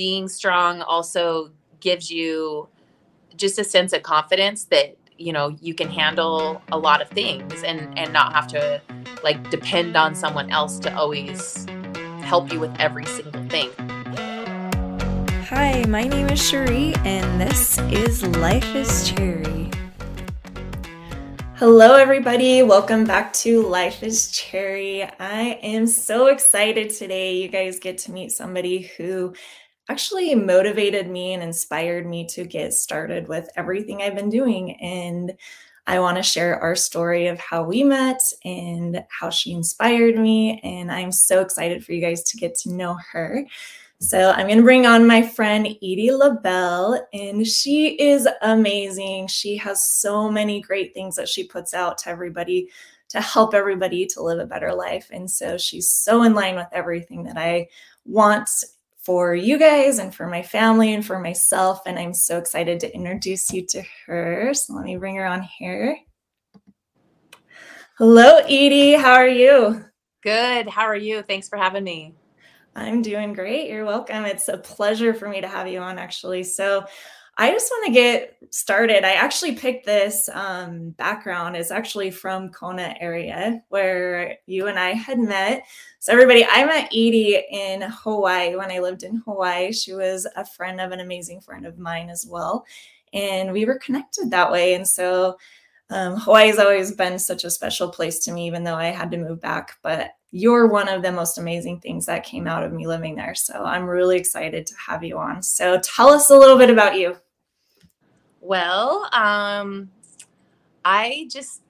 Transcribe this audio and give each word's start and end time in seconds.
being 0.00 0.28
strong 0.28 0.80
also 0.80 1.50
gives 1.80 2.10
you 2.10 2.66
just 3.36 3.58
a 3.58 3.64
sense 3.64 3.92
of 3.92 4.02
confidence 4.02 4.64
that 4.64 4.96
you 5.18 5.30
know 5.30 5.54
you 5.60 5.74
can 5.74 5.90
handle 5.90 6.62
a 6.72 6.78
lot 6.78 7.02
of 7.02 7.08
things 7.10 7.62
and 7.64 7.78
and 7.98 8.10
not 8.10 8.32
have 8.32 8.46
to 8.46 8.80
like 9.22 9.38
depend 9.50 9.98
on 9.98 10.14
someone 10.14 10.48
else 10.50 10.78
to 10.78 10.90
always 10.96 11.66
help 12.22 12.50
you 12.50 12.58
with 12.58 12.74
every 12.78 13.04
single 13.04 13.46
thing. 13.50 13.68
Hi, 15.50 15.84
my 15.86 16.04
name 16.04 16.30
is 16.30 16.42
Cherie, 16.48 16.94
and 17.04 17.38
this 17.38 17.76
is 17.90 18.26
Life 18.38 18.74
is 18.74 19.10
Cherry. 19.10 19.70
Hello, 21.56 21.96
everybody. 21.96 22.62
Welcome 22.62 23.04
back 23.04 23.34
to 23.44 23.60
Life 23.66 24.02
is 24.02 24.30
Cherry. 24.30 25.02
I 25.02 25.58
am 25.62 25.86
so 25.86 26.28
excited 26.28 26.88
today. 26.88 27.36
You 27.36 27.48
guys 27.48 27.78
get 27.78 27.98
to 27.98 28.12
meet 28.12 28.32
somebody 28.32 28.90
who 28.96 29.34
actually 29.90 30.36
motivated 30.36 31.10
me 31.10 31.34
and 31.34 31.42
inspired 31.42 32.06
me 32.06 32.24
to 32.24 32.44
get 32.44 32.72
started 32.72 33.26
with 33.26 33.50
everything 33.56 34.00
I've 34.00 34.14
been 34.14 34.30
doing. 34.30 34.80
And 34.80 35.32
I 35.88 35.98
want 35.98 36.16
to 36.16 36.22
share 36.22 36.60
our 36.60 36.76
story 36.76 37.26
of 37.26 37.40
how 37.40 37.64
we 37.64 37.82
met 37.82 38.20
and 38.44 39.04
how 39.08 39.30
she 39.30 39.52
inspired 39.52 40.16
me. 40.16 40.60
And 40.62 40.92
I'm 40.92 41.10
so 41.10 41.40
excited 41.40 41.84
for 41.84 41.92
you 41.92 42.00
guys 42.00 42.22
to 42.22 42.36
get 42.36 42.54
to 42.58 42.72
know 42.72 42.96
her. 43.10 43.44
So 43.98 44.30
I'm 44.30 44.46
going 44.46 44.58
to 44.58 44.62
bring 44.62 44.86
on 44.86 45.08
my 45.08 45.22
friend 45.22 45.66
Edie 45.66 46.12
LaBelle, 46.12 47.06
and 47.12 47.46
she 47.46 48.00
is 48.00 48.26
amazing. 48.42 49.26
She 49.26 49.56
has 49.58 49.86
so 49.86 50.30
many 50.30 50.60
great 50.60 50.94
things 50.94 51.16
that 51.16 51.28
she 51.28 51.44
puts 51.44 51.74
out 51.74 51.98
to 51.98 52.08
everybody 52.08 52.68
to 53.08 53.20
help 53.20 53.54
everybody 53.54 54.06
to 54.06 54.22
live 54.22 54.38
a 54.38 54.46
better 54.46 54.72
life. 54.72 55.10
And 55.12 55.28
so 55.28 55.58
she's 55.58 55.90
so 55.90 56.22
in 56.22 56.32
line 56.32 56.54
with 56.54 56.68
everything 56.72 57.24
that 57.24 57.36
I 57.36 57.68
want 58.06 58.48
for 59.02 59.34
you 59.34 59.58
guys 59.58 59.98
and 59.98 60.14
for 60.14 60.26
my 60.26 60.42
family 60.42 60.92
and 60.92 61.04
for 61.04 61.18
myself. 61.18 61.80
And 61.86 61.98
I'm 61.98 62.14
so 62.14 62.38
excited 62.38 62.80
to 62.80 62.94
introduce 62.94 63.52
you 63.52 63.66
to 63.70 63.82
her. 64.06 64.52
So 64.54 64.74
let 64.74 64.84
me 64.84 64.96
bring 64.96 65.16
her 65.16 65.26
on 65.26 65.42
here. 65.42 65.98
Hello, 67.96 68.38
Edie. 68.44 68.94
How 68.94 69.14
are 69.14 69.28
you? 69.28 69.84
Good. 70.22 70.68
How 70.68 70.82
are 70.82 70.96
you? 70.96 71.22
Thanks 71.22 71.48
for 71.48 71.56
having 71.56 71.84
me. 71.84 72.14
I'm 72.76 73.02
doing 73.02 73.32
great. 73.32 73.68
You're 73.68 73.84
welcome. 73.84 74.24
It's 74.24 74.48
a 74.48 74.58
pleasure 74.58 75.12
for 75.12 75.28
me 75.28 75.40
to 75.40 75.48
have 75.48 75.66
you 75.66 75.80
on, 75.80 75.98
actually. 75.98 76.44
So, 76.44 76.84
I 77.40 77.52
just 77.52 77.70
want 77.70 77.86
to 77.86 77.92
get 77.92 78.36
started. 78.50 79.02
I 79.02 79.12
actually 79.12 79.54
picked 79.54 79.86
this 79.86 80.28
um, 80.34 80.90
background. 80.90 81.56
It's 81.56 81.70
actually 81.70 82.10
from 82.10 82.50
Kona 82.50 82.94
area 83.00 83.62
where 83.70 84.36
you 84.44 84.66
and 84.66 84.78
I 84.78 84.90
had 84.90 85.18
met. 85.18 85.62
So, 86.00 86.12
everybody, 86.12 86.44
I 86.44 86.66
met 86.66 86.88
Edie 86.88 87.42
in 87.50 87.80
Hawaii 87.80 88.56
when 88.56 88.70
I 88.70 88.80
lived 88.80 89.04
in 89.04 89.22
Hawaii. 89.24 89.72
She 89.72 89.94
was 89.94 90.26
a 90.36 90.44
friend 90.44 90.82
of 90.82 90.92
an 90.92 91.00
amazing 91.00 91.40
friend 91.40 91.64
of 91.64 91.78
mine 91.78 92.10
as 92.10 92.26
well. 92.28 92.66
And 93.14 93.52
we 93.52 93.64
were 93.64 93.78
connected 93.78 94.30
that 94.30 94.52
way. 94.52 94.74
And 94.74 94.86
so, 94.86 95.38
um, 95.88 96.18
Hawaii's 96.18 96.58
always 96.58 96.92
been 96.92 97.18
such 97.18 97.44
a 97.44 97.50
special 97.50 97.88
place 97.88 98.18
to 98.24 98.32
me, 98.32 98.48
even 98.48 98.64
though 98.64 98.76
I 98.76 98.88
had 98.88 99.10
to 99.12 99.16
move 99.16 99.40
back. 99.40 99.78
But 99.82 100.10
you're 100.30 100.66
one 100.66 100.90
of 100.90 101.02
the 101.02 101.10
most 101.10 101.38
amazing 101.38 101.80
things 101.80 102.04
that 102.04 102.22
came 102.22 102.46
out 102.46 102.64
of 102.64 102.72
me 102.74 102.86
living 102.86 103.16
there. 103.16 103.34
So 103.34 103.64
I'm 103.64 103.86
really 103.86 104.18
excited 104.18 104.66
to 104.66 104.74
have 104.76 105.02
you 105.02 105.16
on. 105.16 105.42
So 105.42 105.80
tell 105.80 106.10
us 106.10 106.28
a 106.28 106.36
little 106.36 106.58
bit 106.58 106.68
about 106.68 106.98
you. 106.98 107.16
Well, 108.40 109.08
um, 109.12 109.90
I 110.84 111.28
just 111.30 111.62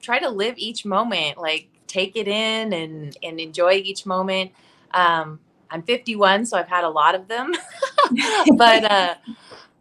try 0.00 0.18
to 0.18 0.28
live 0.28 0.54
each 0.58 0.84
moment, 0.84 1.38
like 1.38 1.68
take 1.86 2.16
it 2.16 2.28
in 2.28 2.72
and 2.72 3.16
and 3.22 3.40
enjoy 3.40 3.72
each 3.74 4.06
moment. 4.06 4.52
Um, 4.92 5.40
I'm 5.70 5.82
51, 5.82 6.46
so 6.46 6.56
I've 6.56 6.68
had 6.68 6.84
a 6.84 6.88
lot 6.88 7.14
of 7.14 7.28
them, 7.28 7.52
but 8.56 8.90
uh, 8.90 9.14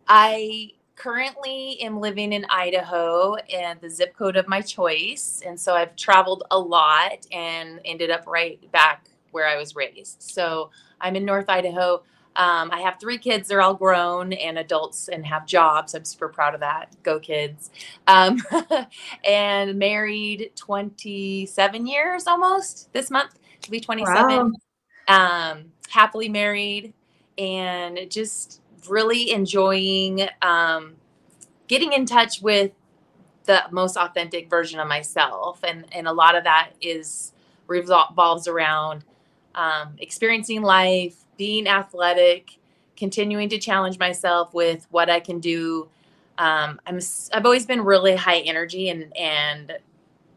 I 0.08 0.71
currently 0.97 1.80
am 1.81 1.99
living 1.99 2.33
in 2.33 2.45
Idaho 2.49 3.35
and 3.35 3.80
the 3.80 3.89
zip 3.89 4.15
code 4.17 4.35
of 4.35 4.47
my 4.47 4.61
choice. 4.61 5.41
And 5.45 5.58
so 5.59 5.75
I've 5.75 5.95
traveled 5.95 6.43
a 6.52 6.59
lot 6.59 7.26
and 7.31 7.80
ended 7.86 8.09
up 8.09 8.26
right 8.27 8.59
back 8.71 9.08
where 9.31 9.47
I 9.47 9.58
was 9.58 9.76
raised. 9.76 10.21
So 10.21 10.71
I'm 10.99 11.15
in 11.15 11.23
North 11.23 11.47
Idaho. 11.47 12.03
Um, 12.37 12.70
I 12.71 12.81
have 12.81 12.99
three 12.99 13.17
kids. 13.17 13.48
They're 13.48 13.61
all 13.61 13.73
grown 13.73 14.31
and 14.31 14.59
adults 14.59 15.09
and 15.09 15.25
have 15.25 15.45
jobs. 15.48 15.95
I'm 15.95 16.05
super 16.05 16.30
proud 16.30 16.53
of 16.53 16.59
that. 16.59 16.95
Go 17.03 17.20
kids. 17.20 17.71
Um, 18.05 18.42
and 19.25 19.77
married 19.77 20.52
27 20.55 21.87
years 21.87 22.27
almost 22.27 22.93
this 22.93 23.09
month. 23.09 23.39
to 23.64 23.71
be 23.71 23.80
27. 23.80 24.53
Wow. 25.08 25.52
Um, 25.52 25.71
happily 25.89 26.30
married 26.30 26.93
and 27.37 27.99
just 28.09 28.61
really 28.89 29.31
enjoying 29.31 30.27
um, 30.42 30.95
getting 31.67 31.93
in 31.93 32.05
touch 32.05 32.42
with 32.42 32.71
the 33.45 33.64
most 33.71 33.97
authentic 33.97 34.49
version 34.49 34.80
of 34.80 34.87
myself, 34.87 35.64
and 35.64 35.86
and 35.92 36.08
a 36.08 36.14
lot 36.14 36.36
of 36.36 36.43
that 36.43 36.71
is 36.81 37.33
revolves 37.67 38.47
around 38.47 39.03
um, 39.55 39.95
experiencing 39.99 40.61
life, 40.61 41.15
being 41.37 41.67
athletic, 41.67 42.58
continuing 42.95 43.49
to 43.49 43.58
challenge 43.58 43.99
myself 43.99 44.53
with 44.53 44.87
what 44.89 45.09
I 45.09 45.20
can 45.20 45.39
do. 45.39 45.87
Um, 46.37 46.80
I'm 46.86 46.99
I've 47.33 47.45
always 47.45 47.65
been 47.65 47.81
really 47.81 48.15
high 48.15 48.39
energy 48.39 48.89
and 48.89 49.15
and 49.17 49.77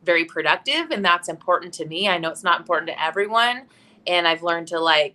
very 0.04 0.24
productive, 0.24 0.90
and 0.90 1.04
that's 1.04 1.28
important 1.28 1.74
to 1.74 1.86
me. 1.86 2.08
I 2.08 2.18
know 2.18 2.30
it's 2.30 2.44
not 2.44 2.60
important 2.60 2.88
to 2.88 3.02
everyone, 3.02 3.66
and 4.06 4.26
I've 4.26 4.42
learned 4.42 4.68
to 4.68 4.80
like 4.80 5.14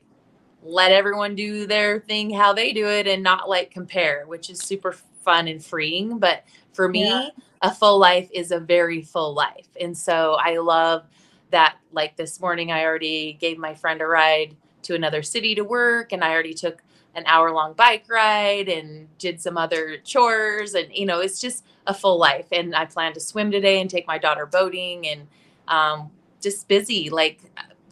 let 0.63 0.91
everyone 0.91 1.35
do 1.35 1.67
their 1.67 1.99
thing 1.99 2.31
how 2.31 2.51
they 2.51 2.73
do 2.73 2.87
it 2.87 3.07
and 3.07 3.21
not 3.21 3.47
like 3.47 3.71
compare, 3.71 4.25
which 4.25 4.49
is 4.49 4.59
super 4.59 4.93
fun 5.23 5.47
and 5.47 5.63
freeing. 5.63 6.17
But 6.17 6.43
for 6.73 6.89
me, 6.89 7.07
yeah. 7.07 7.29
a 7.61 7.73
full 7.73 7.99
life 7.99 8.29
is 8.33 8.51
a 8.51 8.59
very 8.59 9.01
full 9.01 9.33
life. 9.33 9.67
And 9.79 9.97
so 9.97 10.33
I 10.39 10.57
love 10.57 11.05
that. 11.51 11.77
Like 11.91 12.15
this 12.15 12.39
morning, 12.39 12.71
I 12.71 12.83
already 12.83 13.33
gave 13.33 13.57
my 13.57 13.73
friend 13.75 14.01
a 14.01 14.07
ride 14.07 14.55
to 14.85 14.95
another 14.95 15.23
city 15.23 15.55
to 15.55 15.63
work, 15.63 16.11
and 16.11 16.23
I 16.23 16.31
already 16.31 16.53
took 16.53 16.81
an 17.15 17.23
hour 17.25 17.51
long 17.51 17.73
bike 17.73 18.05
ride 18.09 18.67
and 18.67 19.07
did 19.17 19.41
some 19.41 19.57
other 19.57 19.97
chores. 20.03 20.73
And, 20.73 20.93
you 20.93 21.05
know, 21.05 21.19
it's 21.19 21.39
just 21.39 21.65
a 21.87 21.93
full 21.93 22.19
life. 22.19 22.47
And 22.51 22.75
I 22.75 22.85
plan 22.85 23.13
to 23.13 23.19
swim 23.19 23.51
today 23.51 23.79
and 23.79 23.89
take 23.89 24.05
my 24.05 24.17
daughter 24.17 24.45
boating 24.45 25.07
and 25.07 25.27
um, 25.67 26.11
just 26.41 26.67
busy. 26.67 27.09
Like 27.09 27.39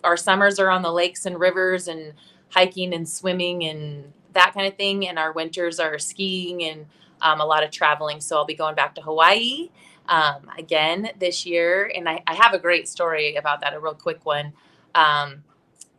our 0.04 0.18
summers 0.18 0.60
are 0.60 0.70
on 0.70 0.82
the 0.82 0.92
lakes 0.92 1.26
and 1.26 1.40
rivers 1.40 1.88
and 1.88 2.14
hiking 2.50 2.94
and 2.94 3.08
swimming 3.08 3.64
and 3.64 4.12
that 4.34 4.54
kind 4.54 4.68
of 4.68 4.76
thing. 4.76 5.08
And 5.08 5.18
our 5.18 5.32
winters 5.32 5.80
are 5.80 5.98
skiing 5.98 6.64
and 6.64 6.86
um, 7.22 7.40
a 7.40 7.46
lot 7.46 7.64
of 7.64 7.72
traveling. 7.72 8.20
So 8.20 8.36
I'll 8.36 8.46
be 8.46 8.56
going 8.56 8.76
back 8.76 8.96
to 8.96 9.02
Hawaii 9.02 9.70
um, 10.10 10.52
again 10.58 11.12
this 11.18 11.46
year. 11.46 11.90
And 11.96 12.10
I, 12.10 12.22
I, 12.28 12.34
have 12.34 12.54
a 12.54 12.60
great 12.60 12.90
story 12.90 13.36
about 13.36 13.62
that, 13.62 13.74
a 13.74 13.80
real 13.80 13.94
quick 13.94 14.26
one 14.26 14.52
um, 14.94 15.46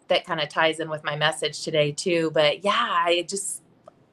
that 0.09 0.25
kind 0.25 0.41
of 0.41 0.48
ties 0.48 0.81
in 0.81 0.88
with 0.91 1.04
my 1.04 1.16
message 1.16 1.62
today, 1.62 1.92
too. 1.92 2.31
But 2.32 2.65
yeah, 2.65 2.72
I 2.72 3.26
just, 3.28 3.62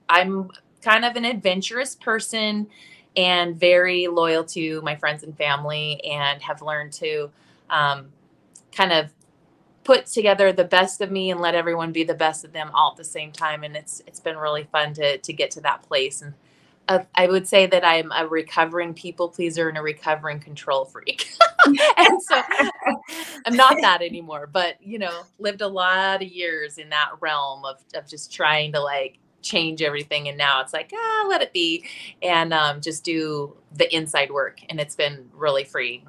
I'm 0.10 0.50
kind 0.82 1.06
of 1.06 1.16
an 1.16 1.26
adventurous 1.26 1.96
person 1.96 2.68
and 3.16 3.60
very 3.60 4.08
loyal 4.08 4.44
to 4.44 4.82
my 4.82 4.96
friends 4.96 5.24
and 5.24 5.38
family 5.38 6.04
and 6.06 6.42
have 6.42 6.62
learned 6.62 6.94
to 6.94 7.30
um, 7.70 8.08
kind 8.72 8.92
of 8.92 9.12
put 9.84 10.06
together 10.06 10.52
the 10.52 10.64
best 10.64 11.02
of 11.02 11.12
me 11.12 11.32
and 11.32 11.40
let 11.40 11.56
everyone 11.56 11.92
be 11.92 12.04
the 12.04 12.14
best 12.14 12.46
of 12.46 12.54
them 12.54 12.72
all 12.74 12.92
at 12.92 12.98
the 12.98 13.04
same 13.04 13.32
time 13.32 13.64
and 13.64 13.76
it's 13.76 14.02
it's 14.06 14.20
been 14.20 14.38
really 14.38 14.64
fun 14.72 14.94
to 14.94 15.18
to 15.18 15.34
get 15.34 15.50
to 15.50 15.60
that 15.60 15.82
place 15.82 16.22
and 16.22 16.34
uh, 16.88 17.04
I 17.16 17.28
would 17.28 17.48
say 17.48 17.68
that 17.68 17.86
I'm 17.86 18.12
a 18.12 18.28
recovering 18.28 18.94
people 18.94 19.30
pleaser 19.30 19.70
and 19.70 19.78
a 19.78 19.82
recovering 19.82 20.40
control 20.40 20.86
freak. 20.86 21.30
and 21.66 22.22
so 22.22 22.42
I'm 23.46 23.56
not 23.56 23.78
that 23.82 24.02
anymore, 24.02 24.48
but 24.52 24.76
you 24.82 25.00
know, 25.00 25.24
lived 25.40 25.62
a 25.62 25.68
lot 25.68 26.22
of 26.22 26.28
years 26.28 26.78
in 26.78 26.90
that 26.90 27.10
realm 27.20 27.66
of, 27.66 27.84
of 27.96 28.08
just 28.08 28.34
trying 28.34 28.72
to 28.74 28.80
like 28.80 29.20
change 29.42 29.82
everything. 29.82 30.28
And 30.28 30.38
now 30.38 30.62
it's 30.62 30.74
like, 30.74 30.92
ah, 30.94 31.26
let 31.28 31.42
it 31.42 31.54
be 31.54 31.86
and 32.22 32.54
um, 32.54 32.82
just 32.82 33.04
do 33.04 33.56
the 33.76 33.94
inside 33.96 34.32
work. 34.32 34.60
And 34.70 34.80
it's 34.80 34.96
been 34.96 35.30
really 35.34 35.64
freeing. 35.64 36.08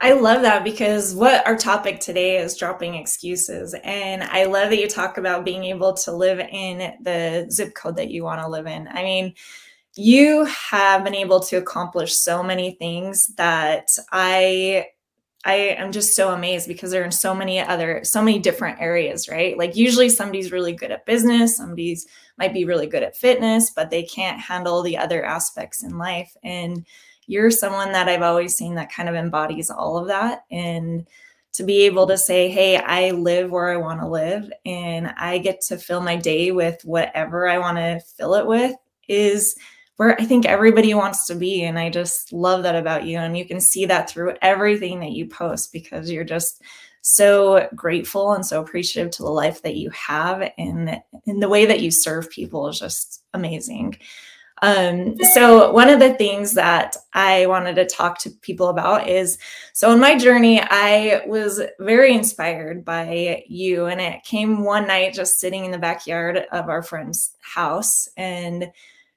I 0.00 0.14
love 0.14 0.42
that 0.42 0.64
because 0.64 1.14
what 1.14 1.46
our 1.46 1.56
topic 1.56 2.00
today 2.00 2.38
is 2.38 2.56
dropping 2.56 2.96
excuses. 2.96 3.74
And 3.84 4.24
I 4.24 4.44
love 4.44 4.70
that 4.70 4.80
you 4.80 4.88
talk 4.88 5.16
about 5.16 5.44
being 5.44 5.64
able 5.64 5.92
to 5.94 6.12
live 6.12 6.40
in 6.40 6.94
the 7.00 7.46
zip 7.50 7.74
code 7.74 7.96
that 7.96 8.10
you 8.10 8.24
want 8.24 8.40
to 8.40 8.48
live 8.48 8.66
in. 8.66 8.88
I 8.88 9.04
mean, 9.04 9.34
you 9.94 10.44
have 10.46 11.04
been 11.04 11.14
able 11.14 11.38
to 11.40 11.56
accomplish 11.56 12.16
so 12.16 12.42
many 12.42 12.72
things 12.72 13.28
that 13.36 13.86
I 14.10 14.86
I 15.44 15.54
am 15.54 15.90
just 15.90 16.14
so 16.14 16.30
amazed 16.30 16.68
because 16.68 16.90
they're 16.90 17.04
in 17.04 17.10
so 17.10 17.34
many 17.34 17.60
other 17.60 18.04
so 18.04 18.22
many 18.22 18.38
different 18.38 18.80
areas, 18.80 19.28
right? 19.28 19.58
Like 19.58 19.76
usually 19.76 20.08
somebody's 20.08 20.52
really 20.52 20.72
good 20.72 20.92
at 20.92 21.06
business, 21.06 21.56
somebody's 21.56 22.06
might 22.38 22.54
be 22.54 22.64
really 22.64 22.86
good 22.86 23.02
at 23.02 23.16
fitness, 23.16 23.70
but 23.70 23.90
they 23.90 24.02
can't 24.04 24.40
handle 24.40 24.82
the 24.82 24.96
other 24.96 25.24
aspects 25.24 25.82
in 25.82 25.98
life. 25.98 26.34
And 26.42 26.86
you're 27.26 27.50
someone 27.50 27.92
that 27.92 28.08
I've 28.08 28.22
always 28.22 28.56
seen 28.56 28.74
that 28.76 28.92
kind 28.92 29.08
of 29.08 29.14
embodies 29.14 29.70
all 29.70 29.98
of 29.98 30.08
that. 30.08 30.44
And 30.50 31.06
to 31.52 31.64
be 31.64 31.82
able 31.82 32.06
to 32.06 32.16
say, 32.16 32.48
hey, 32.48 32.76
I 32.78 33.10
live 33.10 33.50
where 33.50 33.70
I 33.70 33.76
want 33.76 34.00
to 34.00 34.08
live 34.08 34.50
and 34.64 35.08
I 35.18 35.38
get 35.38 35.60
to 35.62 35.76
fill 35.76 36.00
my 36.00 36.16
day 36.16 36.50
with 36.50 36.82
whatever 36.84 37.46
I 37.46 37.58
want 37.58 37.76
to 37.76 38.00
fill 38.16 38.34
it 38.34 38.46
with 38.46 38.74
is 39.06 39.54
where 40.02 40.20
I 40.20 40.24
think 40.24 40.46
everybody 40.46 40.94
wants 40.94 41.26
to 41.26 41.36
be. 41.36 41.62
And 41.62 41.78
I 41.78 41.88
just 41.88 42.32
love 42.32 42.64
that 42.64 42.74
about 42.74 43.06
you. 43.06 43.18
And 43.18 43.38
you 43.38 43.44
can 43.44 43.60
see 43.60 43.86
that 43.86 44.10
through 44.10 44.34
everything 44.42 44.98
that 44.98 45.12
you 45.12 45.26
post 45.26 45.72
because 45.72 46.10
you're 46.10 46.24
just 46.24 46.60
so 47.02 47.68
grateful 47.76 48.32
and 48.32 48.44
so 48.44 48.60
appreciative 48.60 49.12
to 49.12 49.22
the 49.22 49.30
life 49.30 49.62
that 49.62 49.76
you 49.76 49.90
have 49.90 50.50
and, 50.58 51.00
and 51.26 51.40
the 51.40 51.48
way 51.48 51.66
that 51.66 51.82
you 51.82 51.92
serve 51.92 52.28
people 52.30 52.68
is 52.68 52.80
just 52.80 53.22
amazing. 53.32 53.96
Um, 54.60 55.16
so 55.34 55.72
one 55.72 55.88
of 55.88 56.00
the 56.00 56.14
things 56.14 56.54
that 56.54 56.96
I 57.12 57.46
wanted 57.46 57.76
to 57.76 57.86
talk 57.86 58.18
to 58.20 58.30
people 58.30 58.68
about 58.68 59.08
is 59.08 59.38
so 59.72 59.92
in 59.92 60.00
my 60.00 60.16
journey, 60.16 60.60
I 60.60 61.22
was 61.26 61.60
very 61.80 62.14
inspired 62.14 62.84
by 62.84 63.44
you, 63.48 63.86
and 63.86 64.00
it 64.00 64.22
came 64.22 64.62
one 64.62 64.86
night 64.86 65.14
just 65.14 65.40
sitting 65.40 65.64
in 65.64 65.72
the 65.72 65.78
backyard 65.78 66.46
of 66.52 66.68
our 66.68 66.82
friend's 66.82 67.36
house 67.40 68.08
and 68.16 68.70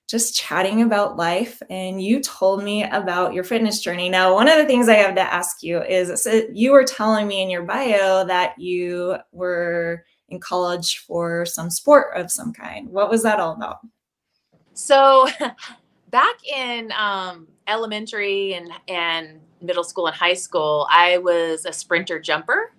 just 0.07 0.35
chatting 0.35 0.81
about 0.81 1.17
life. 1.17 1.61
And 1.69 2.01
you 2.01 2.19
told 2.21 2.63
me 2.63 2.83
about 2.83 3.33
your 3.33 3.43
fitness 3.43 3.79
journey. 3.79 4.09
Now, 4.09 4.33
one 4.33 4.47
of 4.47 4.57
the 4.57 4.65
things 4.65 4.87
I 4.87 4.95
have 4.95 5.15
to 5.15 5.21
ask 5.21 5.63
you 5.63 5.81
is 5.81 6.23
so 6.23 6.43
you 6.53 6.71
were 6.71 6.83
telling 6.83 7.27
me 7.27 7.41
in 7.41 7.49
your 7.49 7.63
bio 7.63 8.25
that 8.25 8.59
you 8.59 9.17
were 9.31 10.05
in 10.29 10.39
college 10.39 10.99
for 10.99 11.45
some 11.45 11.69
sport 11.69 12.15
of 12.15 12.31
some 12.31 12.53
kind. 12.53 12.89
What 12.89 13.09
was 13.09 13.23
that 13.23 13.39
all 13.39 13.53
about? 13.53 13.79
So 14.73 15.27
back 16.11 16.35
in 16.45 16.91
um, 16.97 17.47
elementary 17.67 18.53
and, 18.53 18.71
and 18.87 19.39
middle 19.61 19.83
school 19.83 20.07
and 20.07 20.15
high 20.15 20.33
school, 20.33 20.87
I 20.91 21.17
was 21.17 21.65
a 21.65 21.73
sprinter 21.73 22.19
jumper. 22.19 22.71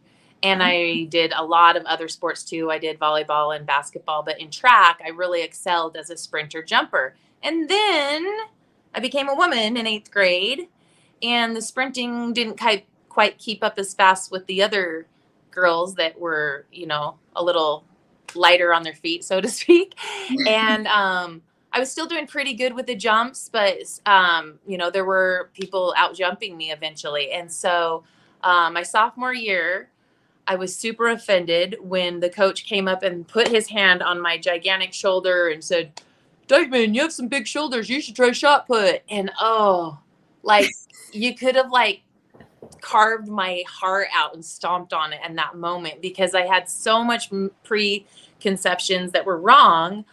And 0.42 0.62
I 0.62 0.74
mm-hmm. 0.74 1.08
did 1.08 1.32
a 1.34 1.44
lot 1.44 1.76
of 1.76 1.84
other 1.86 2.08
sports 2.08 2.44
too. 2.44 2.70
I 2.70 2.78
did 2.78 2.98
volleyball 2.98 3.56
and 3.56 3.66
basketball, 3.66 4.22
but 4.22 4.40
in 4.40 4.50
track, 4.50 5.00
I 5.04 5.08
really 5.08 5.42
excelled 5.42 5.96
as 5.96 6.10
a 6.10 6.16
sprinter 6.16 6.62
jumper. 6.62 7.14
And 7.42 7.68
then 7.68 8.26
I 8.94 9.00
became 9.00 9.28
a 9.28 9.34
woman 9.34 9.76
in 9.76 9.86
eighth 9.86 10.10
grade, 10.10 10.68
and 11.22 11.54
the 11.54 11.62
sprinting 11.62 12.32
didn't 12.32 12.58
quite, 12.58 12.86
quite 13.08 13.38
keep 13.38 13.64
up 13.64 13.78
as 13.78 13.94
fast 13.94 14.30
with 14.30 14.46
the 14.46 14.62
other 14.62 15.06
girls 15.50 15.94
that 15.94 16.18
were, 16.18 16.66
you 16.70 16.86
know, 16.86 17.16
a 17.34 17.42
little 17.42 17.84
lighter 18.34 18.74
on 18.74 18.82
their 18.82 18.94
feet, 18.94 19.24
so 19.24 19.40
to 19.40 19.48
speak. 19.62 19.94
and 20.46 20.86
um, 20.86 21.42
I 21.72 21.78
was 21.78 21.90
still 21.90 22.06
doing 22.06 22.26
pretty 22.26 22.54
good 22.54 22.74
with 22.74 22.86
the 22.86 22.94
jumps, 22.94 23.50
but 23.52 23.76
um, 24.06 24.58
you 24.66 24.78
know, 24.78 24.90
there 24.90 25.04
were 25.04 25.50
people 25.54 25.94
out 25.96 26.14
jumping 26.14 26.56
me 26.56 26.72
eventually. 26.72 27.32
And 27.32 27.50
so 27.50 28.04
um, 28.42 28.74
my 28.74 28.82
sophomore 28.82 29.34
year, 29.34 29.90
I 30.46 30.54
was 30.56 30.76
super 30.76 31.08
offended 31.08 31.76
when 31.80 32.20
the 32.20 32.30
coach 32.30 32.66
came 32.66 32.86
up 32.86 33.02
and 33.02 33.26
put 33.26 33.48
his 33.48 33.68
hand 33.68 34.02
on 34.02 34.20
my 34.20 34.38
gigantic 34.38 34.92
shoulder 34.92 35.48
and 35.48 35.62
said, 35.62 36.00
Dagman, 36.46 36.94
you 36.94 37.02
have 37.02 37.12
some 37.12 37.28
big 37.28 37.46
shoulders. 37.46 37.88
You 37.88 38.00
should 38.00 38.14
try 38.14 38.32
shot 38.32 38.66
put. 38.66 39.02
And 39.08 39.30
oh, 39.40 39.98
like 40.42 40.70
you 41.12 41.34
could 41.34 41.56
have 41.56 41.70
like 41.70 42.02
carved 42.80 43.28
my 43.28 43.64
heart 43.68 44.08
out 44.14 44.34
and 44.34 44.44
stomped 44.44 44.92
on 44.92 45.12
it 45.12 45.20
in 45.26 45.36
that 45.36 45.56
moment 45.56 46.00
because 46.00 46.34
I 46.34 46.46
had 46.46 46.68
so 46.68 47.02
much 47.02 47.30
preconceptions 47.64 49.12
that 49.12 49.26
were 49.26 49.40
wrong 49.40 50.04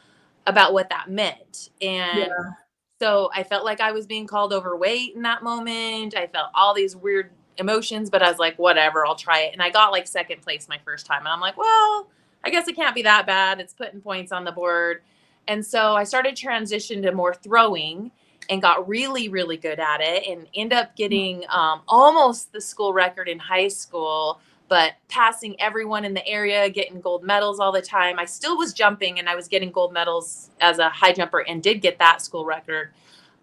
about 0.47 0.74
what 0.74 0.89
that 0.89 1.09
meant. 1.09 1.69
And 1.81 2.18
yeah. 2.19 2.51
so 3.00 3.29
I 3.33 3.44
felt 3.44 3.65
like 3.65 3.79
I 3.79 3.91
was 3.91 4.07
being 4.07 4.27
called 4.27 4.53
overweight 4.53 5.15
in 5.15 5.21
that 5.21 5.44
moment. 5.44 6.15
I 6.15 6.27
felt 6.27 6.50
all 6.53 6.74
these 6.74 6.95
weird 6.95 7.31
emotions, 7.57 8.09
but 8.09 8.21
I 8.21 8.29
was 8.29 8.39
like, 8.39 8.57
whatever, 8.57 9.05
I'll 9.05 9.15
try 9.15 9.41
it. 9.41 9.53
And 9.53 9.61
I 9.61 9.69
got 9.69 9.91
like 9.91 10.07
second 10.07 10.41
place 10.41 10.67
my 10.67 10.79
first 10.83 11.05
time. 11.05 11.19
And 11.19 11.29
I'm 11.29 11.39
like, 11.39 11.57
well, 11.57 12.07
I 12.44 12.50
guess 12.50 12.67
it 12.67 12.75
can't 12.75 12.95
be 12.95 13.03
that 13.03 13.25
bad. 13.25 13.59
It's 13.59 13.73
putting 13.73 14.01
points 14.01 14.31
on 14.31 14.44
the 14.44 14.51
board. 14.51 15.01
And 15.47 15.65
so 15.65 15.95
I 15.95 16.03
started 16.03 16.35
transition 16.35 17.01
to 17.03 17.11
more 17.11 17.33
throwing 17.33 18.11
and 18.50 18.61
got 18.61 18.88
really, 18.88 19.29
really 19.29 19.57
good 19.57 19.79
at 19.79 20.01
it 20.01 20.27
and 20.27 20.47
end 20.53 20.73
up 20.73 20.95
getting 20.95 21.45
um, 21.50 21.81
almost 21.88 22.51
the 22.51 22.61
school 22.61 22.94
record 22.94 23.29
in 23.29 23.39
high 23.39 23.69
school 23.69 24.39
but 24.73 24.94
passing 25.07 25.55
everyone 25.61 26.03
in 26.03 26.15
the 26.15 26.27
area, 26.27 26.67
getting 26.67 27.00
gold 27.00 27.23
medals 27.23 27.59
all 27.59 27.71
the 27.71 27.79
time. 27.79 28.17
I 28.17 28.25
still 28.25 28.57
was 28.57 28.73
jumping 28.73 29.19
and 29.19 29.29
I 29.29 29.35
was 29.35 29.47
getting 29.47 29.71
gold 29.71 29.94
medals 29.94 30.50
as 30.59 30.79
a 30.79 30.89
high 30.89 31.13
jumper 31.13 31.41
and 31.41 31.61
did 31.61 31.81
get 31.81 32.00
that 32.00 32.23
school 32.23 32.44
record. 32.44 32.89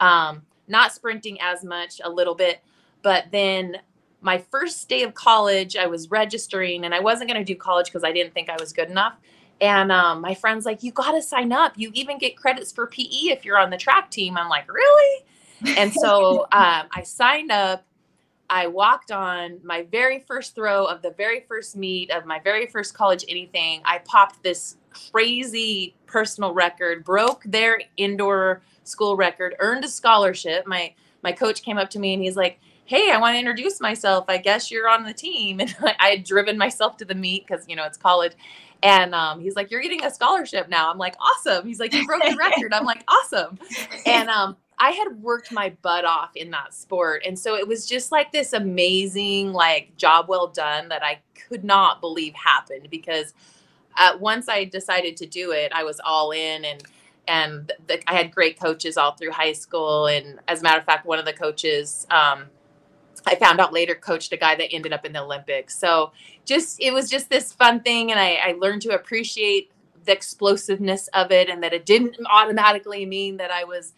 Um, 0.00 0.42
not 0.66 0.92
sprinting 0.92 1.38
as 1.40 1.62
much, 1.62 2.00
a 2.02 2.10
little 2.10 2.34
bit. 2.34 2.60
But 3.02 3.26
then 3.30 3.76
my 4.20 4.38
first 4.38 4.88
day 4.88 5.02
of 5.02 5.14
college, 5.14 5.76
I 5.76 5.86
was 5.86 6.10
registering 6.10 6.84
and 6.84 6.94
I 6.94 7.00
wasn't 7.00 7.30
going 7.30 7.44
to 7.44 7.44
do 7.44 7.58
college 7.58 7.86
because 7.86 8.04
I 8.04 8.12
didn't 8.12 8.34
think 8.34 8.48
I 8.48 8.56
was 8.58 8.72
good 8.72 8.90
enough. 8.90 9.14
And 9.60 9.92
um, 9.92 10.20
my 10.20 10.34
friend's 10.34 10.64
like, 10.64 10.82
You 10.82 10.92
got 10.92 11.12
to 11.12 11.22
sign 11.22 11.52
up. 11.52 11.74
You 11.76 11.90
even 11.94 12.18
get 12.18 12.36
credits 12.36 12.72
for 12.72 12.86
PE 12.86 13.28
if 13.28 13.44
you're 13.44 13.58
on 13.58 13.70
the 13.70 13.76
track 13.76 14.10
team. 14.10 14.36
I'm 14.36 14.48
like, 14.48 14.70
Really? 14.72 15.24
And 15.76 15.92
so 15.92 16.42
um, 16.52 16.86
I 16.92 17.02
signed 17.04 17.50
up 17.50 17.84
I 18.50 18.66
walked 18.66 19.12
on 19.12 19.60
my 19.62 19.86
very 19.92 20.18
first 20.18 20.56
throw 20.56 20.84
of 20.84 21.02
the 21.02 21.12
very 21.12 21.44
first 21.46 21.76
meet 21.76 22.10
of 22.10 22.26
my 22.26 22.40
very 22.40 22.66
first 22.66 22.94
college 22.94 23.24
anything. 23.28 23.80
I 23.84 23.98
popped 23.98 24.42
this 24.42 24.76
crazy 25.12 25.94
personal 26.06 26.52
record, 26.52 27.04
broke 27.04 27.44
their 27.44 27.80
indoor 27.96 28.60
school 28.82 29.14
record, 29.14 29.54
earned 29.60 29.84
a 29.84 29.88
scholarship. 29.88 30.66
My 30.66 30.92
my 31.22 31.30
coach 31.30 31.62
came 31.62 31.78
up 31.78 31.90
to 31.90 32.00
me 32.00 32.12
and 32.12 32.22
he's 32.22 32.36
like, 32.36 32.58
"Hey, 32.90 33.12
I 33.12 33.18
want 33.18 33.34
to 33.34 33.38
introduce 33.38 33.80
myself. 33.80 34.24
I 34.28 34.38
guess 34.38 34.70
you're 34.70 34.88
on 34.88 35.04
the 35.04 35.14
team." 35.14 35.60
And 35.60 35.70
I 36.00 36.08
had 36.08 36.24
driven 36.24 36.58
myself 36.58 36.96
to 36.98 37.04
the 37.04 37.14
meet 37.14 37.46
because 37.46 37.68
you 37.68 37.76
know 37.76 37.84
it's 37.84 37.96
college. 37.96 38.32
And 38.82 39.14
um, 39.14 39.40
he's 39.40 39.54
like, 39.54 39.70
"You're 39.70 39.80
getting 39.80 40.04
a 40.04 40.10
scholarship 40.10 40.68
now." 40.68 40.90
I'm 40.90 40.98
like, 40.98 41.14
"Awesome!" 41.20 41.66
He's 41.66 41.78
like, 41.78 41.94
"You 41.94 42.04
broke 42.06 42.22
the 42.22 42.36
record." 42.36 42.74
I'm 42.74 42.84
like, 42.84 43.04
"Awesome!" 43.08 43.58
And 44.06 44.28
um, 44.28 44.56
I 44.80 44.90
had 44.90 45.22
worked 45.22 45.52
my 45.52 45.70
butt 45.82 46.04
off 46.04 46.30
in 46.34 46.50
that 46.50 46.74
sport. 46.74 47.22
And 47.26 47.38
so 47.38 47.54
it 47.54 47.68
was 47.68 47.86
just 47.86 48.10
like 48.10 48.32
this 48.32 48.54
amazing, 48.54 49.52
like, 49.52 49.94
job 49.98 50.26
well 50.26 50.46
done 50.46 50.88
that 50.88 51.04
I 51.04 51.20
could 51.48 51.62
not 51.62 52.00
believe 52.00 52.34
happened 52.34 52.88
because 52.90 53.34
uh, 53.98 54.16
once 54.18 54.48
I 54.48 54.64
decided 54.64 55.18
to 55.18 55.26
do 55.26 55.52
it, 55.52 55.70
I 55.74 55.84
was 55.84 56.00
all 56.04 56.32
in 56.32 56.64
and 56.64 56.82
and 57.28 57.70
the, 57.86 58.02
I 58.10 58.14
had 58.14 58.34
great 58.34 58.58
coaches 58.58 58.96
all 58.96 59.12
through 59.12 59.30
high 59.30 59.52
school. 59.52 60.06
And 60.06 60.40
as 60.48 60.60
a 60.60 60.62
matter 60.64 60.80
of 60.80 60.84
fact, 60.84 61.06
one 61.06 61.18
of 61.18 61.26
the 61.26 61.32
coaches, 61.32 62.06
um, 62.10 62.46
I 63.26 63.34
found 63.34 63.60
out 63.60 63.72
later, 63.72 63.94
coached 63.94 64.32
a 64.32 64.36
guy 64.36 64.54
that 64.56 64.72
ended 64.72 64.92
up 64.92 65.04
in 65.04 65.12
the 65.12 65.22
Olympics. 65.22 65.78
So 65.78 66.12
just 66.44 66.80
it 66.80 66.92
was 66.92 67.10
just 67.10 67.28
this 67.28 67.52
fun 67.52 67.80
thing, 67.80 68.10
and 68.10 68.18
I, 68.18 68.38
I 68.42 68.56
learned 68.58 68.82
to 68.82 68.94
appreciate 68.94 69.70
the 70.04 70.12
explosiveness 70.12 71.08
of 71.08 71.30
it, 71.30 71.48
and 71.48 71.62
that 71.62 71.72
it 71.72 71.86
didn't 71.86 72.16
automatically 72.30 73.04
mean 73.06 73.36
that 73.38 73.50
I 73.50 73.64
was 73.64 73.92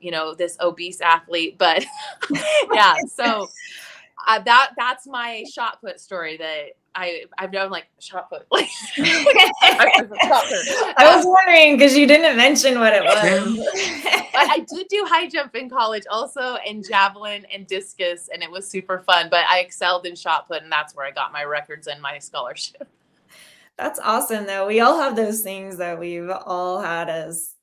you 0.00 0.10
know 0.10 0.34
this 0.34 0.56
obese 0.60 1.00
athlete 1.00 1.56
but 1.58 1.84
yeah 2.72 2.94
so 3.08 3.48
uh, 4.26 4.38
that 4.40 4.72
that's 4.76 5.06
my 5.06 5.44
shot 5.50 5.80
put 5.80 6.00
story 6.00 6.36
that 6.36 6.72
I 6.96 7.24
I've 7.36 7.52
known 7.52 7.70
like 7.70 7.86
shot 8.00 8.30
put 8.30 8.46
like 8.50 8.68
I 8.98 11.14
was 11.14 11.26
wondering 11.26 11.76
because 11.76 11.96
you 11.96 12.06
didn't 12.06 12.36
mention 12.36 12.80
what 12.80 12.94
it 12.94 13.04
was. 13.04 13.56
but 14.32 14.50
I 14.50 14.66
did 14.68 14.88
do 14.88 15.04
high 15.06 15.28
jump 15.28 15.54
in 15.54 15.68
college 15.68 16.04
also 16.10 16.56
and 16.66 16.84
javelin 16.84 17.44
and 17.52 17.66
discus 17.66 18.28
and 18.32 18.42
it 18.42 18.50
was 18.50 18.68
super 18.68 19.00
fun. 19.00 19.28
But 19.30 19.44
I 19.48 19.60
excelled 19.60 20.06
in 20.06 20.16
shot 20.16 20.48
put 20.48 20.62
and 20.62 20.72
that's 20.72 20.96
where 20.96 21.06
I 21.06 21.10
got 21.10 21.32
my 21.32 21.44
records 21.44 21.86
and 21.86 22.00
my 22.00 22.18
scholarship. 22.18 22.88
That's 23.78 24.00
awesome 24.00 24.46
though. 24.46 24.66
We 24.66 24.80
all 24.80 24.98
have 24.98 25.16
those 25.16 25.42
things 25.42 25.76
that 25.76 26.00
we've 26.00 26.30
all 26.30 26.80
had 26.80 27.10
as 27.10 27.56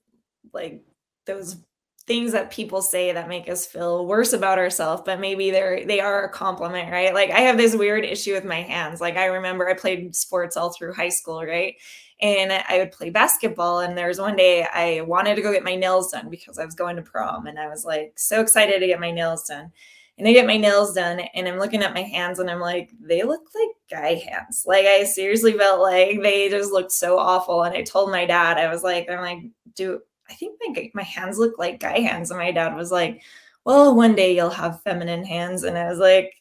like 0.53 0.83
those 1.25 1.57
things 2.05 2.33
that 2.33 2.51
people 2.51 2.81
say 2.81 3.13
that 3.13 3.29
make 3.29 3.47
us 3.49 3.65
feel 3.65 4.05
worse 4.05 4.33
about 4.33 4.57
ourselves 4.57 5.01
but 5.05 5.19
maybe 5.19 5.51
they're 5.51 5.85
they 5.85 5.99
are 5.99 6.25
a 6.25 6.29
compliment 6.29 6.91
right 6.91 7.13
like 7.13 7.29
i 7.31 7.39
have 7.39 7.57
this 7.57 7.75
weird 7.75 8.03
issue 8.03 8.33
with 8.33 8.43
my 8.43 8.61
hands 8.61 8.99
like 8.99 9.15
i 9.15 9.25
remember 9.25 9.69
i 9.69 9.73
played 9.73 10.15
sports 10.15 10.57
all 10.57 10.71
through 10.71 10.93
high 10.93 11.09
school 11.09 11.43
right 11.43 11.75
and 12.21 12.51
i 12.51 12.77
would 12.77 12.91
play 12.91 13.09
basketball 13.09 13.79
and 13.79 13.97
there 13.97 14.07
was 14.07 14.19
one 14.19 14.35
day 14.35 14.67
i 14.73 15.01
wanted 15.01 15.35
to 15.35 15.41
go 15.41 15.53
get 15.53 15.63
my 15.63 15.75
nails 15.75 16.11
done 16.11 16.29
because 16.29 16.59
i 16.59 16.65
was 16.65 16.75
going 16.75 16.95
to 16.95 17.01
prom 17.01 17.47
and 17.47 17.57
i 17.57 17.67
was 17.67 17.85
like 17.85 18.13
so 18.17 18.41
excited 18.41 18.79
to 18.79 18.87
get 18.87 18.99
my 18.99 19.11
nails 19.11 19.45
done 19.47 19.71
and 20.17 20.27
I 20.27 20.33
get 20.33 20.45
my 20.45 20.57
nails 20.57 20.93
done 20.93 21.21
and 21.33 21.47
I'm 21.47 21.57
looking 21.57 21.81
at 21.81 21.93
my 21.93 22.03
hands 22.03 22.37
and 22.37 22.49
I'm 22.49 22.59
like, 22.59 22.91
they 22.99 23.23
look 23.23 23.41
like 23.55 23.69
guy 23.89 24.13
hands. 24.15 24.63
Like 24.65 24.85
I 24.85 25.05
seriously 25.05 25.53
felt 25.53 25.81
like 25.81 26.21
they 26.21 26.49
just 26.49 26.71
looked 26.71 26.91
so 26.91 27.17
awful. 27.17 27.63
And 27.63 27.75
I 27.75 27.81
told 27.81 28.11
my 28.11 28.25
dad, 28.25 28.57
I 28.57 28.71
was 28.71 28.83
like, 28.83 29.09
I'm 29.09 29.21
like, 29.21 29.39
do 29.75 30.01
I 30.33 30.35
think 30.35 30.59
my 30.65 30.91
my 30.95 31.03
hands 31.03 31.37
look 31.37 31.59
like 31.59 31.79
guy 31.79 31.99
hands. 31.99 32.31
And 32.31 32.39
my 32.39 32.51
dad 32.51 32.75
was 32.75 32.91
like, 32.91 33.21
well, 33.65 33.95
one 33.95 34.15
day 34.15 34.35
you'll 34.35 34.49
have 34.49 34.81
feminine 34.81 35.23
hands. 35.23 35.63
And 35.63 35.77
I 35.77 35.89
was 35.89 35.99
like, 35.99 36.33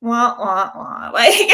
wah, 0.00 0.36
wah, 0.38 0.70
wah. 0.74 1.10
Like, 1.12 1.50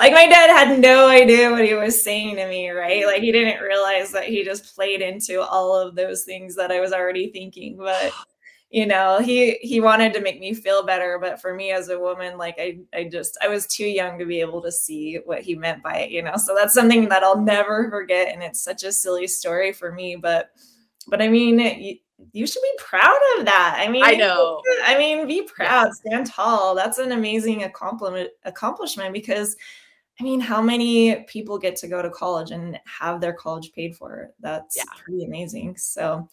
like 0.00 0.12
my 0.12 0.26
dad 0.26 0.50
had 0.50 0.78
no 0.80 1.08
idea 1.08 1.50
what 1.50 1.64
he 1.64 1.74
was 1.74 2.02
saying 2.04 2.36
to 2.36 2.48
me, 2.48 2.70
right? 2.70 3.06
Like 3.06 3.22
he 3.22 3.32
didn't 3.32 3.62
realize 3.62 4.12
that 4.12 4.24
he 4.24 4.44
just 4.44 4.74
played 4.74 5.00
into 5.00 5.40
all 5.40 5.74
of 5.76 5.94
those 5.94 6.24
things 6.24 6.56
that 6.56 6.70
I 6.72 6.80
was 6.80 6.92
already 6.92 7.30
thinking. 7.30 7.76
But 7.76 8.12
you 8.70 8.86
know, 8.86 9.20
he 9.20 9.52
he 9.62 9.80
wanted 9.80 10.12
to 10.14 10.20
make 10.20 10.40
me 10.40 10.52
feel 10.54 10.84
better, 10.84 11.18
but 11.20 11.40
for 11.40 11.54
me 11.54 11.70
as 11.72 11.88
a 11.88 11.98
woman, 11.98 12.36
like 12.38 12.56
I 12.58 12.80
I 12.92 13.04
just 13.04 13.38
I 13.42 13.48
was 13.48 13.66
too 13.66 13.86
young 13.86 14.18
to 14.18 14.26
be 14.26 14.40
able 14.40 14.62
to 14.62 14.72
see 14.72 15.18
what 15.24 15.42
he 15.42 15.54
meant 15.54 15.82
by 15.82 15.98
it, 15.98 16.10
you 16.10 16.22
know. 16.22 16.36
So 16.36 16.54
that's 16.54 16.74
something 16.74 17.08
that 17.08 17.22
I'll 17.22 17.40
never 17.40 17.88
forget 17.90 18.32
and 18.32 18.42
it's 18.42 18.62
such 18.62 18.82
a 18.82 18.92
silly 18.92 19.26
story 19.28 19.72
for 19.72 19.92
me, 19.92 20.16
but 20.16 20.50
but 21.08 21.22
I 21.22 21.28
mean, 21.28 21.58
you, 21.58 21.96
you 22.32 22.46
should 22.46 22.62
be 22.62 22.78
proud 22.78 23.18
of 23.38 23.44
that. 23.46 23.76
I 23.78 23.88
mean, 23.88 24.04
I 24.04 24.12
know. 24.12 24.62
I 24.84 24.96
mean, 24.98 25.26
be 25.26 25.42
proud, 25.42 25.92
stand 25.94 26.26
tall. 26.26 26.74
That's 26.74 26.98
an 26.98 27.12
amazing 27.12 27.64
accomplishment 27.64 28.30
accomplishment 28.44 29.12
because 29.12 29.56
I 30.20 30.24
mean, 30.24 30.40
how 30.40 30.60
many 30.60 31.22
people 31.28 31.58
get 31.58 31.76
to 31.76 31.88
go 31.88 32.02
to 32.02 32.10
college 32.10 32.50
and 32.50 32.78
have 32.86 33.20
their 33.20 33.32
college 33.32 33.72
paid 33.72 33.96
for? 33.96 34.30
That's 34.40 34.76
yeah. 34.76 34.82
pretty 34.96 35.24
amazing. 35.24 35.76
So, 35.76 36.28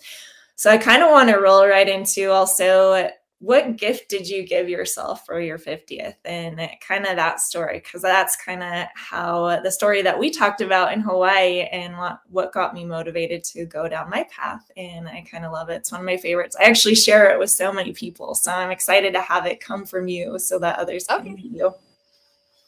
so 0.56 0.72
I 0.72 0.78
kind 0.78 1.04
of 1.04 1.12
want 1.12 1.30
to 1.30 1.38
roll 1.38 1.68
right 1.68 1.88
into 1.88 2.32
also 2.32 3.10
what 3.46 3.78
gift 3.78 4.10
did 4.10 4.28
you 4.28 4.42
give 4.42 4.68
yourself 4.68 5.24
for 5.24 5.40
your 5.40 5.60
50th 5.60 6.16
and 6.26 6.60
kind 6.82 7.06
of 7.06 7.16
that 7.16 7.40
story 7.40 7.80
because 7.80 8.02
that's 8.02 8.36
kind 8.44 8.64
of 8.64 8.88
how 8.96 9.62
the 9.62 9.70
story 9.70 10.02
that 10.02 10.18
we 10.18 10.32
talked 10.32 10.62
about 10.62 10.92
in 10.92 11.00
hawaii 11.00 11.62
and 11.72 11.96
what, 11.96 12.22
what 12.32 12.52
got 12.52 12.74
me 12.74 12.84
motivated 12.84 13.44
to 13.44 13.66
go 13.66 13.88
down 13.88 14.10
my 14.10 14.26
path 14.32 14.72
and 14.78 15.08
i 15.08 15.24
kind 15.30 15.46
of 15.46 15.52
love 15.52 15.70
it. 15.70 15.76
It's 15.76 15.92
one 15.92 16.02
of 16.02 16.06
my 16.06 16.18
favorites. 16.18 16.56
I 16.60 16.64
actually 16.64 16.96
share 16.96 17.32
it 17.32 17.38
with 17.38 17.52
so 17.52 17.72
many 17.72 17.94
people 17.94 18.34
so 18.34 18.52
i'm 18.52 18.72
excited 18.72 19.14
to 19.14 19.22
have 19.22 19.46
it 19.46 19.60
come 19.60 19.86
from 19.86 20.08
you 20.08 20.40
so 20.40 20.58
that 20.58 20.80
others 20.80 21.06
can 21.06 21.34
okay. 21.34 21.42
you. 21.44 21.72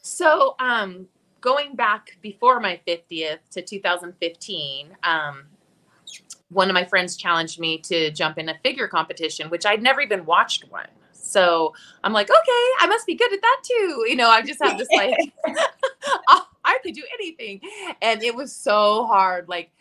So 0.03 0.53
um 0.59 1.07
going 1.41 1.75
back 1.75 2.17
before 2.21 2.59
my 2.59 2.79
50th 2.87 3.39
to 3.49 3.63
2015 3.63 4.95
um 5.01 5.45
one 6.49 6.69
of 6.69 6.73
my 6.73 6.85
friends 6.85 7.17
challenged 7.17 7.59
me 7.59 7.77
to 7.79 8.11
jump 8.11 8.37
in 8.37 8.49
a 8.49 8.57
figure 8.59 8.87
competition, 8.87 9.49
which 9.49 9.65
I'd 9.65 9.81
never 9.81 10.01
even 10.01 10.25
watched 10.25 10.69
one. 10.69 10.87
So 11.11 11.73
I'm 12.03 12.13
like, 12.13 12.29
okay, 12.29 12.67
I 12.79 12.87
must 12.87 13.05
be 13.05 13.15
good 13.15 13.33
at 13.33 13.41
that 13.41 13.61
too. 13.63 14.05
You 14.07 14.15
know, 14.15 14.29
I 14.29 14.41
just 14.41 14.63
have 14.63 14.77
this 14.77 14.87
like, 14.95 15.17
oh, 16.29 16.47
I 16.63 16.79
could 16.83 16.93
do 16.93 17.03
anything. 17.19 17.61
And 18.01 18.23
it 18.23 18.33
was 18.33 18.55
so 18.55 19.05
hard. 19.07 19.49
Like, 19.49 19.71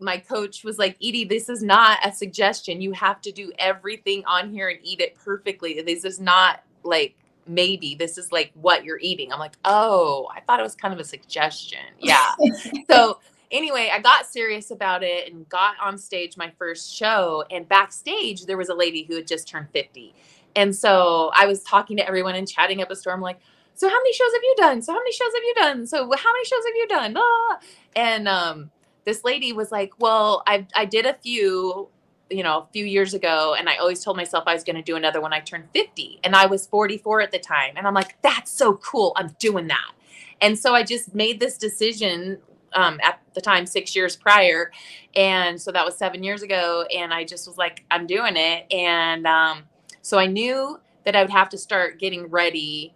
my 0.00 0.18
coach 0.18 0.64
was 0.64 0.78
like, 0.78 0.96
Edie, 0.96 1.24
this 1.24 1.48
is 1.48 1.62
not 1.62 1.98
a 2.04 2.12
suggestion. 2.12 2.80
You 2.80 2.92
have 2.92 3.20
to 3.22 3.32
do 3.32 3.52
everything 3.58 4.24
on 4.26 4.50
here 4.50 4.68
and 4.68 4.78
eat 4.82 5.00
it 5.00 5.14
perfectly. 5.16 5.80
This 5.82 6.04
is 6.04 6.20
not 6.20 6.62
like 6.84 7.16
maybe 7.46 7.94
this 7.94 8.18
is 8.18 8.30
like 8.32 8.52
what 8.54 8.84
you're 8.84 9.00
eating. 9.00 9.32
I'm 9.32 9.38
like, 9.38 9.56
oh, 9.64 10.28
I 10.34 10.40
thought 10.40 10.60
it 10.60 10.62
was 10.62 10.74
kind 10.74 10.94
of 10.94 11.00
a 11.00 11.04
suggestion. 11.04 11.80
Yeah. 11.98 12.32
so 12.90 13.18
anyway, 13.52 13.90
I 13.92 14.00
got 14.00 14.26
serious 14.26 14.70
about 14.70 15.02
it 15.04 15.32
and 15.32 15.48
got 15.48 15.76
on 15.80 15.98
stage 15.98 16.36
my 16.36 16.50
first 16.58 16.92
show. 16.92 17.44
And 17.50 17.68
backstage, 17.68 18.46
there 18.46 18.56
was 18.56 18.70
a 18.70 18.74
lady 18.74 19.04
who 19.04 19.14
had 19.16 19.26
just 19.26 19.46
turned 19.46 19.68
50. 19.72 20.14
And 20.56 20.74
so 20.74 21.30
I 21.34 21.46
was 21.46 21.62
talking 21.62 21.96
to 21.98 22.06
everyone 22.06 22.34
and 22.34 22.48
chatting 22.48 22.82
up 22.82 22.90
a 22.90 22.96
storm, 22.96 23.20
like, 23.20 23.38
so 23.74 23.88
how 23.88 23.96
many 23.96 24.12
shows 24.12 24.32
have 24.32 24.42
you 24.42 24.54
done? 24.58 24.82
So 24.82 24.92
how 24.92 24.98
many 24.98 25.12
shows 25.12 25.32
have 25.34 25.42
you 25.42 25.54
done? 25.56 25.86
So 25.86 25.96
how 25.98 26.32
many 26.32 26.44
shows 26.44 26.64
have 26.66 26.76
you 26.76 26.86
done? 26.88 27.16
Ah. 27.16 27.58
And 27.96 28.28
um, 28.28 28.70
this 29.04 29.24
lady 29.24 29.52
was 29.52 29.72
like, 29.72 29.92
well, 29.98 30.42
I 30.46 30.66
I 30.74 30.84
did 30.84 31.06
a 31.06 31.14
few, 31.14 31.88
you 32.30 32.42
know, 32.42 32.58
a 32.58 32.66
few 32.72 32.84
years 32.84 33.14
ago, 33.14 33.54
and 33.58 33.68
I 33.68 33.76
always 33.76 34.04
told 34.04 34.16
myself 34.16 34.44
I 34.46 34.54
was 34.54 34.62
going 34.62 34.76
to 34.76 34.82
do 34.82 34.96
another 34.96 35.20
when 35.20 35.32
I 35.32 35.40
turned 35.40 35.68
50, 35.72 36.20
and 36.22 36.36
I 36.36 36.46
was 36.46 36.66
44 36.66 37.22
at 37.22 37.32
the 37.32 37.38
time, 37.38 37.74
and 37.76 37.86
I'm 37.86 37.94
like, 37.94 38.20
that's 38.20 38.50
so 38.50 38.74
cool, 38.74 39.12
I'm 39.16 39.34
doing 39.38 39.68
that. 39.68 39.92
And 40.40 40.58
so 40.58 40.74
I 40.74 40.82
just 40.82 41.14
made 41.14 41.40
this 41.40 41.56
decision 41.56 42.38
um, 42.74 42.98
at 43.02 43.20
the 43.34 43.40
time 43.40 43.66
six 43.66 43.94
years 43.94 44.16
prior. 44.16 44.70
And 45.14 45.60
so 45.60 45.72
that 45.72 45.84
was 45.84 45.96
seven 45.96 46.22
years 46.22 46.42
ago 46.42 46.86
and 46.94 47.12
i 47.12 47.24
just 47.24 47.46
was 47.46 47.58
like 47.58 47.84
i'm 47.90 48.06
doing 48.06 48.36
it. 48.36 48.72
And 48.72 49.26
um, 49.26 49.64
so 50.00 50.18
i 50.18 50.26
knew 50.26 50.80
that 51.04 51.16
i 51.16 51.22
would 51.22 51.30
have 51.30 51.48
to 51.50 51.58
start 51.58 51.98
getting 51.98 52.26
ready 52.26 52.94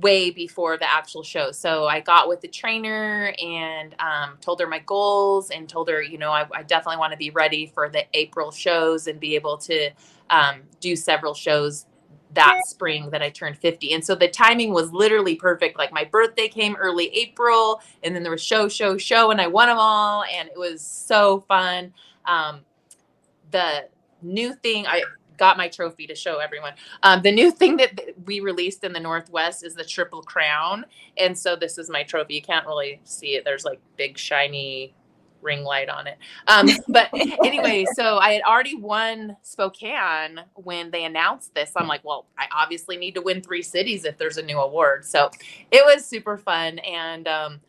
way 0.00 0.30
before 0.30 0.76
the 0.76 0.90
actual 0.90 1.22
show. 1.22 1.52
So 1.52 1.86
i 1.86 2.00
got 2.00 2.28
with 2.28 2.40
the 2.40 2.48
trainer 2.48 3.32
and 3.42 3.94
um, 4.00 4.38
told 4.40 4.60
her 4.60 4.66
my 4.66 4.80
goals 4.80 5.50
and 5.50 5.68
told 5.68 5.88
her 5.88 6.02
you 6.02 6.18
know 6.18 6.30
i, 6.30 6.46
I 6.52 6.62
definitely 6.62 6.98
want 6.98 7.12
to 7.12 7.18
be 7.18 7.30
ready 7.30 7.66
for 7.66 7.88
the 7.88 8.04
april 8.14 8.50
shows 8.50 9.06
and 9.06 9.20
be 9.20 9.34
able 9.34 9.58
to 9.58 9.90
um, 10.30 10.62
do 10.80 10.96
several 10.96 11.34
shows 11.34 11.86
that 12.32 12.60
spring 12.66 13.10
that 13.10 13.22
I 13.22 13.30
turned 13.30 13.58
50. 13.58 13.92
And 13.92 14.04
so 14.04 14.14
the 14.14 14.28
timing 14.28 14.72
was 14.72 14.92
literally 14.92 15.36
perfect. 15.36 15.78
Like 15.78 15.92
my 15.92 16.04
birthday 16.04 16.48
came 16.48 16.74
early 16.76 17.06
April, 17.16 17.80
and 18.02 18.14
then 18.14 18.22
there 18.22 18.32
was 18.32 18.42
show, 18.42 18.68
show, 18.68 18.96
show, 18.96 19.30
and 19.30 19.40
I 19.40 19.46
won 19.46 19.68
them 19.68 19.78
all. 19.78 20.24
And 20.24 20.48
it 20.48 20.58
was 20.58 20.80
so 20.80 21.44
fun. 21.46 21.92
Um, 22.24 22.60
the 23.50 23.88
new 24.22 24.54
thing, 24.54 24.86
I 24.86 25.02
got 25.36 25.56
my 25.56 25.68
trophy 25.68 26.06
to 26.06 26.14
show 26.14 26.38
everyone. 26.38 26.72
Um, 27.02 27.22
the 27.22 27.32
new 27.32 27.50
thing 27.50 27.76
that 27.76 28.00
we 28.24 28.40
released 28.40 28.84
in 28.84 28.92
the 28.92 29.00
Northwest 29.00 29.64
is 29.64 29.74
the 29.74 29.84
Triple 29.84 30.22
Crown. 30.22 30.84
And 31.16 31.38
so 31.38 31.56
this 31.56 31.78
is 31.78 31.90
my 31.90 32.02
trophy. 32.02 32.34
You 32.34 32.42
can't 32.42 32.66
really 32.66 33.00
see 33.04 33.36
it. 33.36 33.44
There's 33.44 33.64
like 33.64 33.80
big, 33.96 34.18
shiny 34.18 34.94
ring 35.44 35.62
light 35.62 35.88
on 35.88 36.06
it. 36.06 36.18
Um, 36.48 36.68
but 36.88 37.08
anyway, 37.12 37.84
so 37.94 38.18
I 38.18 38.32
had 38.32 38.42
already 38.42 38.74
won 38.74 39.36
Spokane 39.42 40.40
when 40.54 40.90
they 40.90 41.04
announced 41.04 41.54
this. 41.54 41.72
I'm 41.76 41.86
like, 41.86 42.04
well, 42.04 42.26
I 42.38 42.46
obviously 42.50 42.96
need 42.96 43.14
to 43.14 43.22
win 43.22 43.42
three 43.42 43.62
cities 43.62 44.04
if 44.04 44.18
there's 44.18 44.38
a 44.38 44.42
new 44.42 44.58
award. 44.58 45.04
So 45.04 45.30
it 45.70 45.84
was 45.84 46.04
super 46.04 46.36
fun 46.36 46.78
and 46.80 47.28
um, 47.28 47.60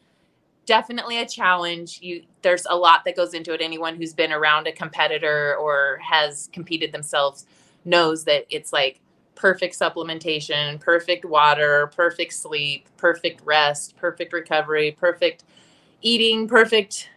definitely 0.65 1.19
a 1.19 1.27
challenge. 1.27 1.99
You 2.01 2.23
there's 2.41 2.65
a 2.69 2.75
lot 2.75 3.05
that 3.05 3.15
goes 3.15 3.33
into 3.33 3.53
it. 3.53 3.61
Anyone 3.61 3.95
who's 3.95 4.13
been 4.13 4.31
around 4.31 4.67
a 4.67 4.71
competitor 4.71 5.55
or 5.57 5.99
has 6.01 6.49
competed 6.53 6.91
themselves 6.91 7.45
knows 7.85 8.23
that 8.25 8.45
it's 8.49 8.73
like 8.73 8.99
perfect 9.35 9.77
supplementation, 9.77 10.79
perfect 10.79 11.25
water, 11.25 11.91
perfect 11.95 12.33
sleep, 12.33 12.87
perfect 12.97 13.41
rest, 13.43 13.95
perfect 13.97 14.33
recovery, 14.33 14.91
perfect 14.91 15.43
eating, 16.01 16.47
perfect 16.47 17.09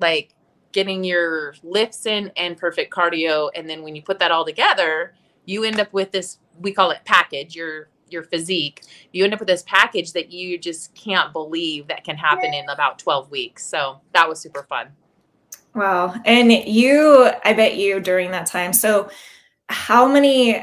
like 0.00 0.34
getting 0.72 1.02
your 1.02 1.54
lifts 1.62 2.06
in 2.06 2.30
and 2.36 2.56
perfect 2.56 2.92
cardio 2.92 3.50
and 3.54 3.68
then 3.68 3.82
when 3.82 3.96
you 3.96 4.02
put 4.02 4.18
that 4.18 4.30
all 4.30 4.44
together 4.44 5.14
you 5.44 5.64
end 5.64 5.80
up 5.80 5.92
with 5.92 6.12
this 6.12 6.38
we 6.60 6.72
call 6.72 6.90
it 6.90 7.00
package 7.04 7.56
your 7.56 7.88
your 8.12 8.22
physique. 8.22 8.82
You 9.12 9.24
end 9.24 9.34
up 9.34 9.40
with 9.40 9.48
this 9.48 9.62
package 9.62 10.12
that 10.12 10.30
you 10.30 10.58
just 10.58 10.94
can't 10.94 11.32
believe 11.32 11.88
that 11.88 12.04
can 12.04 12.16
happen 12.16 12.52
in 12.52 12.68
about 12.68 12.98
12 12.98 13.30
weeks. 13.30 13.66
So 13.66 14.00
that 14.12 14.28
was 14.28 14.40
super 14.40 14.62
fun. 14.64 14.88
Wow. 15.74 16.14
And 16.24 16.52
you 16.52 17.30
i 17.44 17.52
bet 17.52 17.76
you 17.76 18.00
during 18.00 18.32
that 18.32 18.46
time 18.46 18.72
so 18.72 19.08
how 19.68 20.08
many 20.08 20.56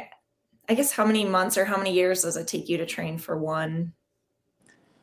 i 0.68 0.74
guess 0.74 0.92
how 0.92 1.06
many 1.06 1.24
months 1.24 1.58
or 1.58 1.64
how 1.64 1.78
many 1.78 1.94
years 1.94 2.24
does 2.24 2.36
it 2.36 2.46
take 2.46 2.68
you 2.68 2.78
to 2.78 2.86
train 2.86 3.18
for 3.18 3.38
one 3.38 3.94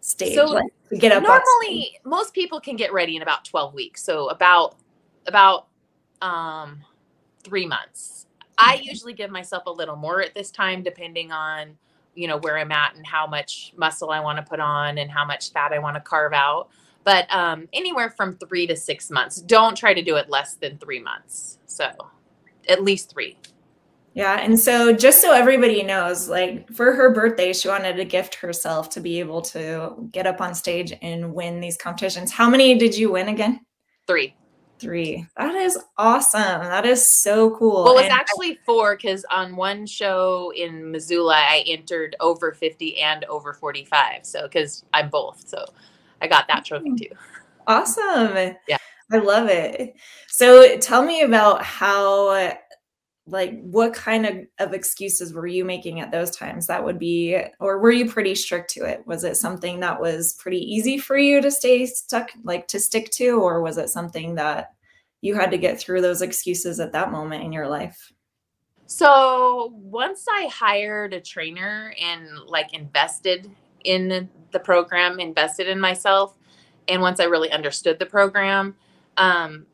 stage 0.05 0.35
so 0.35 0.45
like, 0.45 0.73
get 0.99 1.13
up 1.13 1.23
normally 1.23 1.99
most 2.05 2.35
people 2.35 2.61
can 2.61 2.77
get 2.77 2.93
ready 2.93 3.17
in 3.17 3.23
about 3.23 3.45
12 3.45 3.73
weeks 3.73 4.03
so 4.03 4.29
about 4.29 4.77
about 5.27 5.69
um 6.21 6.83
three 7.45 7.67
months. 7.67 8.27
I 8.57 8.81
usually 8.83 9.13
give 9.13 9.31
myself 9.31 9.65
a 9.67 9.71
little 9.71 9.97
more 9.97 10.23
at 10.23 10.35
this 10.35 10.51
time 10.51 10.83
depending 10.83 11.33
on 11.33 11.77
you 12.15 12.29
know 12.29 12.39
where 12.39 12.57
i'm 12.57 12.71
at 12.71 12.95
and 12.95 13.05
how 13.05 13.27
much 13.27 13.73
muscle 13.77 14.11
i 14.11 14.21
want 14.21 14.39
to 14.39 14.43
put 14.43 14.61
on 14.61 14.99
and 14.99 15.11
how 15.11 15.25
much 15.25 15.51
fat 15.53 15.73
i 15.73 15.79
want 15.79 15.97
to 15.97 16.01
carve 16.01 16.33
out. 16.33 16.69
But 17.03 17.27
um, 17.35 17.69
anywhere 17.75 18.09
from 18.09 18.39
three 18.39 18.67
to 18.67 18.75
six 18.75 19.11
months. 19.11 19.37
Don't 19.43 19.77
try 19.77 19.93
to 19.93 20.01
do 20.01 20.17
it 20.17 20.31
less 20.31 20.55
than 20.55 20.79
three 20.79 21.01
months. 21.01 21.59
So 21.67 21.91
at 22.67 22.83
least 22.83 23.11
three 23.11 23.37
yeah. 24.15 24.41
And 24.41 24.59
so, 24.59 24.93
just 24.93 25.21
so 25.21 25.33
everybody 25.33 25.83
knows, 25.83 26.29
like 26.29 26.71
for 26.73 26.93
her 26.93 27.13
birthday, 27.13 27.53
she 27.53 27.69
wanted 27.69 27.97
to 27.97 28.05
gift 28.05 28.37
herself 28.37 28.89
to 28.91 29.01
be 29.01 29.19
able 29.19 29.43
to 29.43 30.09
get 30.13 30.27
up 30.27 30.41
on 30.41 30.55
stage 30.55 30.93
and 31.03 31.35
win 31.35 31.61
these 31.61 31.77
competitions. 31.77 32.31
How 32.31 32.49
many 32.49 32.79
did 32.79 32.97
you 32.97 33.11
win 33.11 33.29
again? 33.29 33.61
Three. 34.07 34.37
Three. 34.79 35.27
That 35.37 35.57
is 35.57 35.79
awesome. 35.99 36.63
That 36.63 36.87
is 36.87 37.21
so 37.23 37.57
cool. 37.57 37.85
Well, 37.85 37.99
it's 37.99 38.13
actually 38.13 38.59
four 38.65 38.97
because 38.97 39.25
on 39.31 39.57
one 39.57 39.85
show 39.87 40.53
in 40.55 40.93
Missoula, 40.93 41.35
I 41.35 41.65
entered 41.67 42.15
over 42.21 42.53
50 42.53 42.99
and 42.99 43.25
over 43.25 43.53
45. 43.53 44.25
So, 44.25 44.43
because 44.43 44.85
I'm 44.93 45.11
both. 45.11 45.49
So, 45.49 45.65
I 46.21 46.29
got 46.29 46.47
that 46.49 46.65
trophy 46.65 46.91
hmm. 46.91 46.97
too. 46.97 47.11
Awesome. 47.67 48.55
Yeah. 48.69 48.79
I 49.13 49.19
love 49.19 49.49
it. 49.49 49.97
So, 50.29 50.77
tell 50.79 51.05
me 51.05 51.23
about 51.23 51.63
how 51.63 52.53
like 53.27 53.59
what 53.63 53.95
kind 53.95 54.27
of, 54.27 54.37
of 54.59 54.75
excuses 54.75 55.33
were 55.33 55.47
you 55.47 55.65
making 55.65 56.01
at 56.01 56.11
those 56.11 56.31
times 56.31 56.67
that 56.67 56.85
would 56.85 56.99
be 56.99 57.39
or 57.59 57.79
were 57.79 57.91
you 57.91 58.09
pretty 58.11 58.35
strict 58.35 58.71
to 58.71 58.85
it? 58.85 59.07
Was 59.07 59.25
it 59.25 59.37
something 59.37 59.81
that 59.81 60.01
was 60.01 60.35
pretty 60.35 60.59
easy 60.59 60.99
for 60.99 61.17
you 61.17 61.41
to 61.41 61.51
stay 61.51 61.87
stuck 61.87 62.31
like 62.43 62.69
to 62.69 62.79
stick 62.79 63.11
to 63.13 63.41
or 63.41 63.63
was 63.63 63.79
it 63.79 63.89
something 63.89 64.35
that 64.35 64.73
you 65.23 65.35
had 65.35 65.51
to 65.51 65.59
get 65.59 65.81
through 65.81 66.03
those 66.03 66.21
excuses 66.21 66.81
at 66.81 66.93
that 66.93 67.11
moment 67.11 67.45
in 67.45 67.53
your 67.53 67.67
life? 67.67 68.13
So 68.87 69.73
once 69.75 70.27
i 70.31 70.49
hired 70.53 71.15
a 71.15 71.21
trainer 71.21 71.95
and 71.99 72.29
like 72.47 72.75
invested 72.75 73.51
in 73.85 74.29
the 74.51 74.61
program 74.61 75.19
invested 75.19 75.67
in 75.67 75.81
myself 75.81 76.37
and 76.89 77.01
once 77.01 77.21
i 77.21 77.25
really 77.25 77.51
understood 77.51 77.99
the 77.99 78.07
program 78.07 78.77
um 79.17 79.67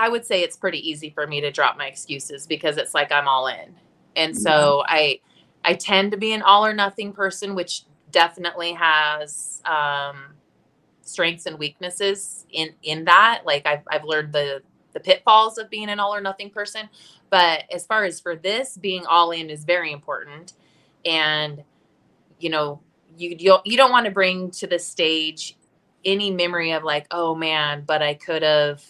I 0.00 0.08
would 0.08 0.24
say 0.24 0.42
it's 0.42 0.56
pretty 0.56 0.78
easy 0.90 1.10
for 1.10 1.26
me 1.26 1.40
to 1.42 1.52
drop 1.52 1.78
my 1.78 1.86
excuses 1.86 2.46
because 2.46 2.78
it's 2.78 2.94
like 2.94 3.12
I'm 3.12 3.28
all 3.28 3.46
in. 3.46 3.76
And 4.16 4.36
so. 4.36 4.82
I 4.86 5.20
I 5.64 5.74
tend 5.74 6.12
to 6.12 6.16
be 6.16 6.32
an 6.32 6.42
all 6.42 6.64
or 6.64 6.72
nothing 6.72 7.12
person, 7.12 7.54
which 7.54 7.82
definitely 8.10 8.72
has 8.72 9.62
um, 9.64 10.34
strengths 11.02 11.46
and 11.46 11.58
weaknesses 11.58 12.46
in 12.50 12.70
in 12.82 13.04
that. 13.04 13.42
Like 13.44 13.66
I've 13.66 13.82
I've 13.90 14.04
learned 14.04 14.32
the 14.32 14.62
the 14.92 15.00
pitfalls 15.00 15.58
of 15.58 15.70
being 15.70 15.88
an 15.88 16.00
all 16.00 16.14
or 16.14 16.20
nothing 16.20 16.50
person. 16.50 16.88
But 17.30 17.64
as 17.72 17.86
far 17.86 18.04
as 18.04 18.20
for 18.20 18.34
this, 18.36 18.76
being 18.76 19.06
all 19.06 19.30
in 19.30 19.50
is 19.50 19.64
very 19.64 19.92
important. 19.92 20.54
And 21.04 21.62
you 22.38 22.50
know, 22.50 22.80
you 23.16 23.36
you 23.38 23.58
you 23.64 23.76
don't 23.76 23.92
want 23.92 24.06
to 24.06 24.12
bring 24.12 24.50
to 24.52 24.66
the 24.66 24.78
stage 24.78 25.56
any 26.04 26.30
memory 26.30 26.72
of 26.72 26.82
like, 26.84 27.06
oh 27.10 27.34
man, 27.34 27.84
but 27.86 28.02
I 28.02 28.14
could 28.14 28.42
have 28.42 28.82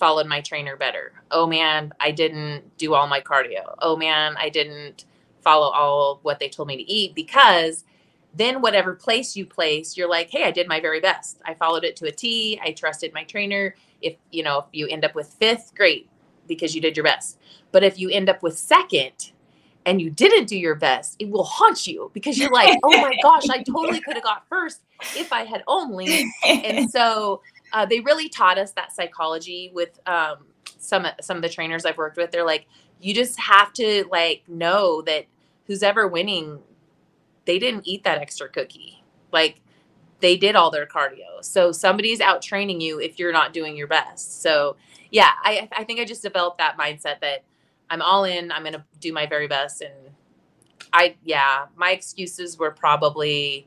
followed 0.00 0.26
my 0.26 0.40
trainer 0.40 0.76
better. 0.76 1.12
Oh 1.30 1.46
man, 1.46 1.92
I 2.00 2.10
didn't 2.10 2.76
do 2.78 2.94
all 2.94 3.06
my 3.06 3.20
cardio. 3.20 3.74
Oh 3.78 3.96
man, 3.96 4.34
I 4.36 4.48
didn't 4.48 5.04
follow 5.42 5.70
all 5.70 6.18
what 6.22 6.40
they 6.40 6.48
told 6.48 6.66
me 6.66 6.76
to 6.76 6.90
eat 6.90 7.14
because 7.14 7.84
then 8.34 8.62
whatever 8.62 8.94
place 8.94 9.36
you 9.36 9.44
place, 9.44 9.96
you're 9.96 10.08
like, 10.08 10.30
hey, 10.30 10.44
I 10.44 10.50
did 10.50 10.66
my 10.66 10.80
very 10.80 11.00
best. 11.00 11.40
I 11.44 11.54
followed 11.54 11.84
it 11.84 11.96
to 11.96 12.06
a 12.06 12.12
T. 12.12 12.58
I 12.64 12.72
trusted 12.72 13.12
my 13.12 13.24
trainer. 13.24 13.76
If 14.00 14.16
you 14.32 14.42
know, 14.42 14.60
if 14.60 14.64
you 14.72 14.88
end 14.88 15.04
up 15.04 15.14
with 15.14 15.28
fifth, 15.34 15.74
great, 15.76 16.08
because 16.48 16.74
you 16.74 16.80
did 16.80 16.96
your 16.96 17.04
best. 17.04 17.38
But 17.70 17.84
if 17.84 17.98
you 17.98 18.08
end 18.10 18.28
up 18.28 18.42
with 18.42 18.58
second, 18.58 19.32
and 19.86 20.00
you 20.00 20.10
didn't 20.10 20.46
do 20.46 20.58
your 20.58 20.74
best, 20.74 21.16
it 21.18 21.30
will 21.30 21.44
haunt 21.44 21.86
you 21.86 22.10
because 22.12 22.38
you're 22.38 22.50
like, 22.50 22.78
oh 22.82 23.00
my 23.00 23.16
gosh, 23.22 23.48
I 23.48 23.62
totally 23.62 24.00
could 24.00 24.14
have 24.14 24.22
got 24.22 24.46
first 24.48 24.82
if 25.16 25.32
I 25.32 25.44
had 25.44 25.62
only. 25.66 26.30
And 26.46 26.90
so 26.90 27.40
uh, 27.72 27.86
they 27.86 28.00
really 28.00 28.28
taught 28.28 28.58
us 28.58 28.72
that 28.72 28.92
psychology 28.92 29.70
with 29.74 30.00
um, 30.06 30.38
some 30.78 31.06
some 31.20 31.36
of 31.36 31.42
the 31.42 31.48
trainers 31.48 31.84
I've 31.84 31.96
worked 31.96 32.16
with. 32.16 32.30
They're 32.30 32.44
like, 32.44 32.66
you 33.00 33.14
just 33.14 33.38
have 33.40 33.72
to 33.74 34.04
like 34.10 34.42
know 34.48 35.02
that 35.02 35.26
who's 35.66 35.82
ever 35.82 36.06
winning, 36.06 36.60
they 37.44 37.58
didn't 37.58 37.86
eat 37.86 38.04
that 38.04 38.18
extra 38.18 38.48
cookie. 38.48 39.02
Like 39.32 39.60
they 40.20 40.36
did 40.36 40.56
all 40.56 40.70
their 40.70 40.86
cardio. 40.86 41.42
So 41.42 41.72
somebody's 41.72 42.20
out 42.20 42.42
training 42.42 42.80
you 42.80 43.00
if 43.00 43.18
you're 43.18 43.32
not 43.32 43.52
doing 43.52 43.76
your 43.76 43.86
best. 43.86 44.42
So 44.42 44.76
yeah, 45.10 45.30
I 45.42 45.68
I 45.72 45.84
think 45.84 46.00
I 46.00 46.04
just 46.04 46.22
developed 46.22 46.58
that 46.58 46.78
mindset 46.78 47.20
that 47.20 47.44
I'm 47.90 48.02
all 48.02 48.24
in. 48.24 48.52
I'm 48.52 48.62
to 48.64 48.84
do 49.00 49.12
my 49.12 49.26
very 49.26 49.48
best. 49.48 49.82
And 49.82 49.92
I, 50.92 51.16
yeah, 51.24 51.66
my 51.76 51.90
excuses 51.90 52.56
were 52.58 52.70
probably 52.70 53.66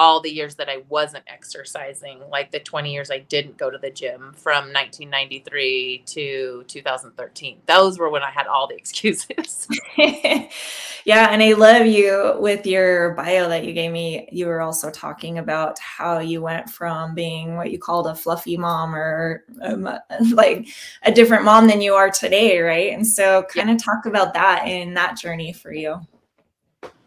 all 0.00 0.18
the 0.18 0.30
years 0.30 0.54
that 0.54 0.70
I 0.70 0.78
wasn't 0.88 1.24
exercising, 1.26 2.22
like 2.30 2.50
the 2.50 2.58
20 2.58 2.90
years 2.90 3.10
I 3.10 3.18
didn't 3.18 3.58
go 3.58 3.70
to 3.70 3.76
the 3.76 3.90
gym 3.90 4.32
from 4.34 4.72
1993 4.72 6.04
to 6.06 6.64
2013. 6.66 7.60
Those 7.66 7.98
were 7.98 8.08
when 8.08 8.22
I 8.22 8.30
had 8.30 8.46
all 8.46 8.66
the 8.66 8.74
excuses. 8.78 9.68
yeah. 9.98 11.28
And 11.30 11.42
I 11.42 11.52
love 11.52 11.86
you 11.86 12.34
with 12.38 12.64
your 12.64 13.10
bio 13.10 13.46
that 13.50 13.66
you 13.66 13.74
gave 13.74 13.92
me. 13.92 14.26
You 14.32 14.46
were 14.46 14.62
also 14.62 14.90
talking 14.90 15.36
about 15.36 15.78
how 15.78 16.20
you 16.20 16.40
went 16.40 16.70
from 16.70 17.14
being 17.14 17.56
what 17.56 17.70
you 17.70 17.78
called 17.78 18.06
a 18.06 18.14
fluffy 18.14 18.56
mom 18.56 18.94
or 18.94 19.44
um, 19.60 19.82
like 20.32 20.66
a 21.02 21.12
different 21.12 21.44
mom 21.44 21.66
than 21.66 21.82
you 21.82 21.92
are 21.92 22.10
today. 22.10 22.58
Right. 22.58 22.94
And 22.94 23.06
so, 23.06 23.42
kind 23.50 23.68
of 23.68 23.74
yeah. 23.74 23.84
talk 23.84 24.06
about 24.06 24.32
that 24.32 24.66
in 24.66 24.94
that 24.94 25.18
journey 25.18 25.52
for 25.52 25.74
you. 25.74 26.00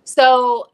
So, 0.03 0.69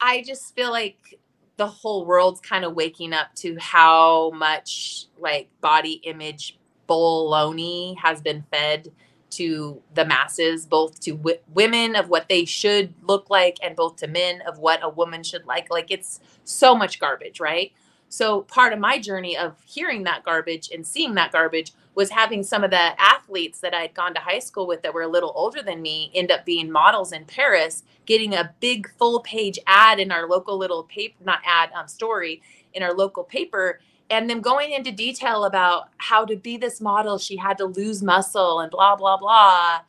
I 0.00 0.22
just 0.22 0.54
feel 0.54 0.70
like 0.70 1.18
the 1.58 1.66
whole 1.66 2.06
world's 2.06 2.40
kind 2.40 2.64
of 2.64 2.74
waking 2.74 3.12
up 3.12 3.34
to 3.34 3.56
how 3.58 4.30
much 4.30 5.06
like 5.18 5.50
body 5.60 6.00
image 6.04 6.58
baloney 6.88 7.98
has 7.98 8.22
been 8.22 8.44
fed 8.50 8.88
to 9.30 9.82
the 9.94 10.06
masses, 10.06 10.64
both 10.64 11.00
to 11.00 11.12
w- 11.12 11.38
women 11.52 11.96
of 11.96 12.08
what 12.08 12.28
they 12.28 12.44
should 12.46 12.94
look 13.02 13.28
like, 13.28 13.58
and 13.62 13.76
both 13.76 13.96
to 13.96 14.06
men 14.06 14.40
of 14.42 14.58
what 14.58 14.80
a 14.82 14.88
woman 14.88 15.22
should 15.22 15.46
like. 15.46 15.70
Like 15.70 15.90
it's 15.90 16.20
so 16.44 16.74
much 16.74 16.98
garbage, 16.98 17.40
right? 17.40 17.72
So 18.08 18.42
part 18.42 18.72
of 18.72 18.78
my 18.78 18.98
journey 18.98 19.36
of 19.36 19.60
hearing 19.66 20.04
that 20.04 20.24
garbage 20.24 20.70
and 20.72 20.86
seeing 20.86 21.14
that 21.14 21.32
garbage 21.32 21.72
was 21.98 22.10
having 22.10 22.44
some 22.44 22.62
of 22.62 22.70
the 22.70 23.00
athletes 23.02 23.58
that 23.58 23.74
I'd 23.74 23.92
gone 23.92 24.14
to 24.14 24.20
high 24.20 24.38
school 24.38 24.68
with 24.68 24.82
that 24.82 24.94
were 24.94 25.02
a 25.02 25.08
little 25.08 25.32
older 25.34 25.64
than 25.64 25.82
me 25.82 26.12
end 26.14 26.30
up 26.30 26.44
being 26.44 26.70
models 26.70 27.10
in 27.10 27.24
Paris, 27.24 27.82
getting 28.06 28.34
a 28.34 28.54
big 28.60 28.88
full 28.96 29.18
page 29.18 29.58
ad 29.66 29.98
in 29.98 30.12
our 30.12 30.28
local 30.28 30.56
little 30.56 30.84
paper, 30.84 31.16
not 31.24 31.40
ad, 31.44 31.70
um, 31.74 31.88
story 31.88 32.40
in 32.72 32.84
our 32.84 32.94
local 32.94 33.24
paper. 33.24 33.80
And 34.10 34.30
them 34.30 34.40
going 34.40 34.70
into 34.70 34.92
detail 34.92 35.44
about 35.44 35.88
how 35.96 36.24
to 36.24 36.36
be 36.36 36.56
this 36.56 36.80
model, 36.80 37.18
she 37.18 37.36
had 37.36 37.58
to 37.58 37.64
lose 37.64 38.00
muscle 38.00 38.60
and 38.60 38.70
blah, 38.70 38.94
blah, 38.94 39.16
blah. 39.16 39.80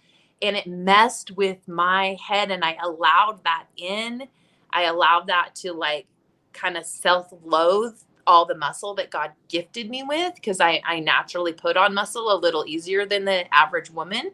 And 0.42 0.58
it 0.58 0.66
messed 0.66 1.38
with 1.38 1.68
my 1.68 2.18
head. 2.28 2.50
And 2.50 2.66
I 2.66 2.76
allowed 2.82 3.42
that 3.44 3.66
in. 3.78 4.24
I 4.72 4.86
allowed 4.86 5.28
that 5.28 5.52
to 5.58 5.74
like 5.74 6.08
kind 6.54 6.76
of 6.76 6.88
self 6.88 7.32
loathe 7.44 8.00
all 8.30 8.46
the 8.46 8.56
muscle 8.56 8.94
that 8.94 9.10
God 9.10 9.32
gifted 9.48 9.90
me 9.90 10.04
with 10.04 10.36
because 10.36 10.62
I, 10.62 10.82
I 10.86 11.00
naturally 11.00 11.52
put 11.52 11.76
on 11.76 11.96
muscle 11.96 12.32
a 12.32 12.38
little 12.38 12.64
easier 12.68 13.04
than 13.04 13.26
the 13.26 13.52
average 13.52 13.90
woman. 13.90 14.32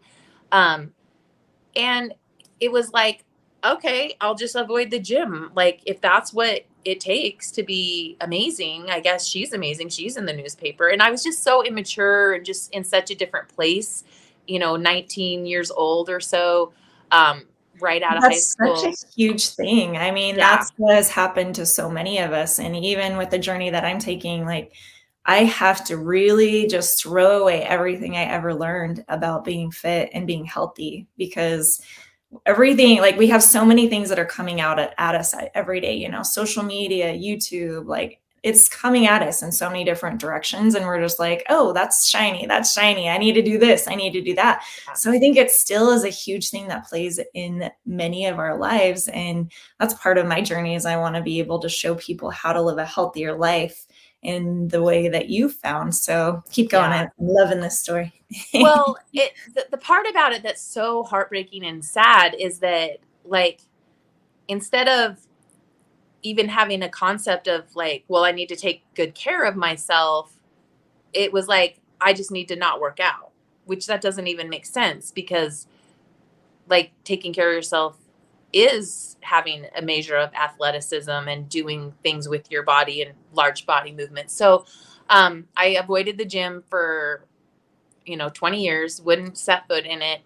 Um, 0.52 0.92
and 1.78 2.14
it 2.60 2.74
was 2.74 2.92
like, 2.92 3.24
okay, 3.64 4.18
I'll 4.20 4.36
just 4.36 4.56
avoid 4.56 4.92
the 4.92 5.00
gym. 5.00 5.50
Like, 5.56 5.82
if 5.86 6.02
that's 6.02 6.34
what 6.34 6.66
it 6.84 7.00
takes 7.00 7.52
to 7.52 7.64
be 7.64 8.18
amazing, 8.20 8.90
I 8.90 9.00
guess 9.00 9.26
she's 9.26 9.54
amazing. 9.54 9.90
She's 9.90 10.18
in 10.18 10.26
the 10.26 10.34
newspaper. 10.34 10.90
And 10.90 11.02
I 11.02 11.10
was 11.10 11.24
just 11.24 11.42
so 11.42 11.64
immature 11.64 12.34
and 12.34 12.46
just 12.46 12.74
in 12.74 12.84
such 12.84 13.12
a 13.12 13.16
different 13.16 13.48
place, 13.48 14.04
you 14.46 14.60
know, 14.60 14.76
19 14.76 15.46
years 15.46 15.72
old 15.72 16.10
or 16.10 16.20
so. 16.20 16.74
Um, 17.12 17.46
right 17.80 18.02
out 18.02 18.22
that's 18.22 18.26
of 18.26 18.32
high 18.32 18.38
school. 18.38 18.76
Such 18.78 19.04
a 19.04 19.08
huge 19.16 19.50
thing. 19.50 19.98
I 19.98 20.12
mean, 20.12 20.36
yeah. 20.36 20.58
that's 20.58 20.72
what 20.78 20.96
has 20.96 21.10
happened 21.10 21.56
to 21.56 21.66
so 21.66 21.90
many 21.90 22.20
of 22.20 22.32
us. 22.32 22.60
And 22.60 22.76
even 22.76 23.18
with 23.18 23.30
the 23.30 23.40
journey 23.40 23.70
that 23.70 23.86
I'm 23.86 24.00
taking, 24.00 24.46
like 24.46 24.74
I 25.26 25.44
have 25.46 25.84
to 25.86 25.98
really 25.98 26.68
just 26.68 27.02
throw 27.02 27.42
away 27.42 27.64
everything 27.64 28.16
I 28.16 28.24
ever 28.24 28.54
learned 28.54 29.04
about 29.08 29.44
being 29.44 29.72
fit 29.72 30.10
and 30.14 30.28
being 30.28 30.46
healthy 30.46 31.08
because 31.18 31.82
everything 32.46 33.00
like 33.00 33.18
we 33.18 33.28
have 33.28 33.42
so 33.42 33.66
many 33.66 33.88
things 33.88 34.10
that 34.10 34.20
are 34.20 34.26
coming 34.26 34.60
out 34.60 34.80
at, 34.80 34.94
at 34.98 35.16
us 35.16 35.34
every 35.54 35.80
day 35.80 35.96
you 35.96 36.10
know 36.10 36.24
social 36.24 36.64
media 36.64 37.14
youtube 37.14 37.88
like 37.88 38.20
it's 38.46 38.70
coming 38.70 39.08
at 39.08 39.24
us 39.24 39.42
in 39.42 39.52
so 39.52 39.68
many 39.68 39.84
different 39.84 40.22
directions 40.22 40.76
and 40.76 40.86
we're 40.86 41.02
just 41.02 41.20
like 41.20 41.44
oh 41.50 41.74
that's 41.74 42.08
shiny 42.08 42.46
that's 42.46 42.72
shiny 42.72 43.10
i 43.10 43.18
need 43.18 43.34
to 43.34 43.42
do 43.42 43.58
this 43.58 43.88
i 43.88 43.96
need 43.96 44.14
to 44.14 44.22
do 44.22 44.36
that. 44.36 44.64
So 44.94 45.12
i 45.12 45.18
think 45.18 45.36
it 45.36 45.50
still 45.50 45.90
is 45.90 46.04
a 46.04 46.10
huge 46.10 46.52
thing 46.52 46.68
that 46.68 46.88
plays 46.88 47.20
in 47.34 47.72
many 47.86 48.28
of 48.28 48.38
our 48.38 48.58
lives 48.58 49.08
and 49.08 49.52
that's 49.80 49.96
part 49.96 50.20
of 50.20 50.28
my 50.28 50.42
journey 50.42 50.76
is 50.76 50.86
i 50.86 50.96
want 50.96 51.16
to 51.16 51.24
be 51.24 51.40
able 51.40 51.60
to 51.60 51.70
show 51.70 51.96
people 51.96 52.30
how 52.30 52.54
to 52.54 52.62
live 52.62 52.78
a 52.78 52.86
healthier 52.86 53.36
life 53.36 53.88
in 54.22 54.68
the 54.70 54.82
way 54.82 55.08
that 55.08 55.30
you 55.30 55.50
found. 55.50 55.94
So 55.94 56.44
keep 56.50 56.72
going 56.72 56.90
yeah. 56.90 57.02
i'm 57.02 57.10
loving 57.20 57.62
this 57.62 57.80
story. 57.80 58.12
Well 58.54 58.98
it 59.14 59.34
the, 59.54 59.68
the 59.72 59.78
part 59.78 60.08
about 60.10 60.34
it 60.34 60.44
that's 60.44 60.62
so 60.62 61.04
heartbreaking 61.04 61.64
and 61.64 61.84
sad 61.84 62.36
is 62.40 62.60
that 62.60 63.00
like 63.24 63.62
instead 64.48 64.88
of 64.88 65.20
even 66.26 66.50
having 66.50 66.82
a 66.82 66.90
concept 66.90 67.48
of 67.48 67.76
like, 67.76 68.04
well, 68.08 68.26
I 68.26 68.32
need 68.32 68.50
to 68.50 68.56
take 68.56 68.82
good 68.96 69.14
care 69.14 69.46
of 69.46 69.56
myself, 69.56 70.34
it 71.14 71.32
was 71.32 71.48
like, 71.48 71.80
I 72.02 72.14
just 72.14 72.32
need 72.32 72.48
to 72.48 72.56
not 72.56 72.82
work 72.82 73.00
out, 73.00 73.30
which 73.66 73.86
that 73.86 74.02
doesn't 74.02 74.26
even 74.26 74.50
make 74.50 74.66
sense 74.66 75.12
because 75.12 75.68
like 76.68 76.92
taking 77.04 77.32
care 77.32 77.50
of 77.50 77.56
yourself 77.56 78.00
is 78.52 79.18
having 79.22 79.68
a 79.78 79.84
measure 79.84 80.18
of 80.18 80.34
athleticism 80.34 81.12
and 81.12 81.48
doing 81.48 81.94
things 82.02 82.28
with 82.28 82.50
your 82.50 82.64
body 82.64 83.04
and 83.04 83.14
large 83.32 83.68
body 83.68 83.92
movements. 83.92 84.34
So 84.34 84.66
um, 85.12 85.48
I 85.56 85.78
avoided 85.80 86.18
the 86.18 86.26
gym 86.26 86.64
for, 86.68 87.24
you 88.04 88.18
know, 88.18 88.30
20 88.30 88.64
years, 88.64 89.00
wouldn't 89.00 89.38
set 89.38 89.68
foot 89.68 89.86
in 89.86 90.02
it. 90.02 90.22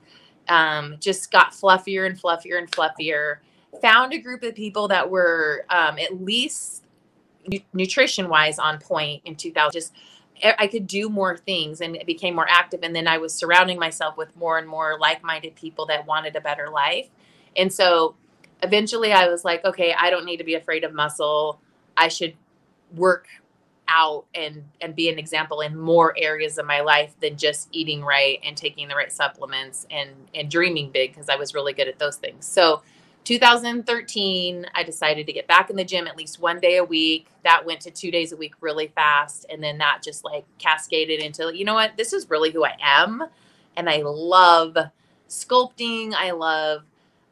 Um, 0.48 0.96
just 1.02 1.30
got 1.30 1.52
fluffier 1.52 2.06
and 2.06 2.18
fluffier 2.20 2.58
and 2.58 2.72
fluffier 2.72 3.40
found 3.82 4.14
a 4.14 4.18
group 4.18 4.44
of 4.44 4.56
people 4.56 4.88
that 4.88 5.10
were 5.10 5.66
um, 5.70 5.98
at 6.00 6.24
least 6.24 6.84
nutrition 7.74 8.30
wise 8.30 8.60
on 8.60 8.80
point 8.80 9.22
in 9.26 9.36
2000 9.36 9.72
just 9.72 9.94
i 10.60 10.68
could 10.68 10.86
do 10.86 11.10
more 11.10 11.36
things 11.36 11.82
and 11.82 11.96
it 11.96 12.06
became 12.06 12.36
more 12.36 12.48
active 12.50 12.82
and 12.84 12.96
then 12.96 13.08
i 13.08 13.18
was 13.18 13.34
surrounding 13.34 13.80
myself 13.80 14.16
with 14.18 14.36
more 14.36 14.58
and 14.58 14.68
more 14.68 14.98
like-minded 15.00 15.56
people 15.56 15.86
that 15.86 16.06
wanted 16.06 16.36
a 16.36 16.42
better 16.42 16.70
life. 16.70 17.08
And 17.56 17.72
so 17.74 18.16
eventually 18.62 19.12
i 19.14 19.28
was 19.28 19.46
like 19.46 19.64
okay 19.64 19.96
i 19.98 20.10
don't 20.10 20.26
need 20.26 20.38
to 20.38 20.44
be 20.44 20.56
afraid 20.56 20.84
of 20.84 20.94
muscle. 20.94 21.60
I 21.96 22.10
should 22.10 22.36
work 22.96 23.28
out 23.88 24.26
and 24.36 24.64
and 24.82 24.96
be 24.96 25.10
an 25.10 25.18
example 25.18 25.62
in 25.62 25.78
more 25.78 26.14
areas 26.18 26.58
of 26.58 26.66
my 26.66 26.82
life 26.82 27.14
than 27.22 27.38
just 27.38 27.68
eating 27.72 28.04
right 28.04 28.40
and 28.44 28.56
taking 28.56 28.88
the 28.88 28.96
right 28.96 29.12
supplements 29.12 29.88
and 29.90 30.12
and 30.36 30.50
dreaming 30.52 30.92
big 30.92 31.12
because 31.12 31.28
i 31.30 31.36
was 31.36 31.54
really 31.54 31.74
good 31.74 31.88
at 31.88 32.00
those 32.00 32.18
things. 32.18 32.46
So 32.46 32.84
2013, 33.24 34.66
I 34.74 34.84
decided 34.84 35.28
to 35.28 35.34
get 35.34 35.48
back 35.48 35.70
in 35.70 35.76
the 35.76 35.84
gym 35.84 36.08
at 36.08 36.18
least 36.18 36.40
one 36.40 36.60
day 36.60 36.78
a 36.78 36.84
week. 36.84 37.28
That 37.44 37.66
went 37.66 37.82
to 37.82 37.92
two 37.92 38.12
days 38.12 38.32
a 38.32 38.38
week 38.38 38.56
really 38.62 38.88
fast. 38.88 39.46
And 39.50 39.64
then 39.64 39.78
that 39.78 40.02
just 40.04 40.24
like 40.24 40.46
cascaded 40.58 41.20
into, 41.20 41.56
you 41.56 41.66
know 41.66 41.76
what, 41.76 41.96
this 41.98 42.14
is 42.14 42.30
really 42.30 42.52
who 42.52 42.66
I 42.66 42.76
am. 42.82 43.24
And 43.78 43.90
I 43.90 44.02
love 44.04 44.76
sculpting. 45.28 46.14
I 46.14 46.32
love 46.32 46.84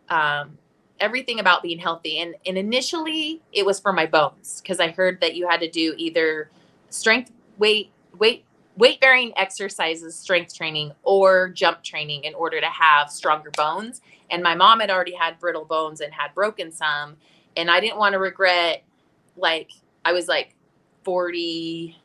um, 0.10 0.58
everything 1.00 1.40
about 1.40 1.64
being 1.64 1.80
healthy. 1.80 2.20
And, 2.20 2.36
and 2.46 2.58
initially, 2.58 3.42
it 3.52 3.66
was 3.66 3.80
for 3.80 3.92
my 3.92 4.06
bones 4.06 4.62
because 4.62 4.80
I 4.80 4.90
heard 4.92 5.20
that 5.22 5.36
you 5.36 5.48
had 5.48 5.62
to 5.62 5.70
do 5.70 5.94
either 5.98 6.50
strength, 6.90 7.32
weight, 7.58 7.92
weight, 8.18 8.46
weight 8.78 9.02
bearing 9.02 9.34
exercises, 9.36 10.16
strength 10.16 10.56
training, 10.56 10.92
or 11.04 11.50
jump 11.50 11.84
training 11.84 12.24
in 12.24 12.34
order 12.36 12.62
to 12.62 12.68
have 12.68 13.10
stronger 13.12 13.52
bones. 13.52 14.02
And 14.30 14.44
my 14.44 14.56
mom 14.56 14.80
had 14.80 14.90
already 14.90 15.16
had 15.16 15.40
brittle 15.40 15.66
bones 15.66 16.02
and 16.02 16.14
had 16.14 16.34
broken 16.34 16.72
some. 16.72 17.18
And 17.56 17.72
I 17.72 17.80
didn't 17.80 17.98
want 17.98 18.14
to 18.14 18.20
regret, 18.20 18.84
like, 19.36 19.72
I 20.04 20.14
was 20.14 20.28
like 20.28 20.56
40, 21.04 21.98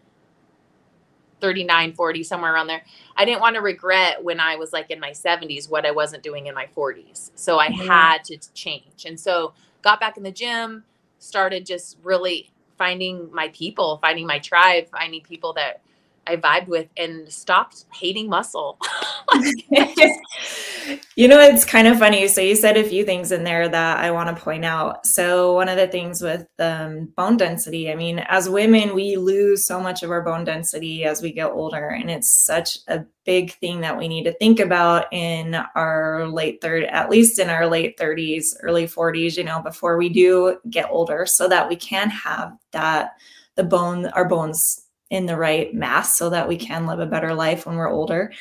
39, 1.41 1.93
40, 1.95 2.23
somewhere 2.23 2.55
around 2.55 2.69
there. 2.69 2.83
I 3.17 3.25
didn't 3.25 3.41
want 3.41 3.57
to 3.57 3.61
regret 3.61 4.23
when 4.23 4.41
I 4.41 4.57
was 4.57 4.73
like 4.73 4.91
in 4.91 5.01
my 5.01 5.11
70s 5.11 5.69
what 5.69 5.85
I 5.85 5.91
wasn't 5.91 6.23
doing 6.23 6.47
in 6.47 6.55
my 6.55 6.69
40s. 6.75 7.33
So 7.35 7.59
I 7.59 7.69
mm-hmm. 7.69 7.87
had 7.87 8.25
to 8.25 8.39
change. 8.55 9.05
And 9.05 9.19
so 9.19 9.53
got 9.83 10.01
back 10.01 10.17
in 10.17 10.23
the 10.23 10.33
gym, 10.33 10.85
started 11.19 11.67
just 11.67 11.99
really 12.03 12.51
finding 12.79 13.31
my 13.33 13.49
people, 13.49 13.99
finding 14.01 14.27
my 14.27 14.39
tribe, 14.39 14.89
finding 14.91 15.21
people 15.21 15.53
that 15.55 15.83
I 16.27 16.37
vibed 16.37 16.69
with 16.69 16.89
and 16.97 17.31
stopped 17.31 17.85
hating 17.93 18.29
muscle. 18.29 18.79
you 21.17 21.29
know, 21.29 21.41
it's 21.41 21.65
kind 21.65 21.87
of 21.87 21.99
funny. 21.99 22.29
So 22.29 22.41
you 22.41 22.55
said 22.55 22.77
a 22.77 22.85
few 22.85 23.05
things 23.05 23.33
in 23.33 23.45
there 23.45 23.69
that 23.69 23.99
I 23.99 24.11
want 24.11 24.35
to 24.35 24.43
point 24.43 24.65
out. 24.65 25.07
So 25.07 25.55
one 25.55 25.69
of 25.69 25.77
the 25.77 25.89
things 25.89 26.23
with 26.23 26.47
um, 26.59 27.13
bone 27.17 27.37
density, 27.37 27.91
I 27.91 27.95
mean, 27.95 28.21
as 28.21 28.49
women, 28.49 28.95
we 28.95 29.17
lose 29.17 29.67
so 29.67 29.81
much 29.81 30.03
of 30.03 30.11
our 30.11 30.23
bone 30.23 30.45
density 30.45 31.05
as 31.05 31.23
we 31.23 31.33
get 31.33 31.51
older, 31.51 31.89
and 31.89 32.11
it's 32.11 32.45
such 32.45 32.79
a 32.89 33.05
big 33.25 33.53
thing 33.55 33.81
that 33.81 33.97
we 33.97 34.09
need 34.09 34.25
to 34.25 34.33
think 34.35 34.61
about 34.61 35.07
in 35.13 35.55
our 35.75 36.27
late 36.29 36.61
third, 36.61 36.85
at 36.85 37.11
least 37.11 37.39
in 37.39 37.49
our 37.49 37.67
late 37.67 37.97
30s, 37.99 38.47
early 38.63 38.87
40s, 38.87 39.37
you 39.37 39.45
know, 39.45 39.61
before 39.63 39.97
we 39.97 40.09
do 40.09 40.59
get 40.71 40.91
older, 40.91 41.27
so 41.27 41.49
that 41.49 41.69
we 41.69 41.77
can 41.77 42.11
have 42.11 42.53
that 42.73 43.13
the 43.55 43.65
bone, 43.65 44.07
our 44.07 44.27
bones 44.27 44.82
in 45.13 45.27
the 45.27 45.37
right 45.37 45.75
mass 45.75 46.17
so 46.17 46.31
that 46.31 46.49
we 46.49 46.57
can 46.57 46.87
live 46.87 46.99
a 46.99 47.07
better 47.07 47.35
life 47.35 47.67
when 47.67 47.77
we're 47.77 47.91
older. 47.91 48.33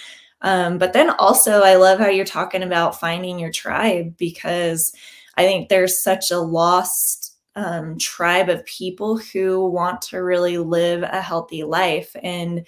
Um, 0.42 0.78
but 0.78 0.94
then 0.94 1.10
also, 1.10 1.62
I 1.62 1.76
love 1.76 2.00
how 2.00 2.08
you're 2.08 2.24
talking 2.24 2.64
about 2.64 3.00
finding 3.00 3.38
your 3.38 3.52
tribe 3.52 4.16
because 4.18 4.94
I 5.36 5.44
think 5.44 5.68
there's 5.68 6.02
such 6.02 6.32
a 6.32 6.40
lost 6.40 7.36
um, 7.58 7.98
tribe 7.98 8.48
of 8.48 8.66
people 8.66 9.18
who 9.18 9.68
want 9.68 10.02
to 10.04 10.20
really 10.20 10.58
live 10.58 11.04
a 11.04 11.22
healthy 11.22 11.64
life. 11.64 12.16
And 12.24 12.66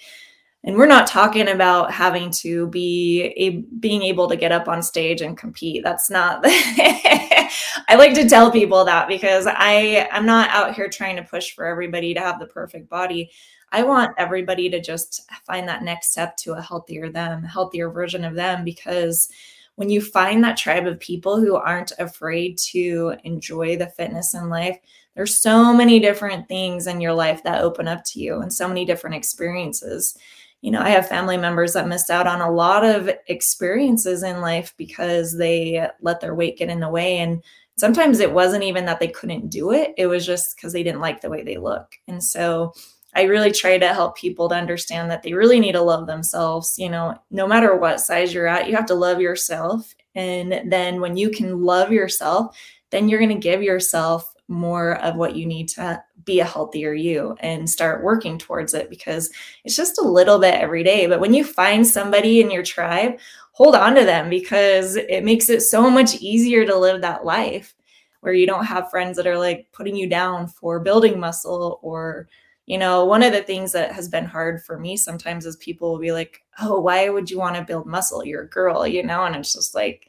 and 0.66 0.76
we're 0.76 0.86
not 0.86 1.06
talking 1.06 1.48
about 1.48 1.92
having 1.92 2.30
to 2.30 2.68
be 2.68 3.34
a, 3.36 3.50
being 3.78 4.02
able 4.02 4.28
to 4.28 4.36
get 4.36 4.52
up 4.52 4.66
on 4.66 4.82
stage 4.82 5.20
and 5.20 5.36
compete. 5.36 5.82
That's 5.82 6.10
not 6.10 6.40
i 7.88 7.96
like 7.96 8.14
to 8.14 8.28
tell 8.28 8.50
people 8.50 8.84
that 8.84 9.08
because 9.08 9.46
i 9.48 10.08
i'm 10.12 10.26
not 10.26 10.50
out 10.50 10.74
here 10.74 10.88
trying 10.88 11.16
to 11.16 11.22
push 11.22 11.52
for 11.52 11.64
everybody 11.64 12.14
to 12.14 12.20
have 12.20 12.38
the 12.38 12.46
perfect 12.46 12.88
body 12.88 13.30
I 13.74 13.82
want 13.82 14.14
everybody 14.18 14.70
to 14.70 14.80
just 14.80 15.28
find 15.44 15.68
that 15.68 15.82
next 15.82 16.12
step 16.12 16.36
to 16.38 16.52
a 16.52 16.62
healthier 16.62 17.10
them, 17.10 17.42
healthier 17.42 17.90
version 17.90 18.24
of 18.24 18.36
them 18.36 18.64
because 18.64 19.28
when 19.74 19.90
you 19.90 20.00
find 20.00 20.44
that 20.44 20.56
tribe 20.56 20.86
of 20.86 21.00
people 21.00 21.40
who 21.40 21.56
aren't 21.56 21.90
afraid 21.98 22.56
to 22.70 23.16
enjoy 23.24 23.76
the 23.76 23.88
fitness 23.88 24.32
in 24.32 24.48
life, 24.48 24.78
there's 25.16 25.40
so 25.40 25.74
many 25.74 25.98
different 25.98 26.46
things 26.46 26.86
in 26.86 27.00
your 27.00 27.14
life 27.14 27.42
that 27.42 27.62
open 27.62 27.88
up 27.88 28.04
to 28.04 28.20
you 28.20 28.42
and 28.42 28.52
so 28.52 28.68
many 28.68 28.84
different 28.84 29.16
experiences. 29.16 30.16
You 30.60 30.70
know, 30.70 30.80
I 30.80 30.90
have 30.90 31.08
family 31.08 31.36
members 31.36 31.72
that 31.72 31.88
missed 31.88 32.10
out 32.10 32.28
on 32.28 32.40
a 32.40 32.52
lot 32.52 32.84
of 32.84 33.10
experiences 33.26 34.22
in 34.22 34.40
life 34.40 34.72
because 34.76 35.36
they 35.36 35.88
let 36.00 36.20
their 36.20 36.36
weight 36.36 36.58
get 36.58 36.70
in 36.70 36.78
the 36.78 36.88
way. 36.88 37.18
And 37.18 37.42
sometimes 37.76 38.20
it 38.20 38.32
wasn't 38.32 38.62
even 38.62 38.84
that 38.84 39.00
they 39.00 39.08
couldn't 39.08 39.50
do 39.50 39.72
it, 39.72 39.94
it 39.96 40.06
was 40.06 40.24
just 40.24 40.54
because 40.54 40.72
they 40.72 40.84
didn't 40.84 41.00
like 41.00 41.20
the 41.20 41.30
way 41.30 41.42
they 41.42 41.56
look. 41.56 41.96
And 42.06 42.22
so, 42.22 42.72
I 43.14 43.22
really 43.22 43.52
try 43.52 43.78
to 43.78 43.94
help 43.94 44.16
people 44.16 44.48
to 44.48 44.54
understand 44.54 45.10
that 45.10 45.22
they 45.22 45.32
really 45.32 45.60
need 45.60 45.72
to 45.72 45.82
love 45.82 46.06
themselves. 46.06 46.74
You 46.78 46.90
know, 46.90 47.14
no 47.30 47.46
matter 47.46 47.76
what 47.76 48.00
size 48.00 48.34
you're 48.34 48.46
at, 48.46 48.68
you 48.68 48.74
have 48.74 48.86
to 48.86 48.94
love 48.94 49.20
yourself. 49.20 49.94
And 50.14 50.70
then 50.70 51.00
when 51.00 51.16
you 51.16 51.30
can 51.30 51.62
love 51.62 51.92
yourself, 51.92 52.56
then 52.90 53.08
you're 53.08 53.20
going 53.20 53.28
to 53.30 53.34
give 53.34 53.62
yourself 53.62 54.34
more 54.48 54.96
of 55.02 55.16
what 55.16 55.36
you 55.36 55.46
need 55.46 55.68
to 55.68 56.02
be 56.24 56.40
a 56.40 56.44
healthier 56.44 56.92
you 56.92 57.34
and 57.40 57.68
start 57.68 58.04
working 58.04 58.38
towards 58.38 58.74
it 58.74 58.90
because 58.90 59.30
it's 59.64 59.76
just 59.76 59.98
a 59.98 60.06
little 60.06 60.38
bit 60.38 60.54
every 60.54 60.82
day. 60.82 61.06
But 61.06 61.20
when 61.20 61.34
you 61.34 61.44
find 61.44 61.86
somebody 61.86 62.40
in 62.40 62.50
your 62.50 62.62
tribe, 62.62 63.18
hold 63.52 63.74
on 63.74 63.94
to 63.94 64.04
them 64.04 64.28
because 64.28 64.96
it 64.96 65.24
makes 65.24 65.48
it 65.48 65.62
so 65.62 65.88
much 65.88 66.16
easier 66.16 66.66
to 66.66 66.76
live 66.76 67.00
that 67.00 67.24
life 67.24 67.74
where 68.20 68.34
you 68.34 68.46
don't 68.46 68.64
have 68.64 68.90
friends 68.90 69.16
that 69.16 69.26
are 69.26 69.38
like 69.38 69.66
putting 69.72 69.96
you 69.96 70.08
down 70.08 70.46
for 70.46 70.80
building 70.80 71.20
muscle 71.20 71.78
or 71.82 72.28
you 72.66 72.78
know, 72.78 73.04
one 73.04 73.22
of 73.22 73.32
the 73.32 73.42
things 73.42 73.72
that 73.72 73.92
has 73.92 74.08
been 74.08 74.24
hard 74.24 74.62
for 74.62 74.78
me 74.78 74.96
sometimes 74.96 75.46
is 75.46 75.56
people 75.56 75.92
will 75.92 75.98
be 76.00 76.12
like, 76.12 76.42
"Oh, 76.60 76.80
why 76.80 77.08
would 77.08 77.30
you 77.30 77.38
want 77.38 77.56
to 77.56 77.62
build 77.62 77.86
muscle? 77.86 78.24
You're 78.24 78.42
a 78.42 78.48
girl," 78.48 78.86
you 78.86 79.02
know, 79.02 79.24
and 79.24 79.36
it's 79.36 79.52
just 79.52 79.74
like 79.74 80.08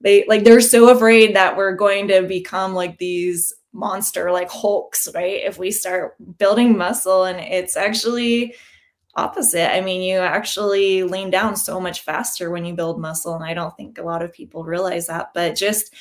they 0.00 0.24
like 0.28 0.44
they're 0.44 0.60
so 0.60 0.90
afraid 0.90 1.36
that 1.36 1.56
we're 1.56 1.74
going 1.76 2.08
to 2.08 2.22
become 2.22 2.74
like 2.74 2.98
these 2.98 3.52
monster 3.72 4.30
like 4.32 4.50
hulks, 4.50 5.08
right? 5.14 5.42
If 5.44 5.58
we 5.58 5.70
start 5.70 6.16
building 6.38 6.76
muscle 6.78 7.24
and 7.24 7.40
it's 7.40 7.76
actually 7.76 8.54
opposite. 9.16 9.72
I 9.74 9.80
mean, 9.80 10.02
you 10.02 10.18
actually 10.18 11.04
lean 11.04 11.30
down 11.30 11.56
so 11.56 11.80
much 11.80 12.02
faster 12.02 12.50
when 12.50 12.64
you 12.64 12.74
build 12.74 13.00
muscle 13.00 13.34
and 13.34 13.44
I 13.44 13.54
don't 13.54 13.76
think 13.76 13.98
a 13.98 14.02
lot 14.02 14.22
of 14.22 14.32
people 14.32 14.64
realize 14.64 15.06
that, 15.06 15.30
but 15.34 15.56
just 15.56 15.94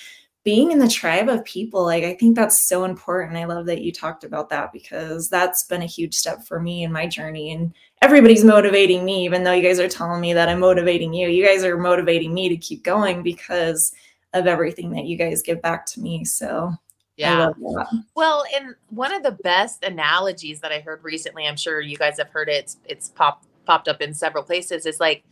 being 0.44 0.72
in 0.72 0.80
the 0.80 0.90
tribe 0.90 1.30
of 1.30 1.46
people, 1.46 1.84
like 1.84 2.04
I 2.04 2.16
think 2.16 2.36
that's 2.36 2.68
so 2.68 2.84
important. 2.84 3.38
I 3.38 3.46
love 3.46 3.66
that 3.68 3.82
you 3.82 3.92
talked 3.92 4.24
about 4.24 4.50
that 4.50 4.74
because 4.74 5.30
that's 5.30 5.64
been 5.64 5.82
a 5.82 5.88
huge 5.88 6.14
step 6.14 6.44
for 6.44 6.60
me 6.60 6.84
in 6.84 6.92
my 6.92 7.08
journey. 7.08 7.54
And 7.54 7.74
everybody's 8.02 8.44
motivating 8.44 9.06
me, 9.06 9.24
even 9.24 9.44
though 9.44 9.54
you 9.54 9.64
guys 9.64 9.80
are 9.80 9.88
telling 9.88 10.20
me 10.20 10.34
that 10.34 10.50
I'm 10.50 10.60
motivating 10.60 11.14
you. 11.14 11.30
You 11.30 11.46
guys 11.46 11.64
are 11.64 11.78
motivating 11.78 12.34
me 12.34 12.50
to 12.50 12.58
keep 12.58 12.84
going 12.84 13.24
because 13.24 13.94
of 14.34 14.46
everything 14.48 14.92
that 14.92 15.06
you 15.06 15.18
guys 15.18 15.42
give 15.42 15.62
back 15.62 15.86
to 15.88 16.02
me. 16.02 16.26
So 16.26 16.74
yeah. 17.16 17.52
Well, 18.16 18.44
and 18.56 18.76
one 18.90 19.14
of 19.14 19.24
the 19.24 19.38
best 19.44 19.84
analogies 19.84 20.60
that 20.62 20.72
I 20.72 20.80
heard 20.80 21.04
recently, 21.04 21.48
I'm 21.48 21.58
sure 21.58 21.80
you 21.80 21.96
guys 21.96 22.18
have 22.18 22.30
heard 22.30 22.50
it, 22.50 22.56
it's, 22.56 22.78
it's 22.86 23.10
popped 23.10 23.48
popped 23.66 23.88
up 23.88 24.02
in 24.02 24.14
several 24.14 24.44
places, 24.44 24.86
is 24.86 25.00
like 25.00 25.24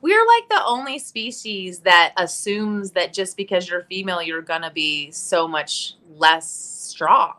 we're 0.00 0.26
like 0.26 0.48
the 0.48 0.64
only 0.64 0.98
species 0.98 1.80
that 1.80 2.12
assumes 2.16 2.92
that 2.92 3.12
just 3.12 3.36
because 3.36 3.68
you're 3.68 3.82
female, 3.84 4.22
you're 4.22 4.42
gonna 4.42 4.70
be 4.70 5.10
so 5.10 5.48
much 5.48 5.94
less 6.16 6.50
strong. 6.50 7.34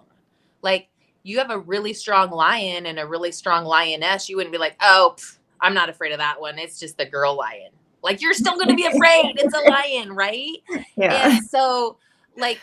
Like 0.61 0.89
you 1.23 1.37
have 1.37 1.51
a 1.51 1.59
really 1.59 1.93
strong 1.93 2.31
lion 2.31 2.85
and 2.85 2.99
a 2.99 3.07
really 3.07 3.31
strong 3.31 3.65
lioness, 3.65 4.29
you 4.29 4.35
wouldn't 4.35 4.51
be 4.51 4.57
like, 4.57 4.75
oh, 4.81 5.15
pff, 5.17 5.37
I'm 5.61 5.73
not 5.73 5.89
afraid 5.89 6.11
of 6.11 6.17
that 6.19 6.39
one. 6.39 6.57
It's 6.57 6.79
just 6.79 6.97
the 6.97 7.05
girl 7.05 7.37
lion. 7.37 7.71
Like 8.01 8.21
you're 8.21 8.33
still 8.33 8.57
gonna 8.57 8.75
be 8.75 8.85
afraid. 8.93 9.35
it's 9.37 9.53
a 9.53 9.69
lion, 9.69 10.13
right? 10.13 10.57
Yeah. 10.95 11.31
And 11.31 11.45
so, 11.45 11.97
like 12.37 12.59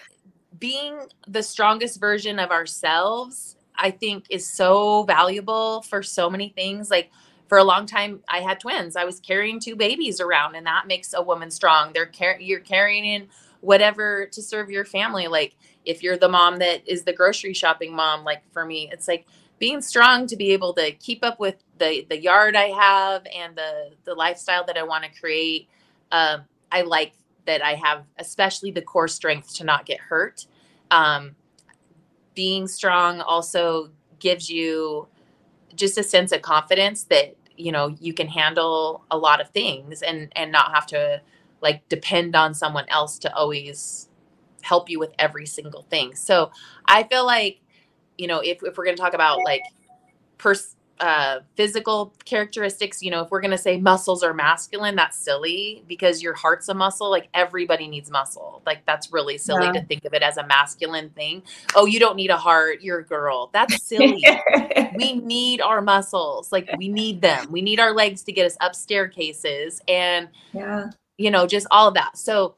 being 0.58 0.98
the 1.28 1.42
strongest 1.42 2.00
version 2.00 2.38
of 2.38 2.50
ourselves, 2.50 3.56
I 3.76 3.90
think 3.90 4.26
is 4.30 4.48
so 4.48 5.04
valuable 5.04 5.82
for 5.82 6.02
so 6.02 6.30
many 6.30 6.50
things. 6.50 6.90
Like 6.90 7.10
for 7.48 7.58
a 7.58 7.64
long 7.64 7.86
time 7.86 8.20
i 8.28 8.40
had 8.40 8.60
twins. 8.60 8.96
I 8.96 9.04
was 9.04 9.20
carrying 9.20 9.60
two 9.60 9.76
babies 9.76 10.20
around 10.20 10.54
and 10.54 10.66
that 10.66 10.86
makes 10.86 11.14
a 11.14 11.22
woman 11.22 11.50
strong. 11.50 11.92
They're 11.92 12.06
car- 12.06 12.40
you're 12.40 12.60
carrying 12.60 13.04
in 13.04 13.28
whatever 13.60 14.26
to 14.26 14.42
serve 14.42 14.70
your 14.70 14.84
family. 14.84 15.28
Like 15.28 15.56
if 15.86 16.02
you're 16.02 16.18
the 16.18 16.28
mom 16.28 16.58
that 16.58 16.86
is 16.86 17.04
the 17.04 17.12
grocery 17.12 17.54
shopping 17.54 17.94
mom 17.94 18.24
like 18.24 18.42
for 18.52 18.64
me 18.64 18.90
it's 18.92 19.08
like 19.08 19.24
being 19.58 19.80
strong 19.80 20.26
to 20.26 20.36
be 20.36 20.50
able 20.52 20.74
to 20.74 20.92
keep 20.92 21.24
up 21.24 21.40
with 21.40 21.56
the 21.78 22.04
the 22.10 22.20
yard 22.20 22.54
i 22.56 22.66
have 22.66 23.26
and 23.34 23.56
the 23.56 23.90
the 24.04 24.14
lifestyle 24.14 24.64
that 24.66 24.76
i 24.76 24.82
want 24.82 25.04
to 25.04 25.20
create. 25.20 25.68
Um, 26.12 26.44
i 26.70 26.82
like 26.82 27.14
that 27.46 27.62
i 27.64 27.74
have 27.74 28.04
especially 28.18 28.70
the 28.70 28.82
core 28.82 29.08
strength 29.08 29.54
to 29.56 29.64
not 29.64 29.86
get 29.86 30.00
hurt. 30.00 30.46
Um, 30.90 31.36
being 32.34 32.66
strong 32.68 33.20
also 33.20 33.90
gives 34.18 34.50
you 34.50 35.08
just 35.76 35.98
a 35.98 36.02
sense 36.02 36.32
of 36.32 36.42
confidence 36.42 37.04
that 37.04 37.36
you 37.56 37.72
know 37.72 37.88
you 38.00 38.12
can 38.12 38.28
handle 38.28 39.04
a 39.10 39.16
lot 39.16 39.40
of 39.40 39.50
things 39.50 40.02
and 40.02 40.32
and 40.36 40.52
not 40.52 40.74
have 40.74 40.86
to 40.86 41.20
like 41.62 41.88
depend 41.88 42.36
on 42.36 42.54
someone 42.54 42.84
else 42.88 43.18
to 43.18 43.34
always 43.34 44.08
help 44.62 44.90
you 44.90 44.98
with 44.98 45.12
every 45.18 45.46
single 45.46 45.82
thing. 45.82 46.14
So 46.14 46.50
i 46.86 47.02
feel 47.04 47.24
like 47.26 47.60
you 48.18 48.26
know 48.26 48.40
if, 48.40 48.62
if 48.62 48.76
we're 48.76 48.84
going 48.84 48.96
to 48.96 49.02
talk 49.02 49.14
about 49.14 49.38
like 49.44 49.62
pers- 50.38 50.75
uh, 50.98 51.40
physical 51.56 52.14
characteristics, 52.24 53.02
you 53.02 53.10
know, 53.10 53.22
if 53.22 53.30
we're 53.30 53.40
going 53.40 53.50
to 53.50 53.58
say 53.58 53.78
muscles 53.78 54.22
are 54.22 54.32
masculine, 54.32 54.96
that's 54.96 55.18
silly 55.18 55.84
because 55.86 56.22
your 56.22 56.34
heart's 56.34 56.68
a 56.68 56.74
muscle. 56.74 57.10
Like 57.10 57.28
everybody 57.34 57.86
needs 57.86 58.10
muscle. 58.10 58.62
Like 58.64 58.84
that's 58.86 59.12
really 59.12 59.36
silly 59.36 59.66
yeah. 59.66 59.72
to 59.72 59.84
think 59.84 60.04
of 60.04 60.14
it 60.14 60.22
as 60.22 60.38
a 60.38 60.46
masculine 60.46 61.10
thing. 61.10 61.42
Oh, 61.74 61.84
you 61.86 62.00
don't 62.00 62.16
need 62.16 62.30
a 62.30 62.36
heart. 62.36 62.80
You're 62.80 63.00
a 63.00 63.04
girl. 63.04 63.50
That's 63.52 63.82
silly. 63.82 64.24
we 64.96 65.14
need 65.14 65.60
our 65.60 65.82
muscles. 65.82 66.50
Like 66.50 66.70
we 66.78 66.88
need 66.88 67.20
them. 67.20 67.52
We 67.52 67.60
need 67.60 67.78
our 67.78 67.92
legs 67.92 68.22
to 68.22 68.32
get 68.32 68.46
us 68.46 68.56
up 68.60 68.74
staircases 68.74 69.82
and, 69.86 70.28
yeah. 70.52 70.90
you 71.18 71.30
know, 71.30 71.46
just 71.46 71.66
all 71.70 71.88
of 71.88 71.94
that. 71.94 72.16
So, 72.16 72.54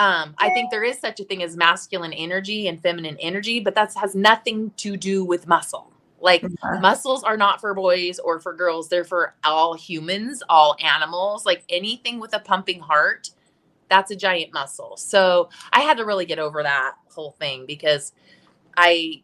um, 0.00 0.34
I 0.38 0.50
think 0.50 0.70
there 0.70 0.84
is 0.84 0.96
such 0.96 1.18
a 1.18 1.24
thing 1.24 1.42
as 1.42 1.56
masculine 1.56 2.12
energy 2.12 2.68
and 2.68 2.80
feminine 2.80 3.16
energy, 3.18 3.58
but 3.58 3.74
that 3.74 3.92
has 3.94 4.14
nothing 4.14 4.70
to 4.76 4.96
do 4.96 5.24
with 5.24 5.48
muscle 5.48 5.90
like 6.20 6.42
mm-hmm. 6.42 6.80
muscles 6.80 7.22
are 7.22 7.36
not 7.36 7.60
for 7.60 7.74
boys 7.74 8.18
or 8.18 8.40
for 8.40 8.52
girls. 8.52 8.88
They're 8.88 9.04
for 9.04 9.34
all 9.44 9.74
humans, 9.74 10.42
all 10.48 10.76
animals, 10.82 11.46
like 11.46 11.64
anything 11.68 12.18
with 12.18 12.34
a 12.34 12.40
pumping 12.40 12.80
heart. 12.80 13.30
That's 13.88 14.10
a 14.10 14.16
giant 14.16 14.52
muscle. 14.52 14.96
So 14.96 15.48
I 15.72 15.80
had 15.80 15.96
to 15.98 16.04
really 16.04 16.26
get 16.26 16.38
over 16.38 16.62
that 16.62 16.94
whole 17.10 17.32
thing 17.32 17.64
because 17.66 18.12
I, 18.76 19.22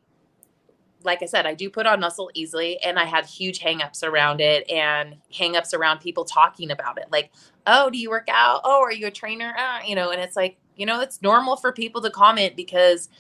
like 1.03 1.23
I 1.23 1.27
said, 1.27 1.47
I 1.47 1.55
do 1.55 1.69
put 1.69 1.87
on 1.87 2.01
muscle 2.01 2.31
easily 2.33 2.81
and 2.81 2.99
I 2.99 3.05
had 3.05 3.27
huge 3.27 3.61
hangups 3.61 4.03
around 4.03 4.41
it 4.41 4.69
and 4.71 5.17
hangups 5.33 5.75
around 5.75 5.99
people 5.99 6.25
talking 6.25 6.71
about 6.71 6.99
it. 6.99 7.07
Like, 7.13 7.31
oh, 7.67 7.91
do 7.91 7.99
you 7.99 8.09
work 8.09 8.29
out? 8.31 8.63
Oh, 8.65 8.81
are 8.83 8.93
you 8.93 9.07
a 9.07 9.11
trainer? 9.11 9.55
Uh, 9.59 9.81
you 9.87 9.95
know, 9.95 10.11
and 10.11 10.21
it's 10.21 10.37
like, 10.37 10.57
you 10.77 10.87
know, 10.87 11.01
it's 11.01 11.21
normal 11.21 11.57
for 11.57 11.73
people 11.73 12.01
to 12.01 12.11
comment 12.11 12.57
because 12.57 13.11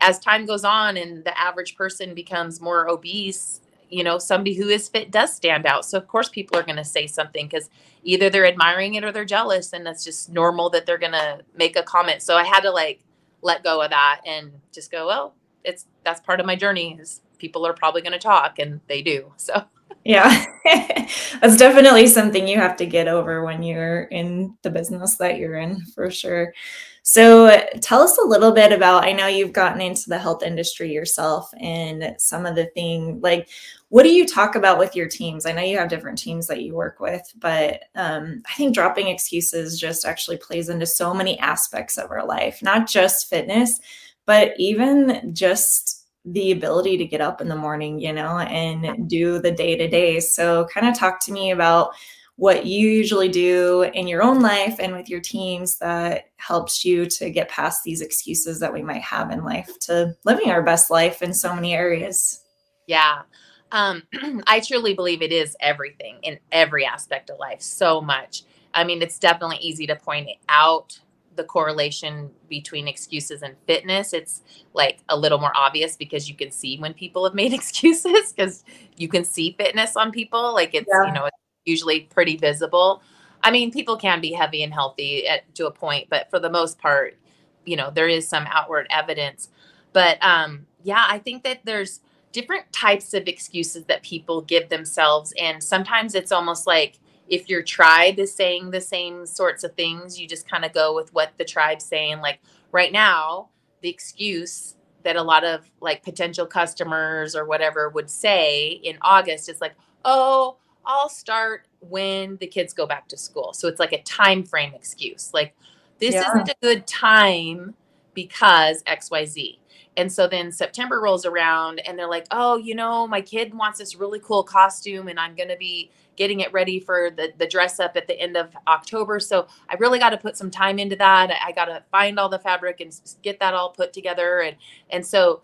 as 0.00 0.18
time 0.18 0.46
goes 0.46 0.64
on 0.64 0.96
and 0.96 1.24
the 1.24 1.38
average 1.38 1.76
person 1.76 2.14
becomes 2.14 2.60
more 2.60 2.88
obese, 2.88 3.60
you 3.90 4.04
know, 4.04 4.18
somebody 4.18 4.54
who 4.54 4.68
is 4.68 4.88
fit 4.88 5.10
does 5.10 5.34
stand 5.34 5.66
out. 5.66 5.84
So 5.84 5.98
of 5.98 6.06
course 6.06 6.28
people 6.28 6.58
are 6.58 6.62
going 6.62 6.76
to 6.76 6.84
say 6.84 7.06
something 7.06 7.46
because 7.46 7.68
either 8.02 8.30
they're 8.30 8.46
admiring 8.46 8.94
it 8.94 9.04
or 9.04 9.12
they're 9.12 9.24
jealous, 9.24 9.72
and 9.72 9.84
that's 9.84 10.04
just 10.04 10.30
normal 10.30 10.70
that 10.70 10.86
they're 10.86 10.98
going 10.98 11.12
to 11.12 11.40
make 11.54 11.76
a 11.76 11.82
comment. 11.82 12.22
So 12.22 12.36
I 12.36 12.44
had 12.44 12.60
to 12.60 12.70
like 12.70 13.00
let 13.42 13.64
go 13.64 13.82
of 13.82 13.90
that 13.90 14.20
and 14.26 14.52
just 14.72 14.90
go, 14.90 15.06
well, 15.06 15.34
it's 15.64 15.86
that's 16.04 16.20
part 16.20 16.40
of 16.40 16.46
my 16.46 16.56
journey. 16.56 16.96
Is 17.00 17.20
people 17.38 17.66
are 17.66 17.74
probably 17.74 18.02
going 18.02 18.12
to 18.12 18.18
talk, 18.18 18.58
and 18.58 18.80
they 18.86 19.02
do. 19.02 19.32
So. 19.36 19.64
Yeah, 20.02 20.46
that's 20.64 21.58
definitely 21.58 22.06
something 22.06 22.48
you 22.48 22.56
have 22.56 22.74
to 22.78 22.86
get 22.86 23.06
over 23.06 23.44
when 23.44 23.62
you're 23.62 24.04
in 24.04 24.56
the 24.62 24.70
business 24.70 25.16
that 25.16 25.36
you're 25.36 25.58
in, 25.58 25.84
for 25.94 26.10
sure. 26.10 26.54
So, 27.02 27.66
tell 27.80 28.02
us 28.02 28.18
a 28.18 28.26
little 28.26 28.52
bit 28.52 28.72
about. 28.72 29.04
I 29.04 29.12
know 29.12 29.26
you've 29.26 29.52
gotten 29.52 29.80
into 29.80 30.08
the 30.08 30.18
health 30.18 30.42
industry 30.42 30.92
yourself, 30.92 31.50
and 31.58 32.14
some 32.18 32.46
of 32.46 32.54
the 32.54 32.66
thing 32.66 33.20
like 33.20 33.48
what 33.90 34.04
do 34.04 34.08
you 34.10 34.24
talk 34.24 34.54
about 34.54 34.78
with 34.78 34.94
your 34.94 35.08
teams? 35.08 35.44
I 35.44 35.52
know 35.52 35.62
you 35.62 35.76
have 35.76 35.88
different 35.88 36.16
teams 36.16 36.46
that 36.46 36.62
you 36.62 36.74
work 36.74 37.00
with, 37.00 37.22
but 37.38 37.82
um, 37.96 38.40
I 38.48 38.54
think 38.54 38.72
dropping 38.72 39.08
excuses 39.08 39.80
just 39.80 40.06
actually 40.06 40.36
plays 40.36 40.68
into 40.68 40.86
so 40.86 41.12
many 41.12 41.36
aspects 41.40 41.98
of 41.98 42.08
our 42.12 42.24
life, 42.24 42.62
not 42.62 42.88
just 42.88 43.28
fitness, 43.28 43.80
but 44.26 44.52
even 44.58 45.34
just 45.34 46.06
the 46.24 46.52
ability 46.52 46.98
to 46.98 47.04
get 47.04 47.20
up 47.20 47.40
in 47.40 47.48
the 47.48 47.56
morning, 47.56 47.98
you 47.98 48.12
know, 48.12 48.38
and 48.38 49.08
do 49.08 49.40
the 49.40 49.50
day 49.50 49.76
to 49.76 49.88
day. 49.88 50.20
So, 50.20 50.68
kind 50.72 50.86
of 50.86 50.96
talk 50.96 51.18
to 51.24 51.32
me 51.32 51.50
about 51.50 51.92
what 52.40 52.64
you 52.64 52.88
usually 52.88 53.28
do 53.28 53.82
in 53.82 54.08
your 54.08 54.22
own 54.22 54.40
life 54.40 54.76
and 54.80 54.94
with 54.94 55.10
your 55.10 55.20
teams 55.20 55.76
that 55.76 56.30
helps 56.38 56.86
you 56.86 57.04
to 57.04 57.28
get 57.28 57.50
past 57.50 57.84
these 57.84 58.00
excuses 58.00 58.58
that 58.58 58.72
we 58.72 58.82
might 58.82 59.02
have 59.02 59.30
in 59.30 59.44
life 59.44 59.78
to 59.78 60.16
living 60.24 60.50
our 60.50 60.62
best 60.62 60.90
life 60.90 61.20
in 61.20 61.34
so 61.34 61.54
many 61.54 61.74
areas. 61.74 62.42
Yeah. 62.86 63.24
Um, 63.72 64.04
I 64.46 64.60
truly 64.60 64.94
believe 64.94 65.20
it 65.20 65.32
is 65.32 65.54
everything 65.60 66.16
in 66.22 66.38
every 66.50 66.86
aspect 66.86 67.28
of 67.28 67.38
life 67.38 67.60
so 67.60 68.00
much. 68.00 68.44
I 68.72 68.84
mean, 68.84 69.02
it's 69.02 69.18
definitely 69.18 69.58
easy 69.58 69.86
to 69.88 69.96
point 69.96 70.30
out 70.48 70.98
the 71.36 71.44
correlation 71.44 72.30
between 72.48 72.88
excuses 72.88 73.42
and 73.42 73.54
fitness. 73.66 74.14
It's 74.14 74.40
like 74.72 75.00
a 75.10 75.16
little 75.16 75.40
more 75.40 75.52
obvious 75.54 75.94
because 75.94 76.26
you 76.26 76.34
can 76.34 76.50
see 76.50 76.78
when 76.78 76.94
people 76.94 77.22
have 77.24 77.34
made 77.34 77.52
excuses 77.60 78.32
because 78.32 78.64
you 78.96 79.08
can 79.08 79.26
see 79.26 79.54
fitness 79.58 79.94
on 79.94 80.10
people. 80.10 80.54
Like 80.54 80.74
it's, 80.74 80.88
yeah. 80.90 81.06
you 81.06 81.12
know, 81.12 81.28
usually 81.64 82.00
pretty 82.00 82.36
visible. 82.36 83.02
I 83.42 83.50
mean, 83.50 83.70
people 83.70 83.96
can 83.96 84.20
be 84.20 84.32
heavy 84.32 84.62
and 84.62 84.72
healthy 84.72 85.26
at, 85.26 85.54
to 85.54 85.66
a 85.66 85.70
point, 85.70 86.08
but 86.10 86.28
for 86.30 86.38
the 86.38 86.50
most 86.50 86.78
part, 86.78 87.16
you 87.64 87.76
know, 87.76 87.90
there 87.90 88.08
is 88.08 88.28
some 88.28 88.46
outward 88.48 88.86
evidence. 88.90 89.48
But 89.92 90.22
um, 90.22 90.66
yeah, 90.82 91.04
I 91.08 91.18
think 91.18 91.44
that 91.44 91.60
there's 91.64 92.00
different 92.32 92.72
types 92.72 93.12
of 93.14 93.26
excuses 93.26 93.84
that 93.86 94.02
people 94.02 94.42
give 94.42 94.68
themselves. 94.68 95.32
And 95.40 95.62
sometimes 95.62 96.14
it's 96.14 96.32
almost 96.32 96.66
like 96.66 96.98
if 97.28 97.48
your 97.48 97.62
tribe 97.62 98.18
is 98.18 98.34
saying 98.34 98.70
the 98.70 98.80
same 98.80 99.26
sorts 99.26 99.64
of 99.64 99.74
things, 99.74 100.20
you 100.20 100.26
just 100.28 100.48
kind 100.48 100.64
of 100.64 100.72
go 100.72 100.94
with 100.94 101.12
what 101.12 101.32
the 101.38 101.44
tribe's 101.44 101.84
saying. 101.84 102.20
Like 102.20 102.40
right 102.72 102.92
now, 102.92 103.48
the 103.82 103.88
excuse 103.88 104.76
that 105.02 105.16
a 105.16 105.22
lot 105.22 105.44
of 105.44 105.68
like 105.80 106.02
potential 106.02 106.46
customers 106.46 107.34
or 107.34 107.46
whatever 107.46 107.88
would 107.88 108.10
say 108.10 108.68
in 108.68 108.98
August 109.00 109.48
is 109.48 109.60
like, 109.60 109.74
oh, 110.04 110.58
I'll 110.90 111.08
start 111.08 111.66
when 111.80 112.36
the 112.38 112.46
kids 112.46 112.72
go 112.72 112.86
back 112.86 113.08
to 113.08 113.16
school. 113.16 113.52
So 113.52 113.68
it's 113.68 113.80
like 113.80 113.92
a 113.92 114.02
time 114.02 114.42
frame 114.44 114.74
excuse. 114.74 115.30
Like 115.32 115.54
this 115.98 116.14
yeah. 116.14 116.28
isn't 116.28 116.48
a 116.48 116.54
good 116.60 116.86
time 116.86 117.74
because 118.14 118.82
XYZ. 118.84 119.58
And 119.96 120.10
so 120.10 120.26
then 120.26 120.50
September 120.52 121.00
rolls 121.00 121.26
around 121.26 121.80
and 121.86 121.98
they're 121.98 122.08
like, 122.08 122.26
"Oh, 122.30 122.56
you 122.56 122.74
know, 122.74 123.06
my 123.06 123.20
kid 123.20 123.54
wants 123.54 123.78
this 123.78 123.96
really 123.96 124.20
cool 124.20 124.42
costume 124.42 125.08
and 125.08 125.18
I'm 125.18 125.34
going 125.34 125.48
to 125.48 125.56
be 125.56 125.90
getting 126.16 126.40
it 126.40 126.52
ready 126.52 126.78
for 126.78 127.10
the 127.10 127.32
the 127.38 127.46
dress 127.46 127.80
up 127.80 127.96
at 127.96 128.06
the 128.06 128.18
end 128.18 128.36
of 128.36 128.54
October. 128.68 129.18
So 129.20 129.46
I 129.68 129.74
really 129.76 129.98
got 129.98 130.10
to 130.10 130.18
put 130.18 130.36
some 130.36 130.50
time 130.50 130.78
into 130.78 130.96
that. 130.96 131.30
I, 131.30 131.48
I 131.48 131.52
got 131.52 131.66
to 131.66 131.82
find 131.90 132.18
all 132.18 132.28
the 132.28 132.38
fabric 132.38 132.80
and 132.80 132.94
get 133.22 133.40
that 133.40 133.54
all 133.54 133.70
put 133.70 133.92
together 133.92 134.40
and 134.40 134.56
and 134.90 135.04
so 135.04 135.42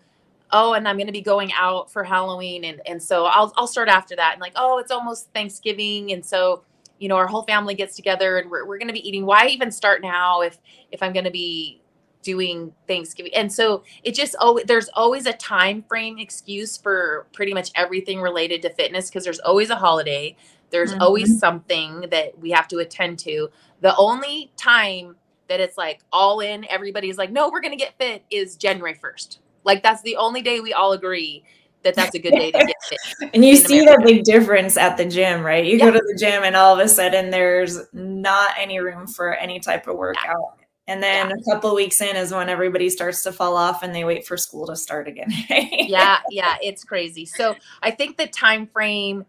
oh 0.51 0.73
and 0.73 0.87
i'm 0.87 0.95
going 0.95 1.07
to 1.07 1.13
be 1.13 1.21
going 1.21 1.51
out 1.53 1.91
for 1.91 2.03
halloween 2.03 2.63
and 2.63 2.81
and 2.85 3.01
so 3.01 3.25
i'll 3.25 3.53
i'll 3.57 3.67
start 3.67 3.89
after 3.89 4.15
that 4.15 4.33
and 4.33 4.41
like 4.41 4.53
oh 4.55 4.77
it's 4.77 4.91
almost 4.91 5.29
thanksgiving 5.33 6.11
and 6.11 6.25
so 6.25 6.63
you 6.99 7.09
know 7.09 7.15
our 7.15 7.27
whole 7.27 7.43
family 7.43 7.73
gets 7.75 7.95
together 7.95 8.37
and 8.37 8.49
we're, 8.49 8.65
we're 8.65 8.77
going 8.77 8.87
to 8.87 8.93
be 8.93 9.07
eating. 9.07 9.25
Why 9.25 9.47
even 9.47 9.71
start 9.71 10.01
now 10.01 10.41
if 10.41 10.57
if 10.91 11.01
i'm 11.03 11.13
going 11.13 11.25
to 11.25 11.31
be 11.31 11.81
doing 12.21 12.73
thanksgiving? 12.87 13.33
And 13.35 13.51
so 13.51 13.83
it 14.03 14.13
just 14.13 14.35
oh 14.39 14.59
there's 14.65 14.89
always 14.89 15.25
a 15.25 15.33
time 15.33 15.83
frame 15.83 16.17
excuse 16.19 16.77
for 16.77 17.27
pretty 17.33 17.53
much 17.53 17.71
everything 17.75 18.21
related 18.21 18.61
to 18.63 18.69
fitness 18.69 19.09
because 19.09 19.23
there's 19.23 19.39
always 19.39 19.69
a 19.69 19.75
holiday. 19.75 20.35
There's 20.69 20.91
mm-hmm. 20.91 21.01
always 21.01 21.39
something 21.39 22.05
that 22.11 22.37
we 22.39 22.51
have 22.51 22.67
to 22.69 22.79
attend 22.79 23.19
to. 23.19 23.49
The 23.81 23.95
only 23.95 24.51
time 24.57 25.15
that 25.47 25.61
it's 25.61 25.77
like 25.77 26.01
all 26.11 26.41
in 26.41 26.65
everybody's 26.69 27.17
like 27.17 27.31
no 27.31 27.49
we're 27.49 27.61
going 27.61 27.71
to 27.71 27.77
get 27.77 27.97
fit 27.97 28.21
is 28.29 28.57
january 28.57 28.93
1st 28.93 29.37
like 29.67 29.83
that's 29.83 30.01
the 30.01 30.15
only 30.15 30.41
day 30.41 30.61
we 30.61 30.73
all 30.73 30.93
agree 30.93 31.43
that 31.83 31.93
that's 31.93 32.15
a 32.15 32.19
good 32.19 32.31
day 32.31 32.51
to 32.51 32.57
get 32.57 32.75
fit. 32.83 33.29
and 33.33 33.45
you 33.45 33.55
see 33.55 33.81
America. 33.81 34.01
that 34.01 34.07
big 34.07 34.23
difference 34.23 34.77
at 34.77 34.97
the 34.97 35.05
gym, 35.05 35.43
right? 35.43 35.63
You 35.65 35.77
yeah. 35.77 35.85
go 35.85 35.91
to 35.91 35.99
the 35.99 36.17
gym 36.17 36.43
and 36.43 36.55
all 36.55 36.73
of 36.73 36.79
a 36.79 36.87
sudden 36.87 37.29
there's 37.29 37.79
not 37.93 38.51
any 38.57 38.79
room 38.79 39.05
for 39.05 39.35
any 39.35 39.59
type 39.59 39.87
of 39.87 39.95
workout. 39.95 40.23
Yeah. 40.25 40.63
And 40.89 41.03
then 41.03 41.29
yeah. 41.29 41.35
a 41.35 41.53
couple 41.53 41.75
weeks 41.75 42.01
in 42.01 42.15
is 42.15 42.31
when 42.31 42.47
everybody 42.47 42.89
starts 42.89 43.21
to 43.23 43.33
fall 43.33 43.57
off 43.57 43.83
and 43.83 43.93
they 43.93 44.05
wait 44.05 44.25
for 44.25 44.37
school 44.37 44.65
to 44.67 44.75
start 44.75 45.07
again. 45.07 45.27
yeah, 45.49 46.19
yeah, 46.29 46.55
it's 46.63 46.85
crazy. 46.85 47.25
So 47.25 47.55
I 47.83 47.91
think 47.91 48.15
the 48.15 48.27
time 48.27 48.67
frame 48.67 49.25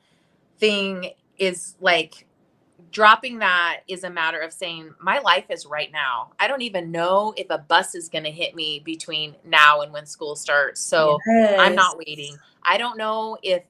thing 0.58 1.10
is 1.36 1.74
like 1.80 2.27
dropping 2.90 3.38
that 3.38 3.80
is 3.88 4.04
a 4.04 4.10
matter 4.10 4.40
of 4.40 4.52
saying 4.52 4.94
my 5.00 5.18
life 5.18 5.46
is 5.50 5.66
right 5.66 5.90
now. 5.92 6.30
I 6.38 6.48
don't 6.48 6.62
even 6.62 6.90
know 6.90 7.34
if 7.36 7.46
a 7.50 7.58
bus 7.58 7.94
is 7.94 8.08
going 8.08 8.24
to 8.24 8.30
hit 8.30 8.54
me 8.54 8.80
between 8.84 9.34
now 9.44 9.80
and 9.82 9.92
when 9.92 10.06
school 10.06 10.36
starts. 10.36 10.80
So 10.80 11.18
yes. 11.26 11.58
I'm 11.58 11.74
not 11.74 11.98
waiting. 11.98 12.36
I 12.62 12.78
don't 12.78 12.96
know 12.96 13.38
if 13.42 13.62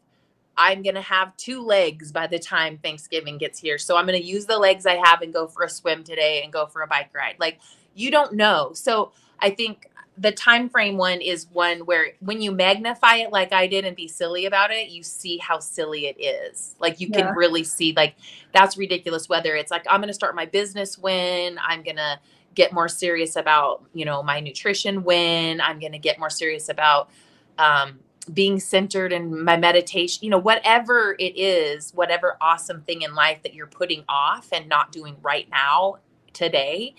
I'm 0.56 0.82
going 0.82 0.96
to 0.96 1.00
have 1.00 1.36
two 1.36 1.62
legs 1.62 2.10
by 2.10 2.26
the 2.26 2.38
time 2.38 2.78
Thanksgiving 2.78 3.38
gets 3.38 3.58
here. 3.58 3.78
So 3.78 3.96
I'm 3.96 4.06
going 4.06 4.20
to 4.20 4.26
use 4.26 4.46
the 4.46 4.58
legs 4.58 4.86
I 4.86 4.96
have 4.96 5.22
and 5.22 5.32
go 5.32 5.46
for 5.46 5.62
a 5.62 5.68
swim 5.68 6.02
today 6.04 6.42
and 6.42 6.52
go 6.52 6.66
for 6.66 6.82
a 6.82 6.86
bike 6.86 7.10
ride. 7.14 7.36
Like 7.38 7.60
you 7.94 8.10
don't 8.10 8.34
know. 8.34 8.72
So 8.74 9.12
I 9.40 9.50
think 9.50 9.88
the 10.20 10.32
time 10.32 10.68
frame 10.68 10.96
one 10.96 11.20
is 11.20 11.46
one 11.52 11.80
where 11.80 12.12
when 12.20 12.42
you 12.42 12.50
magnify 12.50 13.16
it 13.16 13.30
like 13.30 13.52
I 13.52 13.68
did 13.68 13.84
and 13.84 13.94
be 13.94 14.08
silly 14.08 14.46
about 14.46 14.72
it, 14.72 14.88
you 14.88 15.02
see 15.02 15.38
how 15.38 15.60
silly 15.60 16.06
it 16.06 16.20
is. 16.20 16.74
Like 16.80 17.00
you 17.00 17.08
yeah. 17.10 17.26
can 17.26 17.36
really 17.36 17.62
see 17.62 17.92
like 17.96 18.16
that's 18.52 18.76
ridiculous 18.76 19.28
whether 19.28 19.54
it's 19.54 19.70
like 19.70 19.86
I'm 19.88 20.00
going 20.00 20.08
to 20.08 20.14
start 20.14 20.34
my 20.34 20.46
business 20.46 20.98
when 20.98 21.58
I'm 21.64 21.82
going 21.82 21.96
to 21.96 22.18
get 22.54 22.72
more 22.72 22.88
serious 22.88 23.36
about, 23.36 23.84
you 23.94 24.04
know, 24.04 24.22
my 24.22 24.40
nutrition 24.40 25.04
when 25.04 25.60
I'm 25.60 25.78
going 25.78 25.92
to 25.92 25.98
get 25.98 26.18
more 26.18 26.30
serious 26.30 26.68
about 26.68 27.10
um 27.58 28.00
being 28.32 28.60
centered 28.60 29.12
in 29.12 29.42
my 29.42 29.56
meditation, 29.56 30.24
you 30.24 30.30
know, 30.30 30.38
whatever 30.38 31.16
it 31.18 31.38
is, 31.38 31.92
whatever 31.94 32.36
awesome 32.40 32.82
thing 32.82 33.02
in 33.02 33.14
life 33.14 33.42
that 33.42 33.54
you're 33.54 33.66
putting 33.66 34.04
off 34.08 34.48
and 34.52 34.68
not 34.68 34.92
doing 34.92 35.16
right 35.22 35.48
now 35.50 35.96
today, 36.32 36.94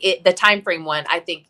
it 0.00 0.24
the 0.24 0.32
time 0.32 0.62
frame 0.62 0.84
one 0.84 1.04
I 1.10 1.18
think 1.20 1.46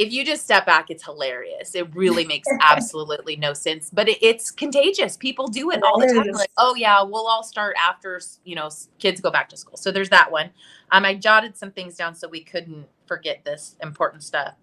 if 0.00 0.14
you 0.14 0.24
just 0.24 0.44
step 0.44 0.64
back, 0.64 0.90
it's 0.90 1.04
hilarious. 1.04 1.74
It 1.74 1.94
really 1.94 2.24
makes 2.24 2.48
absolutely 2.62 3.36
no 3.36 3.52
sense, 3.52 3.90
but 3.92 4.08
it, 4.08 4.16
it's 4.22 4.50
contagious. 4.50 5.18
People 5.18 5.46
do 5.46 5.70
it 5.70 5.82
all 5.82 6.00
the 6.00 6.06
time. 6.06 6.32
Like, 6.32 6.50
oh 6.56 6.74
yeah, 6.74 7.02
we'll 7.02 7.26
all 7.26 7.42
start 7.42 7.76
after 7.78 8.18
you 8.44 8.56
know 8.56 8.70
kids 8.98 9.20
go 9.20 9.30
back 9.30 9.50
to 9.50 9.58
school. 9.58 9.76
So 9.76 9.92
there's 9.92 10.08
that 10.08 10.32
one. 10.32 10.48
Um, 10.90 11.04
I 11.04 11.14
jotted 11.14 11.54
some 11.54 11.70
things 11.70 11.96
down 11.96 12.14
so 12.14 12.28
we 12.28 12.42
couldn't 12.42 12.86
forget 13.04 13.44
this 13.44 13.76
important 13.82 14.22
stuff. 14.22 14.54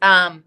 Um, 0.00 0.44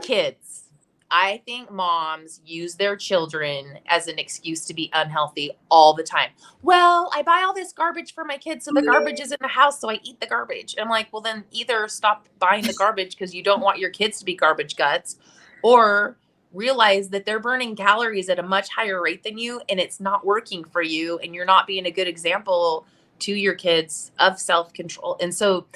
kids 0.00 0.65
I 1.10 1.42
think 1.46 1.70
moms 1.70 2.40
use 2.44 2.74
their 2.74 2.96
children 2.96 3.78
as 3.86 4.08
an 4.08 4.18
excuse 4.18 4.64
to 4.66 4.74
be 4.74 4.90
unhealthy 4.92 5.52
all 5.70 5.94
the 5.94 6.02
time. 6.02 6.30
Well, 6.62 7.10
I 7.14 7.22
buy 7.22 7.44
all 7.46 7.54
this 7.54 7.72
garbage 7.72 8.12
for 8.12 8.24
my 8.24 8.36
kids, 8.38 8.64
so 8.64 8.72
the 8.72 8.82
garbage 8.82 9.20
is 9.20 9.30
in 9.30 9.38
the 9.40 9.48
house, 9.48 9.80
so 9.80 9.88
I 9.88 10.00
eat 10.02 10.20
the 10.20 10.26
garbage. 10.26 10.74
I'm 10.80 10.88
like, 10.88 11.12
well, 11.12 11.22
then 11.22 11.44
either 11.52 11.86
stop 11.86 12.28
buying 12.38 12.64
the 12.64 12.74
garbage 12.74 13.16
because 13.16 13.34
you 13.34 13.42
don't 13.42 13.60
want 13.60 13.78
your 13.78 13.90
kids 13.90 14.18
to 14.18 14.24
be 14.24 14.34
garbage 14.34 14.76
guts, 14.76 15.16
or 15.62 16.16
realize 16.52 17.10
that 17.10 17.24
they're 17.24 17.40
burning 17.40 17.76
calories 17.76 18.28
at 18.28 18.38
a 18.38 18.42
much 18.42 18.68
higher 18.70 19.00
rate 19.02 19.22
than 19.22 19.36
you 19.36 19.60
and 19.68 19.78
it's 19.78 20.00
not 20.00 20.24
working 20.24 20.64
for 20.64 20.82
you, 20.82 21.18
and 21.18 21.34
you're 21.34 21.44
not 21.44 21.66
being 21.66 21.86
a 21.86 21.90
good 21.90 22.08
example 22.08 22.84
to 23.20 23.32
your 23.32 23.54
kids 23.54 24.10
of 24.18 24.40
self 24.40 24.72
control. 24.72 25.16
And 25.20 25.34
so, 25.34 25.66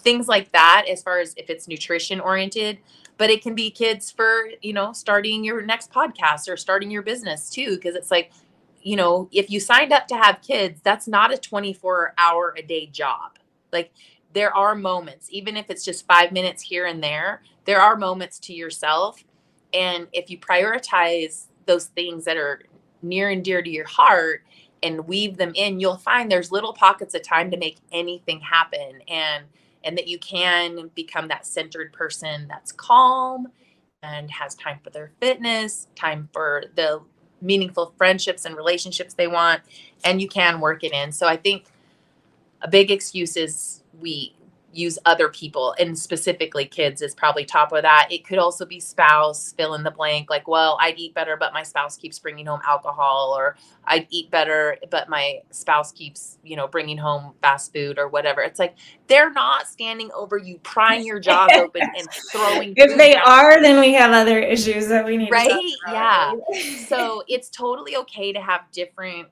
things 0.00 0.28
like 0.28 0.52
that, 0.52 0.86
as 0.90 1.02
far 1.02 1.20
as 1.20 1.34
if 1.36 1.48
it's 1.48 1.68
nutrition 1.68 2.20
oriented, 2.20 2.78
but 3.16 3.30
it 3.30 3.42
can 3.42 3.54
be 3.54 3.70
kids 3.70 4.10
for 4.10 4.48
you 4.62 4.72
know 4.72 4.92
starting 4.92 5.44
your 5.44 5.62
next 5.62 5.92
podcast 5.92 6.48
or 6.48 6.56
starting 6.56 6.90
your 6.90 7.02
business 7.02 7.48
too 7.50 7.76
because 7.76 7.94
it's 7.94 8.10
like 8.10 8.32
you 8.82 8.96
know 8.96 9.28
if 9.32 9.50
you 9.50 9.60
signed 9.60 9.92
up 9.92 10.06
to 10.08 10.16
have 10.16 10.40
kids 10.42 10.80
that's 10.82 11.06
not 11.08 11.32
a 11.32 11.38
24 11.38 12.14
hour 12.18 12.54
a 12.56 12.62
day 12.62 12.86
job. 12.86 13.38
Like 13.72 13.92
there 14.32 14.54
are 14.54 14.74
moments 14.74 15.28
even 15.30 15.56
if 15.56 15.70
it's 15.70 15.84
just 15.84 16.06
5 16.06 16.32
minutes 16.32 16.62
here 16.62 16.86
and 16.86 17.02
there 17.02 17.42
there 17.64 17.80
are 17.80 17.96
moments 17.96 18.38
to 18.40 18.52
yourself. 18.52 19.24
And 19.72 20.06
if 20.12 20.30
you 20.30 20.38
prioritize 20.38 21.46
those 21.66 21.86
things 21.86 22.24
that 22.26 22.36
are 22.36 22.62
near 23.02 23.30
and 23.30 23.44
dear 23.44 23.62
to 23.62 23.70
your 23.70 23.86
heart 23.86 24.44
and 24.82 25.06
weave 25.08 25.36
them 25.36 25.52
in 25.54 25.80
you'll 25.80 25.96
find 25.96 26.30
there's 26.30 26.52
little 26.52 26.74
pockets 26.74 27.14
of 27.14 27.22
time 27.22 27.50
to 27.50 27.56
make 27.56 27.78
anything 27.92 28.40
happen. 28.40 29.00
And 29.08 29.44
and 29.84 29.96
that 29.96 30.08
you 30.08 30.18
can 30.18 30.90
become 30.94 31.28
that 31.28 31.46
centered 31.46 31.92
person 31.92 32.46
that's 32.48 32.72
calm 32.72 33.48
and 34.02 34.30
has 34.30 34.54
time 34.54 34.78
for 34.82 34.90
their 34.90 35.10
fitness, 35.20 35.88
time 35.94 36.28
for 36.32 36.64
the 36.74 37.00
meaningful 37.40 37.94
friendships 37.96 38.44
and 38.44 38.56
relationships 38.56 39.14
they 39.14 39.26
want, 39.26 39.60
and 40.04 40.20
you 40.20 40.28
can 40.28 40.60
work 40.60 40.82
it 40.82 40.92
in. 40.92 41.12
So 41.12 41.26
I 41.26 41.36
think 41.36 41.66
a 42.62 42.68
big 42.68 42.90
excuse 42.90 43.36
is 43.36 43.82
we 44.00 44.34
use 44.76 44.98
other 45.06 45.28
people 45.28 45.74
and 45.78 45.98
specifically 45.98 46.66
kids 46.66 47.02
is 47.02 47.14
probably 47.14 47.44
top 47.44 47.72
of 47.72 47.82
that. 47.82 48.08
It 48.10 48.26
could 48.26 48.38
also 48.38 48.64
be 48.64 48.80
spouse, 48.80 49.52
fill 49.52 49.74
in 49.74 49.82
the 49.82 49.90
blank, 49.90 50.30
like, 50.30 50.48
well, 50.48 50.76
I'd 50.80 50.98
eat 50.98 51.14
better, 51.14 51.36
but 51.36 51.52
my 51.52 51.62
spouse 51.62 51.96
keeps 51.96 52.18
bringing 52.18 52.46
home 52.46 52.60
alcohol, 52.66 53.34
or 53.36 53.56
I'd 53.84 54.06
eat 54.10 54.30
better, 54.30 54.76
but 54.90 55.08
my 55.08 55.40
spouse 55.50 55.92
keeps, 55.92 56.38
you 56.42 56.56
know, 56.56 56.66
bringing 56.66 56.98
home 56.98 57.34
fast 57.40 57.72
food 57.72 57.98
or 57.98 58.08
whatever. 58.08 58.42
It's 58.42 58.58
like 58.58 58.76
they're 59.06 59.32
not 59.32 59.68
standing 59.68 60.10
over 60.12 60.36
you, 60.36 60.58
prying 60.58 61.06
your 61.06 61.20
jaw 61.20 61.48
open 61.54 61.82
and 61.82 62.08
throwing. 62.32 62.74
if 62.76 62.96
they 62.96 63.14
are, 63.14 63.60
then 63.62 63.80
we 63.80 63.94
have 63.94 64.12
other 64.12 64.38
issues 64.38 64.88
that 64.88 65.04
we 65.04 65.16
need 65.16 65.30
right? 65.30 65.72
Yeah. 65.88 66.32
so 66.86 67.22
it's 67.28 67.48
totally 67.50 67.96
okay 67.96 68.32
to 68.32 68.40
have 68.40 68.62
different 68.72 69.28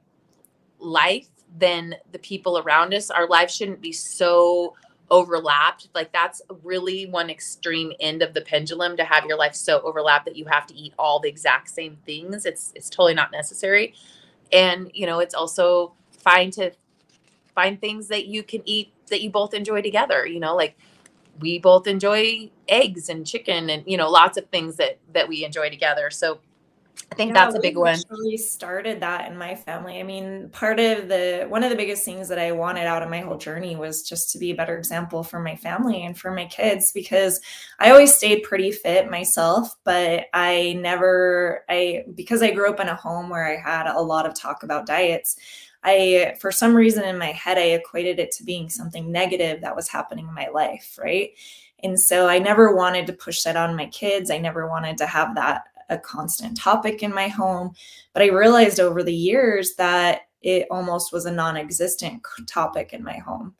life 0.78 1.28
than 1.58 1.94
the 2.12 2.18
people 2.18 2.58
around 2.58 2.94
us. 2.94 3.10
Our 3.10 3.26
life 3.26 3.50
shouldn't 3.50 3.80
be 3.80 3.92
so 3.92 4.74
overlapped 5.12 5.88
like 5.94 6.12
that's 6.12 6.42
really 6.64 7.06
one 7.06 7.30
extreme 7.30 7.92
end 8.00 8.22
of 8.22 8.34
the 8.34 8.40
pendulum 8.40 8.96
to 8.96 9.04
have 9.04 9.24
your 9.26 9.36
life 9.36 9.54
so 9.54 9.80
overlapped 9.82 10.24
that 10.24 10.36
you 10.36 10.46
have 10.46 10.66
to 10.66 10.74
eat 10.74 10.94
all 10.98 11.20
the 11.20 11.28
exact 11.28 11.68
same 11.70 11.98
things. 12.04 12.46
It's 12.46 12.72
it's 12.74 12.90
totally 12.90 13.14
not 13.14 13.30
necessary. 13.30 13.94
And 14.52 14.90
you 14.94 15.06
know 15.06 15.20
it's 15.20 15.34
also 15.34 15.92
fine 16.18 16.50
to 16.52 16.72
find 17.54 17.80
things 17.80 18.08
that 18.08 18.26
you 18.26 18.42
can 18.42 18.62
eat 18.64 18.92
that 19.08 19.20
you 19.22 19.30
both 19.30 19.52
enjoy 19.52 19.82
together 19.82 20.26
you 20.26 20.40
know 20.40 20.56
like 20.56 20.74
we 21.40 21.58
both 21.58 21.86
enjoy 21.86 22.50
eggs 22.68 23.08
and 23.08 23.26
chicken 23.26 23.70
and 23.70 23.82
you 23.86 23.96
know 23.96 24.10
lots 24.10 24.36
of 24.36 24.46
things 24.48 24.76
that 24.76 24.98
that 25.12 25.28
we 25.28 25.44
enjoy 25.44 25.68
together. 25.70 26.10
So 26.10 26.40
I 27.12 27.14
think 27.14 27.34
yeah, 27.34 27.44
that's 27.44 27.54
a 27.54 27.60
big 27.60 27.76
one. 27.76 27.98
We 28.24 28.38
started 28.38 29.00
that 29.00 29.30
in 29.30 29.36
my 29.36 29.54
family. 29.54 30.00
I 30.00 30.02
mean, 30.02 30.48
part 30.48 30.80
of 30.80 31.08
the 31.08 31.44
one 31.46 31.62
of 31.62 31.68
the 31.68 31.76
biggest 31.76 32.06
things 32.06 32.26
that 32.30 32.38
I 32.38 32.52
wanted 32.52 32.86
out 32.86 33.02
of 33.02 33.10
my 33.10 33.20
whole 33.20 33.36
journey 33.36 33.76
was 33.76 34.02
just 34.02 34.30
to 34.32 34.38
be 34.38 34.50
a 34.50 34.54
better 34.54 34.78
example 34.78 35.22
for 35.22 35.38
my 35.38 35.54
family 35.54 36.06
and 36.06 36.18
for 36.18 36.30
my 36.30 36.46
kids 36.46 36.90
because 36.90 37.38
I 37.78 37.90
always 37.90 38.14
stayed 38.14 38.44
pretty 38.44 38.72
fit 38.72 39.10
myself, 39.10 39.76
but 39.84 40.24
I 40.32 40.78
never 40.80 41.66
I 41.68 42.04
because 42.14 42.40
I 42.40 42.50
grew 42.50 42.70
up 42.70 42.80
in 42.80 42.88
a 42.88 42.96
home 42.96 43.28
where 43.28 43.46
I 43.46 43.60
had 43.60 43.86
a 43.88 44.00
lot 44.00 44.24
of 44.24 44.34
talk 44.34 44.62
about 44.62 44.86
diets. 44.86 45.36
I, 45.84 46.36
for 46.40 46.52
some 46.52 46.74
reason 46.74 47.04
in 47.04 47.18
my 47.18 47.32
head, 47.32 47.58
I 47.58 47.72
equated 47.72 48.20
it 48.20 48.30
to 48.36 48.44
being 48.44 48.70
something 48.70 49.10
negative 49.12 49.60
that 49.62 49.76
was 49.76 49.88
happening 49.88 50.28
in 50.28 50.34
my 50.34 50.46
life, 50.46 50.96
right? 50.96 51.30
And 51.82 51.98
so 51.98 52.28
I 52.28 52.38
never 52.38 52.74
wanted 52.74 53.08
to 53.08 53.12
push 53.12 53.42
that 53.42 53.56
on 53.56 53.74
my 53.74 53.86
kids. 53.86 54.30
I 54.30 54.38
never 54.38 54.68
wanted 54.68 54.96
to 54.98 55.06
have 55.06 55.34
that 55.34 55.64
a 55.92 55.98
constant 55.98 56.56
topic 56.56 57.02
in 57.02 57.14
my 57.14 57.28
home. 57.28 57.72
But 58.12 58.22
I 58.22 58.26
realized 58.26 58.80
over 58.80 59.02
the 59.02 59.14
years 59.14 59.74
that 59.76 60.22
it 60.42 60.66
almost 60.70 61.12
was 61.12 61.26
a 61.26 61.32
non 61.32 61.56
existent 61.56 62.22
topic 62.46 62.92
in 62.92 63.04
my 63.04 63.18
home. 63.18 63.54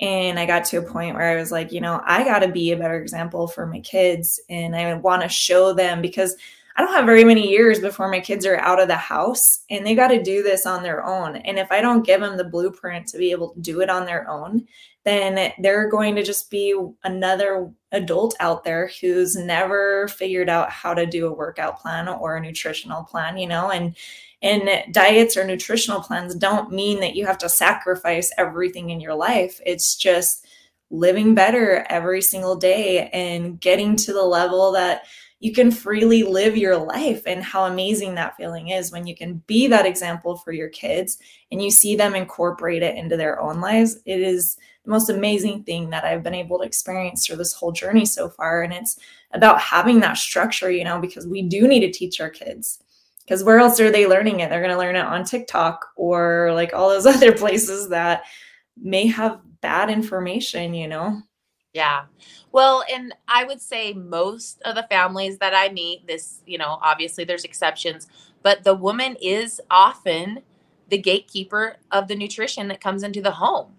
And 0.00 0.38
I 0.38 0.46
got 0.46 0.64
to 0.66 0.78
a 0.78 0.82
point 0.82 1.16
where 1.16 1.28
I 1.28 1.36
was 1.36 1.50
like, 1.50 1.72
you 1.72 1.80
know, 1.80 2.00
I 2.06 2.22
got 2.22 2.40
to 2.40 2.48
be 2.48 2.70
a 2.70 2.76
better 2.76 3.00
example 3.00 3.48
for 3.48 3.66
my 3.66 3.80
kids. 3.80 4.40
And 4.48 4.76
I 4.76 4.94
want 4.94 5.22
to 5.22 5.28
show 5.28 5.72
them 5.72 6.00
because 6.00 6.36
I 6.78 6.82
don't 6.82 6.94
have 6.94 7.06
very 7.06 7.24
many 7.24 7.50
years 7.50 7.80
before 7.80 8.08
my 8.08 8.20
kids 8.20 8.46
are 8.46 8.58
out 8.58 8.80
of 8.80 8.86
the 8.86 8.94
house 8.94 9.64
and 9.68 9.84
they 9.84 9.96
got 9.96 10.08
to 10.08 10.22
do 10.22 10.44
this 10.44 10.64
on 10.64 10.84
their 10.84 11.04
own. 11.04 11.34
And 11.34 11.58
if 11.58 11.72
I 11.72 11.80
don't 11.80 12.06
give 12.06 12.20
them 12.20 12.36
the 12.36 12.44
blueprint 12.44 13.08
to 13.08 13.18
be 13.18 13.32
able 13.32 13.48
to 13.50 13.60
do 13.60 13.80
it 13.80 13.90
on 13.90 14.06
their 14.06 14.30
own, 14.30 14.64
then 15.04 15.52
they're 15.58 15.90
going 15.90 16.14
to 16.14 16.22
just 16.22 16.52
be 16.52 16.80
another 17.02 17.72
adult 17.90 18.36
out 18.38 18.62
there 18.62 18.92
who's 19.00 19.34
never 19.34 20.06
figured 20.06 20.48
out 20.48 20.70
how 20.70 20.94
to 20.94 21.04
do 21.04 21.26
a 21.26 21.32
workout 21.32 21.80
plan 21.80 22.06
or 22.06 22.36
a 22.36 22.40
nutritional 22.40 23.02
plan, 23.02 23.36
you 23.36 23.48
know, 23.48 23.72
and 23.72 23.96
and 24.40 24.70
diets 24.94 25.36
or 25.36 25.44
nutritional 25.44 26.00
plans 26.00 26.36
don't 26.36 26.70
mean 26.70 27.00
that 27.00 27.16
you 27.16 27.26
have 27.26 27.38
to 27.38 27.48
sacrifice 27.48 28.30
everything 28.38 28.90
in 28.90 29.00
your 29.00 29.16
life. 29.16 29.60
It's 29.66 29.96
just 29.96 30.46
living 30.90 31.34
better 31.34 31.84
every 31.90 32.22
single 32.22 32.54
day 32.54 33.08
and 33.08 33.60
getting 33.60 33.96
to 33.96 34.12
the 34.12 34.22
level 34.22 34.70
that 34.72 35.02
you 35.40 35.52
can 35.52 35.70
freely 35.70 36.24
live 36.24 36.56
your 36.56 36.76
life 36.76 37.22
and 37.26 37.42
how 37.42 37.64
amazing 37.64 38.14
that 38.14 38.36
feeling 38.36 38.68
is 38.68 38.90
when 38.90 39.06
you 39.06 39.14
can 39.14 39.34
be 39.46 39.68
that 39.68 39.86
example 39.86 40.36
for 40.36 40.52
your 40.52 40.68
kids 40.68 41.18
and 41.52 41.62
you 41.62 41.70
see 41.70 41.94
them 41.94 42.14
incorporate 42.14 42.82
it 42.82 42.96
into 42.96 43.16
their 43.16 43.40
own 43.40 43.60
lives. 43.60 43.98
It 44.04 44.20
is 44.20 44.56
the 44.84 44.90
most 44.90 45.10
amazing 45.10 45.64
thing 45.64 45.90
that 45.90 46.04
i've 46.04 46.22
been 46.22 46.34
able 46.34 46.58
to 46.58 46.64
experience 46.64 47.26
through 47.26 47.36
this 47.36 47.52
whole 47.52 47.72
journey 47.72 48.04
so 48.04 48.28
far. 48.28 48.62
And 48.62 48.72
it's 48.72 48.98
about 49.32 49.60
having 49.60 50.00
that 50.00 50.16
structure 50.16 50.70
you 50.70 50.82
know 50.82 50.98
because 50.98 51.26
we 51.26 51.42
do 51.42 51.68
need 51.68 51.80
to 51.80 51.92
teach 51.92 52.20
our 52.20 52.30
kids 52.30 52.82
because 53.24 53.44
where 53.44 53.58
else 53.58 53.78
are 53.78 53.90
they 53.90 54.06
learning 54.06 54.40
it? 54.40 54.48
They're 54.48 54.62
going 54.62 54.72
to 54.72 54.78
learn 54.78 54.96
it 54.96 55.04
on 55.04 55.24
tiktok 55.24 55.86
or 55.96 56.50
like 56.54 56.72
all 56.72 56.88
those 56.88 57.06
other 57.14 57.32
places 57.32 57.90
that 57.90 58.24
may 58.80 59.06
have 59.06 59.40
bad 59.60 59.90
information 59.90 60.72
you 60.72 60.88
know 60.88 61.20
yeah. 61.78 62.06
Well, 62.50 62.82
and 62.92 63.14
I 63.28 63.44
would 63.44 63.60
say 63.60 63.92
most 63.92 64.60
of 64.62 64.74
the 64.74 64.86
families 64.90 65.38
that 65.38 65.54
I 65.54 65.68
meet, 65.68 66.08
this, 66.08 66.42
you 66.44 66.58
know, 66.58 66.80
obviously 66.82 67.22
there's 67.22 67.44
exceptions, 67.44 68.08
but 68.42 68.64
the 68.64 68.74
woman 68.74 69.16
is 69.22 69.60
often 69.70 70.42
the 70.88 70.98
gatekeeper 70.98 71.76
of 71.92 72.08
the 72.08 72.16
nutrition 72.16 72.66
that 72.66 72.80
comes 72.80 73.04
into 73.04 73.22
the 73.22 73.30
home. 73.30 73.74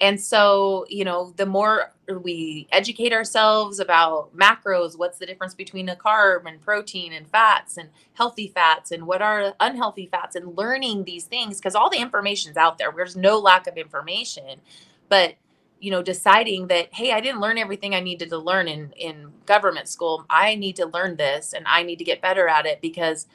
And 0.00 0.20
so, 0.20 0.86
you 0.88 1.04
know, 1.04 1.32
the 1.36 1.46
more 1.46 1.92
we 2.08 2.68
educate 2.70 3.12
ourselves 3.12 3.80
about 3.80 4.36
macros, 4.36 4.96
what's 4.96 5.18
the 5.18 5.26
difference 5.26 5.54
between 5.54 5.88
a 5.88 5.96
carb 5.96 6.46
and 6.46 6.60
protein 6.60 7.12
and 7.12 7.26
fats 7.28 7.76
and 7.76 7.88
healthy 8.12 8.48
fats 8.54 8.92
and 8.92 9.04
what 9.04 9.20
are 9.20 9.54
unhealthy 9.58 10.08
fats 10.10 10.36
and 10.36 10.56
learning 10.56 11.02
these 11.02 11.24
things, 11.24 11.58
because 11.58 11.74
all 11.74 11.90
the 11.90 11.98
information's 11.98 12.56
out 12.56 12.78
there. 12.78 12.92
There's 12.94 13.16
no 13.16 13.40
lack 13.40 13.66
of 13.66 13.76
information. 13.76 14.60
But 15.08 15.34
you 15.82 15.90
know 15.90 16.02
deciding 16.02 16.68
that 16.68 16.88
hey 16.94 17.12
i 17.12 17.20
didn't 17.20 17.40
learn 17.40 17.58
everything 17.58 17.94
i 17.94 18.00
needed 18.00 18.30
to 18.30 18.38
learn 18.38 18.68
in 18.68 18.92
in 18.96 19.30
government 19.44 19.88
school. 19.88 20.24
I 20.30 20.54
need 20.54 20.76
to 20.76 20.86
learn 20.86 21.16
this 21.16 21.52
and 21.52 21.66
i 21.68 21.82
need 21.82 21.96
to 21.96 22.04
get 22.04 22.22
better 22.22 22.48
at 22.48 22.64
it 22.64 22.80
because 22.80 23.26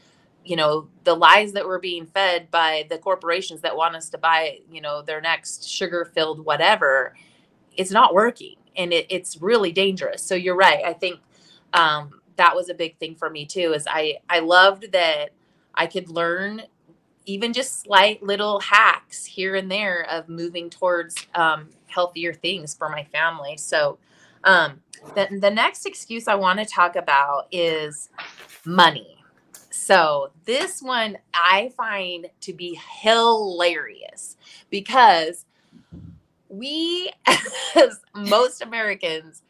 you 0.43 0.55
know 0.55 0.87
the 1.03 1.13
lies 1.13 1.53
that 1.53 1.67
were 1.67 1.79
being 1.79 2.05
fed 2.07 2.49
by 2.49 2.87
the 2.89 2.97
corporations 2.97 3.61
that 3.61 3.75
want 3.75 3.95
us 3.95 4.09
to 4.09 4.17
buy 4.17 4.59
you 4.71 4.81
know 4.81 5.03
their 5.03 5.21
next 5.21 5.67
sugar 5.67 6.09
filled 6.15 6.43
whatever 6.43 7.13
it's 7.75 7.91
not 7.91 8.13
working 8.13 8.55
and 8.77 8.93
it, 8.93 9.07
it's 9.09 9.41
really 9.41 9.71
dangerous. 9.71 10.21
So 10.21 10.35
you're 10.35 10.55
right. 10.55 10.85
I 10.85 10.93
think 10.93 11.19
um, 11.73 12.21
that 12.37 12.55
was 12.55 12.69
a 12.69 12.73
big 12.73 12.97
thing 12.97 13.15
for 13.15 13.29
me 13.29 13.45
too 13.45 13.73
is 13.73 13.85
i 13.89 14.15
i 14.29 14.39
loved 14.39 14.91
that 14.93 15.31
i 15.75 15.85
could 15.85 16.07
learn 16.07 16.61
even 17.25 17.51
just 17.51 17.81
slight 17.81 18.23
little 18.23 18.59
hacks 18.59 19.25
here 19.25 19.55
and 19.55 19.69
there 19.69 20.07
of 20.09 20.29
moving 20.29 20.69
towards 20.69 21.15
um, 21.35 21.67
healthier 21.87 22.33
things 22.33 22.75
for 22.75 22.89
my 22.89 23.03
family. 23.05 23.57
So 23.57 23.97
Um, 24.43 24.81
the, 25.15 25.27
the 25.41 25.51
next 25.51 25.85
excuse 25.85 26.27
I 26.27 26.35
want 26.35 26.59
to 26.59 26.65
talk 26.65 26.95
about 26.95 27.47
is 27.51 28.09
money. 28.65 29.17
So, 29.71 30.31
this 30.45 30.81
one 30.81 31.17
I 31.33 31.71
find 31.77 32.29
to 32.41 32.53
be 32.53 32.79
hilarious 33.03 34.37
because 34.69 35.45
we, 36.49 37.11
as 37.75 38.01
most 38.15 38.61
Americans, 38.61 39.43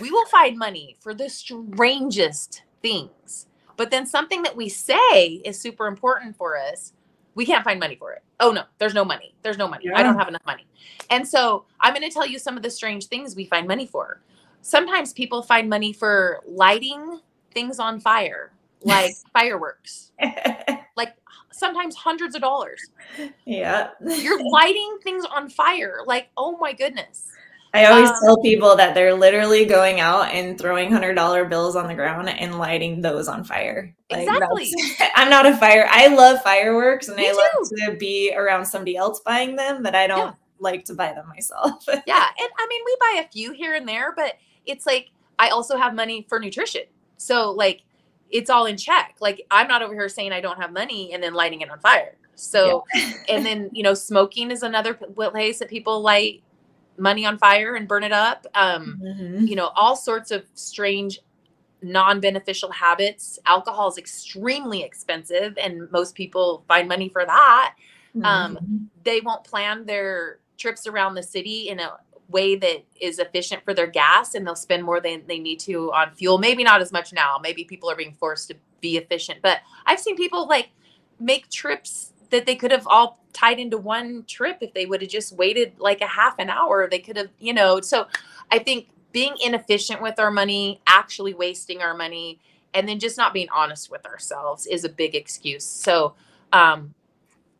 we 0.00 0.10
will 0.10 0.26
find 0.26 0.58
money 0.58 0.96
for 1.00 1.14
the 1.14 1.30
strangest 1.30 2.62
things. 2.82 3.46
But 3.76 3.90
then 3.90 4.06
something 4.06 4.42
that 4.42 4.56
we 4.56 4.68
say 4.68 5.42
is 5.44 5.60
super 5.60 5.86
important 5.86 6.36
for 6.36 6.58
us, 6.58 6.92
we 7.40 7.46
can't 7.46 7.64
find 7.64 7.80
money 7.80 7.96
for 7.96 8.12
it. 8.12 8.22
Oh 8.38 8.52
no, 8.52 8.64
there's 8.76 8.92
no 8.92 9.02
money. 9.02 9.34
There's 9.40 9.56
no 9.56 9.66
money. 9.66 9.86
Yeah. 9.86 9.98
I 9.98 10.02
don't 10.02 10.18
have 10.18 10.28
enough 10.28 10.44
money. 10.44 10.66
And 11.08 11.26
so 11.26 11.64
I'm 11.80 11.94
going 11.94 12.06
to 12.06 12.12
tell 12.12 12.26
you 12.26 12.38
some 12.38 12.54
of 12.54 12.62
the 12.62 12.68
strange 12.68 13.06
things 13.06 13.34
we 13.34 13.46
find 13.46 13.66
money 13.66 13.86
for. 13.86 14.20
Sometimes 14.60 15.14
people 15.14 15.40
find 15.42 15.66
money 15.66 15.94
for 15.94 16.42
lighting 16.46 17.18
things 17.54 17.78
on 17.78 17.98
fire, 17.98 18.52
like 18.82 19.12
fireworks. 19.32 20.12
like 20.98 21.14
sometimes 21.50 21.94
hundreds 21.96 22.34
of 22.34 22.42
dollars. 22.42 22.82
Yeah. 23.46 23.92
You're 24.06 24.44
lighting 24.50 24.98
things 25.02 25.24
on 25.24 25.48
fire. 25.48 26.00
Like, 26.04 26.28
oh 26.36 26.58
my 26.58 26.74
goodness. 26.74 27.26
I 27.72 27.86
always 27.86 28.10
um, 28.10 28.16
tell 28.24 28.42
people 28.42 28.74
that 28.76 28.94
they're 28.94 29.14
literally 29.14 29.64
going 29.64 30.00
out 30.00 30.30
and 30.32 30.58
throwing 30.58 30.90
hundred 30.90 31.14
dollar 31.14 31.44
bills 31.44 31.76
on 31.76 31.86
the 31.86 31.94
ground 31.94 32.28
and 32.28 32.58
lighting 32.58 33.00
those 33.00 33.28
on 33.28 33.44
fire. 33.44 33.94
Like, 34.10 34.22
exactly. 34.22 34.72
I'm 35.14 35.30
not 35.30 35.46
a 35.46 35.56
fire. 35.56 35.86
I 35.88 36.08
love 36.08 36.42
fireworks 36.42 37.08
and 37.08 37.16
Me 37.16 37.28
I 37.28 37.32
too. 37.32 37.36
love 37.36 37.68
to 37.86 37.96
be 37.96 38.34
around 38.34 38.66
somebody 38.66 38.96
else 38.96 39.20
buying 39.20 39.54
them, 39.54 39.82
but 39.82 39.94
I 39.94 40.08
don't 40.08 40.18
yeah. 40.18 40.34
like 40.58 40.84
to 40.86 40.94
buy 40.94 41.12
them 41.12 41.28
myself. 41.28 41.84
yeah, 41.88 41.96
and 41.96 42.50
I 42.58 42.66
mean 42.68 42.82
we 42.84 42.96
buy 43.00 43.22
a 43.24 43.28
few 43.30 43.52
here 43.52 43.74
and 43.74 43.86
there, 43.86 44.12
but 44.16 44.34
it's 44.66 44.84
like 44.84 45.10
I 45.38 45.50
also 45.50 45.76
have 45.76 45.94
money 45.94 46.26
for 46.28 46.40
nutrition, 46.40 46.82
so 47.18 47.52
like 47.52 47.82
it's 48.30 48.50
all 48.50 48.66
in 48.66 48.76
check. 48.76 49.16
Like 49.20 49.46
I'm 49.50 49.68
not 49.68 49.82
over 49.82 49.94
here 49.94 50.08
saying 50.08 50.32
I 50.32 50.40
don't 50.40 50.60
have 50.60 50.72
money 50.72 51.12
and 51.12 51.22
then 51.22 51.34
lighting 51.34 51.60
it 51.60 51.70
on 51.70 51.78
fire. 51.78 52.16
So, 52.34 52.84
yeah. 52.94 53.12
and 53.28 53.46
then 53.46 53.70
you 53.72 53.82
know, 53.82 53.94
smoking 53.94 54.50
is 54.50 54.62
another 54.62 54.94
place 54.94 55.58
that 55.60 55.68
people 55.68 56.00
light 56.00 56.42
money 56.96 57.24
on 57.24 57.38
fire 57.38 57.74
and 57.74 57.88
burn 57.88 58.04
it 58.04 58.12
up. 58.12 58.46
Um, 58.54 59.00
mm-hmm. 59.02 59.46
You 59.46 59.56
know, 59.56 59.70
all 59.74 59.96
sorts 59.96 60.30
of 60.30 60.44
strange, 60.54 61.20
non 61.82 62.20
beneficial 62.20 62.70
habits. 62.70 63.38
Alcohol 63.46 63.88
is 63.88 63.98
extremely 63.98 64.82
expensive, 64.82 65.56
and 65.58 65.90
most 65.90 66.14
people 66.14 66.64
find 66.68 66.88
money 66.88 67.08
for 67.08 67.24
that. 67.24 67.74
Um, 68.16 68.22
mm-hmm. 68.22 68.56
Um, 68.56 68.90
they 69.04 69.20
won't 69.20 69.44
plan 69.44 69.86
their 69.86 70.38
trips 70.58 70.86
around 70.86 71.14
the 71.14 71.22
city 71.22 71.68
in 71.68 71.80
a 71.80 71.96
way 72.28 72.54
that 72.56 72.84
is 73.00 73.18
efficient 73.18 73.64
for 73.64 73.74
their 73.74 73.86
gas 73.86 74.34
and 74.34 74.46
they'll 74.46 74.54
spend 74.54 74.84
more 74.84 75.00
than 75.00 75.22
they 75.26 75.38
need 75.38 75.58
to 75.60 75.92
on 75.92 76.14
fuel. 76.14 76.38
Maybe 76.38 76.62
not 76.62 76.80
as 76.80 76.92
much 76.92 77.12
now. 77.12 77.38
Maybe 77.42 77.64
people 77.64 77.90
are 77.90 77.96
being 77.96 78.14
forced 78.14 78.48
to 78.48 78.56
be 78.80 78.96
efficient, 78.96 79.40
but 79.42 79.58
I've 79.86 80.00
seen 80.00 80.16
people 80.16 80.46
like 80.46 80.70
make 81.18 81.48
trips 81.48 82.12
that 82.30 82.46
they 82.46 82.56
could 82.56 82.70
have 82.70 82.86
all 82.86 83.20
tied 83.32 83.58
into 83.58 83.78
one 83.78 84.24
trip 84.26 84.58
if 84.60 84.72
they 84.74 84.86
would 84.86 85.02
have 85.02 85.10
just 85.10 85.32
waited 85.36 85.72
like 85.78 86.00
a 86.00 86.06
half 86.06 86.38
an 86.38 86.50
hour. 86.50 86.88
They 86.88 86.98
could 86.98 87.16
have 87.16 87.28
you 87.38 87.52
know 87.52 87.80
so 87.80 88.06
i 88.50 88.58
think 88.58 88.88
being 89.12 89.34
inefficient 89.44 90.00
with 90.00 90.18
our 90.18 90.30
money 90.30 90.80
actually 90.86 91.34
wasting 91.34 91.82
our 91.82 91.94
money 91.94 92.40
and 92.74 92.88
then 92.88 92.98
just 92.98 93.16
not 93.16 93.32
being 93.32 93.48
honest 93.52 93.90
with 93.90 94.06
ourselves 94.06 94.66
is 94.66 94.84
a 94.84 94.88
big 94.88 95.14
excuse. 95.14 95.64
So 95.64 96.14
um 96.52 96.94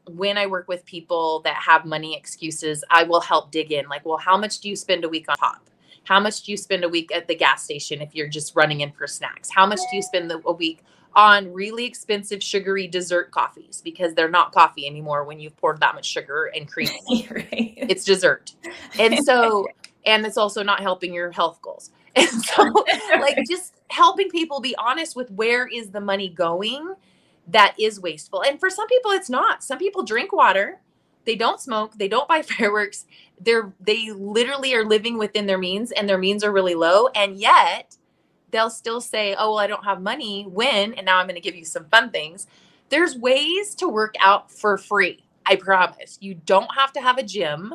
when 0.07 0.37
i 0.39 0.47
work 0.47 0.67
with 0.67 0.85
people 0.87 1.41
that 1.41 1.55
have 1.55 1.85
money 1.85 2.17
excuses 2.17 2.83
i 2.91 3.05
will 3.05 3.21
help 3.21 3.53
dig 3.53 3.71
in 3.71 3.87
like 3.89 4.05
well 4.05 4.17
how 4.17 4.37
much 4.37 4.59
do 4.59 4.69
you 4.69 4.75
spend 4.75 5.05
a 5.05 5.09
week 5.09 5.27
on 5.29 5.37
pop 5.37 5.71
how 6.05 6.21
much 6.21 6.43
do 6.43 6.51
you 6.51 6.57
spend 6.57 6.85
a 6.85 6.89
week 6.89 7.15
at 7.15 7.29
the 7.29 7.35
gas 7.35 7.65
station 7.65 8.01
if 8.01 8.15
you're 8.15 8.29
just 8.29 8.57
running 8.57 8.81
in 8.81 8.93
for 8.93 9.07
snacks? 9.07 9.51
How 9.51 9.67
much 9.67 9.81
do 9.91 9.97
you 9.97 10.03
spend 10.03 10.33
a 10.33 10.53
week 10.53 10.83
on 11.15 11.53
really 11.53 11.85
expensive 11.85 12.43
sugary 12.43 12.87
dessert 12.87 13.31
coffees 13.31 13.81
because 13.83 14.15
they're 14.15 14.31
not 14.31 14.53
coffee 14.53 14.87
anymore 14.87 15.25
when 15.25 15.41
you've 15.41 15.57
poured 15.57 15.81
that 15.81 15.95
much 15.95 16.07
sugar 16.07 16.51
and 16.55 16.71
cream 16.71 16.89
right. 17.31 17.75
It's 17.77 18.05
dessert. 18.05 18.55
And 18.99 19.25
so 19.25 19.67
and 20.07 20.25
it's 20.25 20.37
also 20.37 20.63
not 20.63 20.81
helping 20.81 21.13
your 21.13 21.31
health 21.31 21.61
goals. 21.63 21.91
And 22.17 22.29
so 22.29 22.65
like 23.21 23.39
just 23.49 23.77
helping 23.89 24.31
people 24.31 24.61
be 24.61 24.75
honest 24.75 25.15
with 25.15 25.31
where 25.31 25.69
is 25.69 25.91
the 25.91 26.01
money 26.01 26.29
going 26.29 26.95
that 27.47 27.77
is 27.79 28.01
wasteful. 28.01 28.43
And 28.43 28.59
for 28.59 28.69
some 28.69 28.89
people 28.89 29.13
it's 29.13 29.31
not. 29.31 29.63
Some 29.63 29.79
people 29.79 30.03
drink 30.03 30.33
water, 30.33 30.81
they 31.25 31.37
don't 31.37 31.61
smoke, 31.61 31.93
they 31.95 32.09
don't 32.09 32.27
buy 32.27 32.43
fireworks. 32.43 33.07
They're 33.41 33.73
they 33.81 34.11
literally 34.11 34.75
are 34.75 34.85
living 34.85 35.19
within 35.19 35.47
their 35.47 35.59
means 35.59 35.93
and 35.93 36.09
their 36.09 36.19
means 36.19 36.43
are 36.43 36.53
really 36.53 36.75
low 36.75 37.09
and 37.15 37.37
yet 37.39 37.97
they'll 38.51 38.71
still 38.71 39.01
say, 39.01 39.35
Oh, 39.39 39.51
well, 39.51 39.59
I 39.59 39.67
don't 39.67 39.85
have 39.85 40.01
money. 40.01 40.45
When? 40.45 40.95
And 40.95 41.07
now 41.07 41.19
I'm 41.19 41.27
going 41.27 41.35
to 41.35 41.41
give 41.41 41.57
you 41.57 41.65
some 41.65 41.87
fun 41.87 42.11
things. 42.11 42.47
There's 42.89 43.17
ways 43.17 43.75
to 43.77 43.89
work 43.89 44.15
out 44.21 44.51
for 44.51 44.77
free. 44.77 45.25
I 45.47 45.57
promise. 45.57 46.19
You 46.21 46.35
don't 46.35 46.75
have 46.77 46.93
to 46.95 47.01
have 47.01 47.19
a 47.19 47.23
gym. 47.23 47.75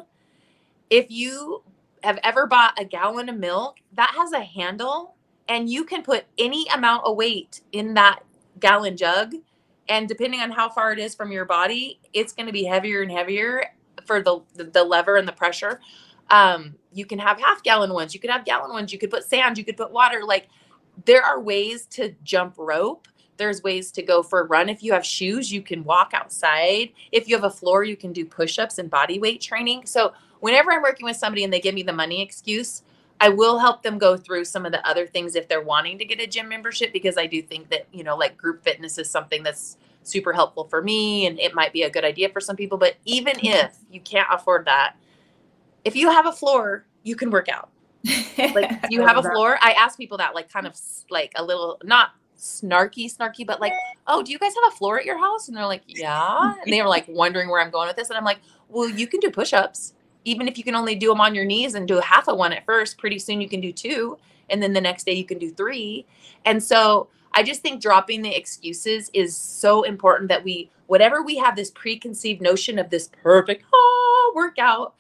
If 0.89 1.09
you 1.09 1.63
have 2.03 2.19
ever 2.23 2.45
bought 2.47 2.80
a 2.80 2.86
gallon 2.86 3.30
of 3.30 3.38
milk, 3.38 3.78
that 3.93 4.13
has 4.17 4.32
a 4.32 4.41
handle 4.41 5.15
and 5.47 5.69
you 5.69 5.84
can 5.84 6.01
put 6.01 6.26
any 6.38 6.67
amount 6.73 7.05
of 7.05 7.15
weight 7.15 7.61
in 7.71 7.93
that 7.95 8.19
gallon 8.59 8.97
jug. 8.97 9.34
And 9.88 10.07
depending 10.07 10.39
on 10.39 10.51
how 10.51 10.69
far 10.69 10.91
it 10.91 10.99
is 10.99 11.13
from 11.13 11.32
your 11.32 11.45
body, 11.45 11.99
it's 12.13 12.34
going 12.34 12.47
to 12.47 12.51
be 12.51 12.63
heavier 12.63 13.01
and 13.01 13.11
heavier 13.11 13.65
for 14.05 14.21
the, 14.21 14.39
the, 14.55 14.84
lever 14.84 15.17
and 15.17 15.28
the 15.28 15.32
pressure. 15.32 15.80
Um, 16.30 16.76
you 16.91 17.05
can 17.05 17.19
have 17.19 17.39
half 17.39 17.61
gallon 17.61 17.93
ones, 17.93 18.13
you 18.13 18.19
could 18.19 18.32
have 18.32 18.45
gallon 18.45 18.71
ones, 18.71 18.91
you 18.91 18.97
could 18.97 19.11
put 19.11 19.23
sand, 19.23 19.57
you 19.57 19.65
could 19.65 19.78
put 19.78 19.91
water. 19.91 20.21
Like 20.23 20.49
there 21.03 21.23
are 21.23 21.39
ways 21.39 21.85
to 21.87 22.15
jump 22.23 22.55
rope. 22.57 23.07
There's 23.37 23.61
ways 23.61 23.91
to 23.91 24.01
go 24.01 24.23
for 24.23 24.39
a 24.39 24.45
run. 24.45 24.69
If 24.69 24.81
you 24.81 24.93
have 24.93 25.05
shoes 25.05 25.51
you 25.51 25.61
can 25.61 25.83
walk 25.83 26.11
outside. 26.13 26.91
If 27.11 27.27
you 27.27 27.35
have 27.35 27.43
a 27.43 27.49
floor 27.49 27.83
you 27.83 27.97
can 27.97 28.13
do 28.13 28.25
push-ups 28.25 28.77
and 28.77 28.89
body 28.89 29.19
weight 29.19 29.41
training. 29.41 29.85
So 29.85 30.13
whenever 30.39 30.71
i'm 30.71 30.81
working 30.81 31.05
with 31.05 31.17
somebody 31.17 31.43
and 31.43 31.51
they 31.51 31.59
give 31.59 31.73
me 31.73 31.81
the 31.81 31.93
money 31.93 32.21
excuse 32.21 32.83
i 33.19 33.29
will 33.29 33.57
help 33.57 33.81
them 33.81 33.97
go 33.97 34.17
through 34.17 34.43
some 34.45 34.65
of 34.65 34.71
the 34.71 34.87
other 34.87 35.07
things 35.07 35.35
if 35.35 35.47
they're 35.47 35.61
wanting 35.61 35.97
to 35.97 36.05
get 36.05 36.19
a 36.19 36.27
gym 36.27 36.49
membership 36.49 36.91
because 36.91 37.17
i 37.17 37.25
do 37.25 37.41
think 37.41 37.69
that 37.69 37.87
you 37.91 38.03
know 38.03 38.15
like 38.15 38.37
group 38.37 38.63
fitness 38.63 38.97
is 38.97 39.09
something 39.09 39.41
that's 39.43 39.77
super 40.03 40.33
helpful 40.33 40.65
for 40.65 40.81
me 40.81 41.25
and 41.25 41.39
it 41.39 41.53
might 41.55 41.73
be 41.73 41.83
a 41.83 41.89
good 41.89 42.05
idea 42.05 42.29
for 42.29 42.39
some 42.39 42.55
people. 42.55 42.77
But 42.77 42.95
even 43.05 43.35
mm-hmm. 43.37 43.65
if 43.65 43.75
you 43.89 43.99
can't 43.99 44.27
afford 44.31 44.65
that 44.65 44.95
if 45.83 45.95
you 45.95 46.11
have 46.11 46.25
a 46.25 46.31
floor 46.31 46.85
you 47.03 47.15
can 47.15 47.29
work 47.29 47.49
out 47.49 47.69
like 48.37 48.71
you 48.89 49.05
have 49.05 49.17
a 49.17 49.23
floor? 49.23 49.57
I 49.61 49.71
ask 49.71 49.97
people 49.97 50.17
that 50.17 50.35
like 50.35 50.51
kind 50.51 50.67
of 50.67 50.79
like 51.09 51.31
a 51.35 51.43
little 51.43 51.79
not 51.83 52.11
snarky 52.37 53.05
snarky 53.05 53.47
but 53.47 53.61
like 53.61 53.71
oh 54.07 54.21
do 54.21 54.29
you 54.29 54.37
guys 54.37 54.53
have 54.53 54.73
a 54.73 54.75
floor 54.75 54.99
at 54.99 55.05
your 55.05 55.17
house? 55.17 55.47
And 55.47 55.55
they're 55.55 55.65
like 55.65 55.83
yeah. 55.87 56.53
And 56.63 56.71
they 56.71 56.81
were 56.81 56.87
like 56.87 57.07
wondering 57.07 57.49
where 57.49 57.61
i'm 57.61 57.71
going 57.71 57.87
with 57.87 57.95
this 57.95 58.09
and 58.09 58.17
i'm 58.17 58.25
like 58.25 58.39
well 58.69 58.89
you 58.89 59.07
can 59.07 59.19
do 59.19 59.31
push-ups. 59.31 59.93
Even 60.27 60.47
if 60.47 60.57
you 60.57 60.63
can 60.63 60.73
only 60.73 60.95
do 60.95 61.09
them 61.09 61.21
on 61.21 61.35
your 61.35 61.45
knees 61.45 61.75
and 61.75 61.87
do 61.87 61.99
a 61.99 62.03
half 62.03 62.27
of 62.27 62.37
one 62.37 62.51
at 62.51 62.65
first 62.65 62.97
pretty 62.97 63.19
soon 63.19 63.41
you 63.41 63.49
can 63.49 63.61
do 63.61 63.71
two 63.71 64.17
and 64.49 64.61
then 64.61 64.73
the 64.73 64.81
next 64.81 65.05
day 65.05 65.13
you 65.13 65.25
can 65.25 65.39
do 65.39 65.51
three. 65.51 66.05
And 66.45 66.61
so 66.61 67.09
i 67.33 67.43
just 67.43 67.61
think 67.61 67.81
dropping 67.81 68.21
the 68.21 68.35
excuses 68.35 69.09
is 69.13 69.35
so 69.35 69.83
important 69.83 70.29
that 70.29 70.43
we 70.43 70.69
whatever 70.87 71.21
we 71.23 71.37
have 71.37 71.55
this 71.55 71.71
preconceived 71.71 72.41
notion 72.41 72.77
of 72.77 72.89
this 72.89 73.09
perfect 73.23 73.63
oh, 73.73 74.33
workout 74.35 74.93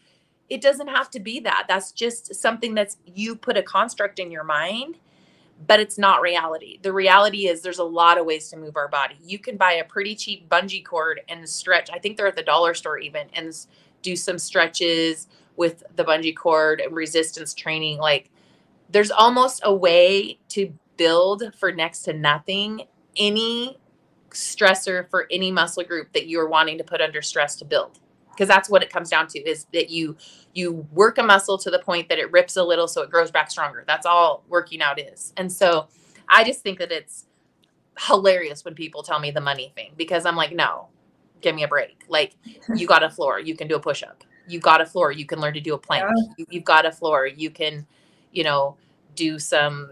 it 0.49 0.61
doesn't 0.61 0.87
have 0.87 1.09
to 1.11 1.19
be 1.19 1.39
that. 1.41 1.65
That's 1.67 1.91
just 1.91 2.35
something 2.35 2.73
that's 2.73 2.97
you 3.05 3.35
put 3.35 3.57
a 3.57 3.63
construct 3.63 4.19
in 4.19 4.31
your 4.31 4.43
mind, 4.43 4.97
but 5.67 5.79
it's 5.79 5.97
not 5.97 6.21
reality. 6.21 6.79
The 6.81 6.93
reality 6.93 7.47
is 7.47 7.61
there's 7.61 7.79
a 7.79 7.83
lot 7.83 8.19
of 8.19 8.25
ways 8.25 8.49
to 8.49 8.57
move 8.57 8.77
our 8.77 8.87
body. 8.87 9.17
You 9.23 9.39
can 9.39 9.57
buy 9.57 9.73
a 9.73 9.83
pretty 9.83 10.15
cheap 10.15 10.47
bungee 10.49 10.85
cord 10.85 11.21
and 11.29 11.47
stretch. 11.47 11.89
I 11.91 11.99
think 11.99 12.17
they're 12.17 12.27
at 12.27 12.35
the 12.35 12.43
dollar 12.43 12.73
store 12.73 12.99
even 12.99 13.27
and 13.33 13.55
do 14.01 14.15
some 14.15 14.37
stretches 14.37 15.27
with 15.55 15.83
the 15.95 16.03
bungee 16.03 16.35
cord 16.35 16.79
and 16.79 16.95
resistance 16.95 17.53
training. 17.53 17.97
Like 17.97 18.29
there's 18.89 19.11
almost 19.11 19.61
a 19.63 19.73
way 19.73 20.37
to 20.49 20.73
build 20.97 21.43
for 21.57 21.71
next 21.71 22.03
to 22.03 22.13
nothing 22.13 22.83
any 23.17 23.77
stressor 24.29 25.09
for 25.09 25.27
any 25.31 25.51
muscle 25.51 25.83
group 25.83 26.11
that 26.13 26.27
you're 26.27 26.47
wanting 26.47 26.77
to 26.77 26.83
put 26.83 27.01
under 27.01 27.21
stress 27.21 27.55
to 27.55 27.65
build 27.65 27.99
because 28.35 28.47
that's 28.47 28.69
what 28.69 28.83
it 28.83 28.91
comes 28.91 29.09
down 29.09 29.27
to 29.27 29.39
is 29.39 29.65
that 29.73 29.89
you 29.89 30.17
you 30.53 30.87
work 30.91 31.17
a 31.17 31.23
muscle 31.23 31.57
to 31.57 31.71
the 31.71 31.79
point 31.79 32.09
that 32.09 32.17
it 32.17 32.31
rips 32.31 32.57
a 32.57 32.63
little 32.63 32.87
so 32.87 33.01
it 33.01 33.09
grows 33.09 33.31
back 33.31 33.49
stronger. 33.49 33.83
That's 33.87 34.05
all 34.05 34.43
working 34.49 34.81
out 34.81 34.99
is. 34.99 35.33
And 35.37 35.51
so 35.51 35.87
i 36.27 36.43
just 36.43 36.61
think 36.61 36.79
that 36.79 36.91
it's 36.91 37.27
hilarious 37.99 38.65
when 38.65 38.73
people 38.73 39.03
tell 39.03 39.19
me 39.19 39.29
the 39.29 39.39
money 39.39 39.71
thing 39.75 39.91
because 39.95 40.25
i'm 40.25 40.35
like 40.35 40.51
no 40.51 40.87
give 41.41 41.55
me 41.55 41.63
a 41.63 41.67
break. 41.67 42.03
Like 42.09 42.35
you 42.75 42.87
got 42.87 43.03
a 43.03 43.09
floor 43.09 43.39
you 43.39 43.55
can 43.55 43.67
do 43.67 43.75
a 43.75 43.79
push-up. 43.79 44.23
You 44.47 44.59
got 44.59 44.81
a 44.81 44.85
floor 44.85 45.11
you 45.11 45.25
can 45.25 45.39
learn 45.39 45.53
to 45.53 45.61
do 45.61 45.73
a 45.73 45.77
plank. 45.77 46.05
Yeah. 46.37 46.45
you've 46.49 46.65
got 46.65 46.85
a 46.85 46.91
floor 46.91 47.25
you 47.27 47.49
can 47.49 47.85
you 48.31 48.43
know 48.43 48.75
do 49.15 49.39
some 49.39 49.91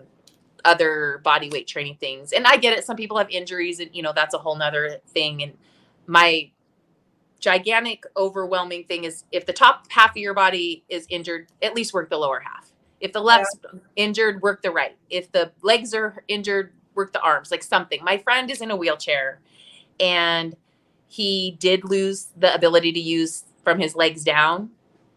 other 0.66 1.22
body 1.24 1.50
weight 1.50 1.68
training 1.68 1.98
things. 2.00 2.34
And 2.34 2.46
i 2.48 2.58
get 2.58 2.78
it 2.78 2.84
some 2.84 2.98
people 2.98 3.18
have 3.18 3.30
injuries 3.30 3.80
and 3.80 3.90
you 3.94 4.02
know 4.02 4.14
that's 4.14 4.34
a 4.34 4.38
whole 4.38 4.56
nother 4.56 4.98
thing. 5.08 5.44
And 5.44 5.54
my 6.08 6.52
gigantic, 7.44 8.06
overwhelming 8.16 8.86
thing 8.86 9.04
is 9.04 9.26
if 9.34 9.46
the 9.46 9.52
top 9.52 9.86
half 9.90 10.12
of 10.12 10.18
your 10.18 10.34
body 10.34 10.86
is 10.88 11.06
injured, 11.10 11.48
at 11.62 11.76
least 11.76 11.94
work 11.94 12.10
the 12.10 12.18
lower 12.18 12.40
half. 12.40 12.72
If 13.02 13.12
the 13.12 13.20
left's 13.20 13.58
yeah. 13.62 13.80
injured, 13.98 14.42
work 14.42 14.62
the 14.62 14.72
right. 14.72 14.96
If 15.10 15.30
the 15.34 15.52
legs 15.62 15.94
are 15.94 16.24
injured, 16.30 16.72
work 16.96 17.12
the 17.12 17.20
arms, 17.20 17.52
like 17.52 17.62
something. 17.62 18.02
My 18.02 18.18
friend 18.18 18.50
is 18.50 18.62
in 18.62 18.72
a 18.72 18.78
wheelchair 18.78 19.42
and 20.00 20.56
he 21.08 21.58
did 21.60 21.84
lose 21.84 22.28
the 22.38 22.54
ability 22.56 22.94
to 22.94 23.00
use 23.00 23.44
from 23.62 23.78
his 23.78 23.94
legs 23.94 24.24
down. 24.24 24.70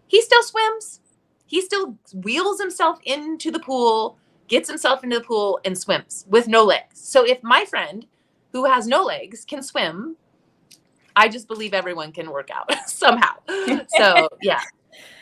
He 0.09 0.21
still 0.21 0.43
swims. 0.43 1.01
He 1.47 1.61
still 1.61 1.97
wheels 2.13 2.61
himself 2.61 2.99
into 3.05 3.53
the 3.53 3.61
pool, 3.61 4.19
gets 4.49 4.69
himself 4.69 5.05
into 5.05 5.21
the 5.21 5.25
pool, 5.25 5.61
and 5.65 5.79
swims 5.79 6.27
with 6.29 6.49
no 6.49 6.65
legs. 6.65 6.99
So 6.99 7.25
if 7.25 7.41
my 7.45 7.65
friend 7.65 8.05
who 8.53 8.65
has 8.65 8.89
no 8.89 9.05
legs 9.05 9.45
can 9.45 9.63
swim, 9.63 10.17
I 11.17 11.29
just 11.29 11.49
believe 11.49 11.75
everyone 11.75 12.13
can 12.13 12.31
work 12.31 12.51
out 12.51 12.71
somehow. 12.89 13.33
So 13.97 14.29
yeah. 14.43 14.61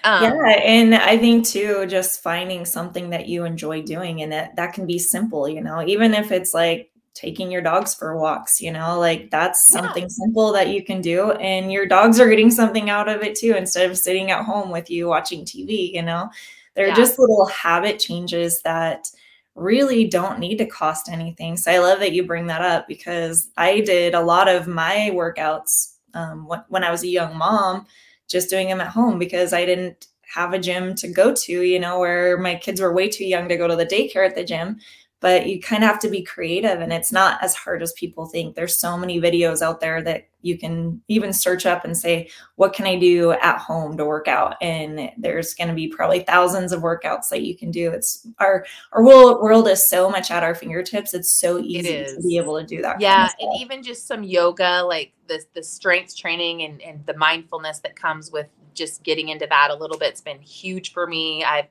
Um, 0.05 0.23
yeah, 0.23 0.49
and 0.63 0.95
I 0.95 1.17
think 1.17 1.47
too, 1.47 1.87
just 1.87 2.23
finding 2.23 2.67
something 2.67 3.11
that 3.11 3.27
you 3.27 3.45
enjoy 3.45 3.83
doing, 3.83 4.21
and 4.21 4.31
that 4.33 4.55
that 4.57 4.75
can 4.75 4.87
be 4.87 4.99
simple, 4.99 5.49
you 5.49 5.63
know, 5.63 5.83
even 5.87 6.13
if 6.13 6.31
it's 6.31 6.53
like 6.53 6.91
taking 7.15 7.51
your 7.51 7.63
dogs 7.63 7.95
for 7.95 8.19
walks, 8.19 8.61
you 8.61 8.71
know, 8.71 8.99
like 8.99 9.31
that's 9.31 9.67
yeah. 9.73 9.81
something 9.81 10.09
simple 10.09 10.53
that 10.53 10.69
you 10.69 10.85
can 10.85 11.01
do, 11.01 11.33
and 11.33 11.73
your 11.73 11.87
dogs 11.87 12.21
are 12.21 12.29
getting 12.29 12.51
something 12.51 12.91
out 12.91 13.09
of 13.09 13.23
it 13.23 13.35
too, 13.35 13.55
instead 13.57 13.91
of 13.91 13.97
sitting 13.97 14.31
at 14.31 14.45
home 14.45 14.71
with 14.71 14.91
you 14.91 15.09
watching 15.09 15.45
TV, 15.45 15.93
you 15.93 16.03
know, 16.03 16.29
they're 16.75 16.89
yeah. 16.89 16.95
just 16.95 17.19
little 17.19 17.47
habit 17.47 17.99
changes 17.99 18.61
that 18.65 19.07
really 19.55 20.07
don't 20.07 20.39
need 20.39 20.59
to 20.59 20.67
cost 20.67 21.09
anything. 21.09 21.57
So 21.57 21.71
I 21.71 21.79
love 21.79 22.01
that 22.01 22.13
you 22.13 22.27
bring 22.27 22.47
that 22.49 22.63
up 22.63 22.89
because 22.89 23.49
I 23.57 23.81
did 23.81 24.15
a 24.15 24.21
lot 24.21 24.49
of 24.49 24.67
my 24.67 25.11
workouts 25.13 25.95
um, 26.15 26.49
when 26.69 26.85
I 26.85 26.91
was 26.91 27.03
a 27.03 27.09
young 27.09 27.37
mom 27.37 27.87
just 28.29 28.51
doing 28.51 28.69
them 28.69 28.81
at 28.81 28.89
home 28.89 29.19
because 29.19 29.53
I 29.53 29.65
didn't 29.65 30.07
have 30.35 30.53
a 30.53 30.59
gym 30.59 30.95
to 30.97 31.09
go 31.09 31.33
to, 31.33 31.63
you 31.63 31.79
know, 31.79 31.99
where 31.99 32.37
my 32.39 32.57
kids 32.57 32.81
were 32.81 32.93
way 32.93 33.09
too 33.09 33.25
young 33.25 33.49
to 33.49 33.57
go 33.57 33.69
to 33.69 33.77
the 33.77 33.87
daycare 33.87 34.27
at 34.27 34.35
the 34.35 34.45
gym. 34.45 34.79
But 35.25 35.47
you 35.47 35.59
kind 35.59 35.83
of 35.83 35.89
have 35.89 36.01
to 36.01 36.11
be 36.11 36.23
creative 36.23 36.83
and 36.83 36.93
it's 36.93 37.11
not 37.11 37.43
as 37.43 37.55
hard 37.55 37.83
as 37.83 37.95
people 37.95 38.27
think. 38.27 38.55
There's 38.55 38.79
so 38.79 38.99
many 38.99 39.19
videos 39.19 39.63
out 39.63 39.81
there 39.81 40.03
that 40.03 40.29
you 40.43 40.59
can 40.59 41.01
even 41.09 41.33
search 41.33 41.65
up 41.65 41.87
and 41.87 41.97
say, 41.97 42.29
what 42.57 42.75
can 42.75 42.85
I 42.85 42.99
do 42.99 43.31
at 43.31 43.57
home 43.57 43.97
to 43.97 44.05
work 44.05 44.29
out? 44.29 44.57
And 44.61 45.11
there's 45.17 45.55
going 45.55 45.69
to 45.69 45.75
be 45.75 45.89
probably 45.89 46.21
thousands 46.21 46.73
of 46.73 46.83
workouts 46.83 47.31
that 47.31 47.41
you 47.41 47.57
can 47.57 47.71
do. 47.71 47.91
It's 47.91 48.29
our 48.39 48.67
our 48.93 49.03
world, 49.03 49.41
world 49.41 49.67
is 49.67 49.89
so 49.89 50.11
much 50.11 50.31
at 50.31 50.43
our 50.43 50.55
fingertips. 50.55 51.15
It's 51.15 51.41
so 51.41 51.59
easy 51.59 52.05
to 52.05 52.21
be 52.21 52.37
able 52.37 52.61
to 52.61 52.67
do 52.67 52.83
that. 52.83 53.01
Yeah, 53.01 53.29
kind 53.29 53.31
of 53.41 53.49
and 53.49 53.63
even 53.63 53.83
just 53.83 54.07
some 54.07 54.25
yoga, 54.25 54.83
like 54.87 55.15
the 55.29 55.43
the 55.55 55.63
strength 55.63 56.15
training 56.19 56.65
and 56.65 56.83
and 56.83 57.07
the 57.07 57.17
mindfulness 57.17 57.79
that 57.79 57.97
comes 57.97 58.31
with 58.31 58.49
just 58.75 59.03
getting 59.05 59.31
into 59.31 59.47
that 59.47 59.71
a 59.71 59.75
little 59.75 59.97
bit. 59.97 60.11
It's 60.11 60.21
been 60.21 60.41
huge 60.41 60.93
for 60.93 61.07
me. 61.07 61.45
I've 61.45 61.69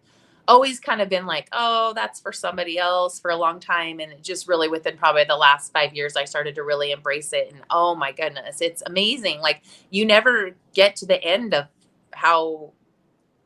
always 0.47 0.79
kind 0.79 1.01
of 1.01 1.09
been 1.09 1.25
like, 1.25 1.47
oh, 1.51 1.93
that's 1.95 2.19
for 2.19 2.31
somebody 2.31 2.77
else 2.77 3.19
for 3.19 3.31
a 3.31 3.35
long 3.35 3.59
time. 3.59 3.99
And 3.99 4.21
just 4.21 4.47
really 4.47 4.67
within 4.67 4.97
probably 4.97 5.23
the 5.23 5.37
last 5.37 5.71
five 5.71 5.93
years, 5.93 6.15
I 6.15 6.25
started 6.25 6.55
to 6.55 6.63
really 6.63 6.91
embrace 6.91 7.33
it. 7.33 7.51
And 7.51 7.61
oh 7.69 7.95
my 7.95 8.11
goodness, 8.11 8.61
it's 8.61 8.83
amazing. 8.85 9.39
Like 9.39 9.61
you 9.89 10.05
never 10.05 10.51
get 10.73 10.95
to 10.97 11.05
the 11.05 11.23
end 11.23 11.53
of 11.53 11.67
how 12.11 12.71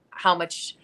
how 0.10 0.36
much 0.36 0.76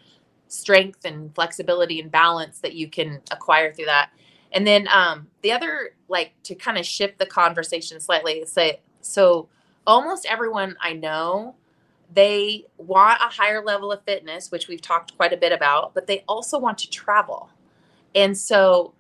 strength 0.48 1.04
and 1.04 1.34
flexibility 1.34 2.00
and 2.00 2.12
balance 2.12 2.60
that 2.60 2.74
you 2.74 2.88
can 2.88 3.22
acquire 3.32 3.74
through 3.74 3.86
that. 3.86 4.12
And 4.52 4.68
then 4.68 4.88
um, 4.90 5.28
the 5.42 5.52
other, 5.52 5.96
like 6.08 6.34
to 6.44 6.54
kind 6.54 6.78
of 6.78 6.86
shift 6.86 7.18
the 7.18 7.26
conversation 7.26 8.00
slightly, 8.00 8.46
say 8.46 8.82
so 9.02 9.50
almost 9.86 10.26
everyone 10.30 10.76
I 10.80 10.94
know 10.94 11.56
they 12.14 12.66
want 12.78 13.20
a 13.22 13.28
higher 13.28 13.64
level 13.64 13.92
of 13.92 14.04
fitness, 14.04 14.52
which 14.52 14.68
we've 14.68 14.82
talked 14.82 15.16
quite 15.18 15.34
a 15.34 15.38
bit 15.38 15.52
about, 15.52 15.94
but 15.94 16.08
they 16.08 16.24
also 16.28 16.60
want 16.60 16.78
to 16.80 16.90
travel. 16.90 17.50
And 18.16 18.38
so, 18.38 18.94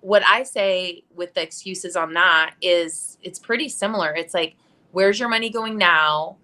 what 0.00 0.22
I 0.24 0.42
say 0.42 1.02
with 1.14 1.34
the 1.34 1.42
excuses 1.42 1.96
on 1.96 2.12
that 2.14 2.54
is 2.62 3.18
it's 3.22 3.38
pretty 3.38 3.68
similar. 3.68 4.14
It's 4.14 4.34
like, 4.34 4.56
where's 4.92 5.18
your 5.18 5.28
money 5.28 5.50
going 5.50 5.76
now? 5.76 6.36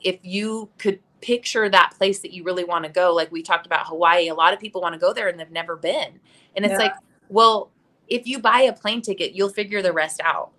If 0.00 0.18
you 0.22 0.70
could 0.78 1.00
picture 1.20 1.68
that 1.68 1.94
place 1.96 2.20
that 2.20 2.32
you 2.32 2.44
really 2.44 2.64
want 2.64 2.84
to 2.84 2.90
go, 2.90 3.12
like 3.14 3.30
we 3.30 3.42
talked 3.42 3.66
about 3.66 3.86
Hawaii, 3.86 4.28
a 4.28 4.34
lot 4.34 4.54
of 4.54 4.60
people 4.60 4.80
want 4.80 4.94
to 4.94 4.98
go 4.98 5.12
there 5.12 5.28
and 5.28 5.38
they've 5.38 5.50
never 5.50 5.76
been. 5.76 6.20
And 6.56 6.64
it's 6.64 6.72
yeah. 6.72 6.78
like, 6.78 6.94
well, 7.28 7.70
if 8.08 8.26
you 8.26 8.38
buy 8.38 8.60
a 8.60 8.72
plane 8.72 9.02
ticket, 9.02 9.34
you'll 9.34 9.48
figure 9.50 9.82
the 9.82 9.92
rest 9.92 10.20
out. 10.22 10.50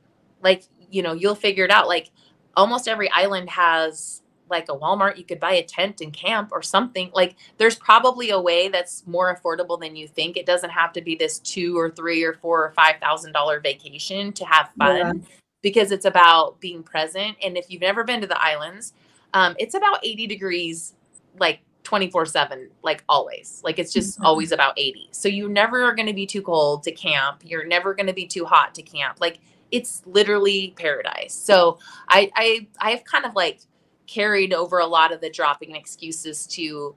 Like, 0.42 0.64
you 0.92 1.02
know, 1.02 1.14
you'll 1.14 1.36
figure 1.36 1.66
it 1.66 1.72
out. 1.72 1.88
Like, 1.88 2.12
almost 2.56 2.88
every 2.88 3.10
island 3.12 3.50
has 3.50 4.22
like 4.50 4.70
a 4.70 4.76
Walmart, 4.76 5.18
you 5.18 5.24
could 5.24 5.40
buy 5.40 5.54
a 5.54 5.64
tent 5.64 6.02
and 6.02 6.14
camp 6.14 6.50
or 6.52 6.62
something. 6.62 7.10
Like 7.14 7.36
there's 7.58 7.76
probably 7.76 8.30
a 8.30 8.40
way 8.40 8.68
that's 8.68 9.06
more 9.08 9.36
affordable 9.36 9.80
than 9.80 9.96
you 9.96 10.08
think. 10.08 10.38
It 10.38 10.46
doesn't 10.46 10.70
have 10.70 10.94
to 10.94 11.02
be 11.02 11.16
this 11.16 11.40
two 11.40 11.78
or 11.78 11.90
three 11.90 12.24
or 12.24 12.34
four 12.34 12.64
or 12.64 12.72
five 12.72 12.96
thousand 13.00 13.34
dollar 13.34 13.60
vacation 13.60 14.32
to 14.34 14.46
have 14.46 14.70
fun 14.78 14.98
yeah. 14.98 15.14
because 15.62 15.92
it's 15.92 16.06
about 16.06 16.60
being 16.60 16.84
present. 16.84 17.38
And 17.44 17.58
if 17.58 17.66
you've 17.70 17.82
never 17.82 18.04
been 18.04 18.22
to 18.22 18.28
the 18.28 18.42
islands, 18.42 18.94
um, 19.34 19.56
it's 19.60 19.76
about 19.76 20.00
80 20.04 20.28
degrees 20.28 20.94
like 21.38 21.60
24 21.84 22.26
7 22.26 22.70
like 22.84 23.04
always 23.08 23.62
like 23.64 23.78
it's 23.78 23.94
just 23.94 24.16
mm-hmm. 24.16 24.26
always 24.26 24.52
about 24.52 24.74
80 24.78 25.10
so 25.12 25.28
you 25.28 25.48
never 25.48 25.84
are 25.84 25.94
going 25.94 26.08
to 26.08 26.14
be 26.14 26.26
too 26.26 26.42
cold 26.42 26.84
to 26.84 26.92
camp 26.92 27.42
you're 27.44 27.66
never 27.66 27.94
going 27.94 28.08
to 28.08 28.14
be 28.14 28.26
too 28.26 28.44
hot 28.44 28.74
to 28.74 28.82
camp 28.82 29.22
like 29.22 29.40
it's 29.72 30.02
literally 30.06 30.74
paradise 30.78 31.34
so 31.34 31.78
i 32.10 32.32
i 32.36 32.68
i've 32.80 33.04
kind 33.04 33.26
of 33.26 33.36
like 33.36 33.60
carried 34.08 34.54
over 34.54 34.80
a 34.80 34.86
lot 34.86 35.12
of 35.12 35.22
the 35.22 35.30
dropping 35.30 35.76
excuses 35.76 36.46
to 36.48 36.96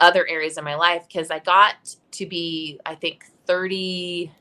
other 0.00 0.26
areas 0.26 0.56
of 0.56 0.64
my 0.64 0.74
life 0.74 1.06
because 1.06 1.30
I 1.30 1.38
got 1.38 1.94
to 2.12 2.26
be, 2.26 2.80
I 2.86 2.94
think, 2.94 3.24
30, 3.46 4.32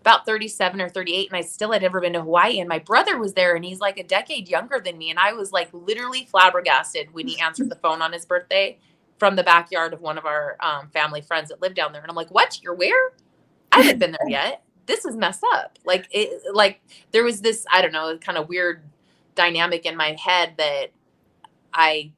about 0.00 0.26
37 0.26 0.80
or 0.80 0.88
38, 0.88 1.28
and 1.28 1.36
I 1.36 1.42
still 1.42 1.72
had 1.72 1.82
never 1.82 2.00
been 2.00 2.14
to 2.14 2.22
Hawaii. 2.22 2.58
And 2.58 2.68
my 2.68 2.78
brother 2.78 3.18
was 3.18 3.34
there, 3.34 3.54
and 3.54 3.64
he's 3.64 3.80
like 3.80 3.98
a 3.98 4.04
decade 4.04 4.48
younger 4.48 4.80
than 4.80 4.98
me. 4.98 5.10
And 5.10 5.18
I 5.18 5.32
was 5.34 5.52
like 5.52 5.68
literally 5.72 6.24
flabbergasted 6.24 7.12
when 7.12 7.28
he 7.28 7.38
answered 7.40 7.68
the 7.70 7.76
phone 7.76 8.02
on 8.02 8.12
his 8.12 8.24
birthday 8.24 8.78
from 9.18 9.36
the 9.36 9.44
backyard 9.44 9.92
of 9.92 10.00
one 10.00 10.18
of 10.18 10.26
our 10.26 10.56
um, 10.60 10.88
family 10.88 11.20
friends 11.20 11.50
that 11.50 11.62
lived 11.62 11.76
down 11.76 11.92
there. 11.92 12.02
And 12.02 12.10
I'm 12.10 12.16
like, 12.16 12.30
what? 12.30 12.60
You're 12.62 12.74
where? 12.74 13.12
I 13.70 13.82
haven't 13.82 13.98
been 13.98 14.12
there 14.12 14.28
yet. 14.28 14.64
This 14.86 15.04
is 15.04 15.16
messed 15.16 15.44
up. 15.52 15.78
Like, 15.84 16.08
it, 16.10 16.42
like 16.52 16.80
there 17.12 17.22
was 17.22 17.40
this, 17.40 17.64
I 17.70 17.82
don't 17.82 17.92
know, 17.92 18.18
kind 18.18 18.36
of 18.36 18.48
weird 18.48 18.82
dynamic 19.34 19.86
in 19.86 19.96
my 19.96 20.16
head 20.18 20.54
that 20.58 20.88
I 21.72 22.12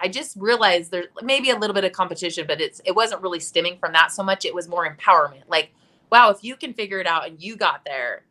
I 0.00 0.08
just 0.08 0.36
realized 0.36 0.90
there's 0.90 1.06
maybe 1.22 1.50
a 1.50 1.58
little 1.58 1.74
bit 1.74 1.84
of 1.84 1.92
competition, 1.92 2.46
but 2.46 2.60
it's 2.60 2.80
it 2.84 2.94
wasn't 2.94 3.22
really 3.22 3.40
stemming 3.40 3.78
from 3.78 3.92
that 3.92 4.12
so 4.12 4.22
much. 4.22 4.44
It 4.44 4.54
was 4.54 4.68
more 4.68 4.88
empowerment. 4.88 5.44
Like, 5.48 5.72
wow, 6.10 6.30
if 6.30 6.44
you 6.44 6.56
can 6.56 6.72
figure 6.72 7.00
it 7.00 7.06
out 7.06 7.26
and 7.26 7.42
you 7.42 7.56
got 7.56 7.84
there, 7.84 8.22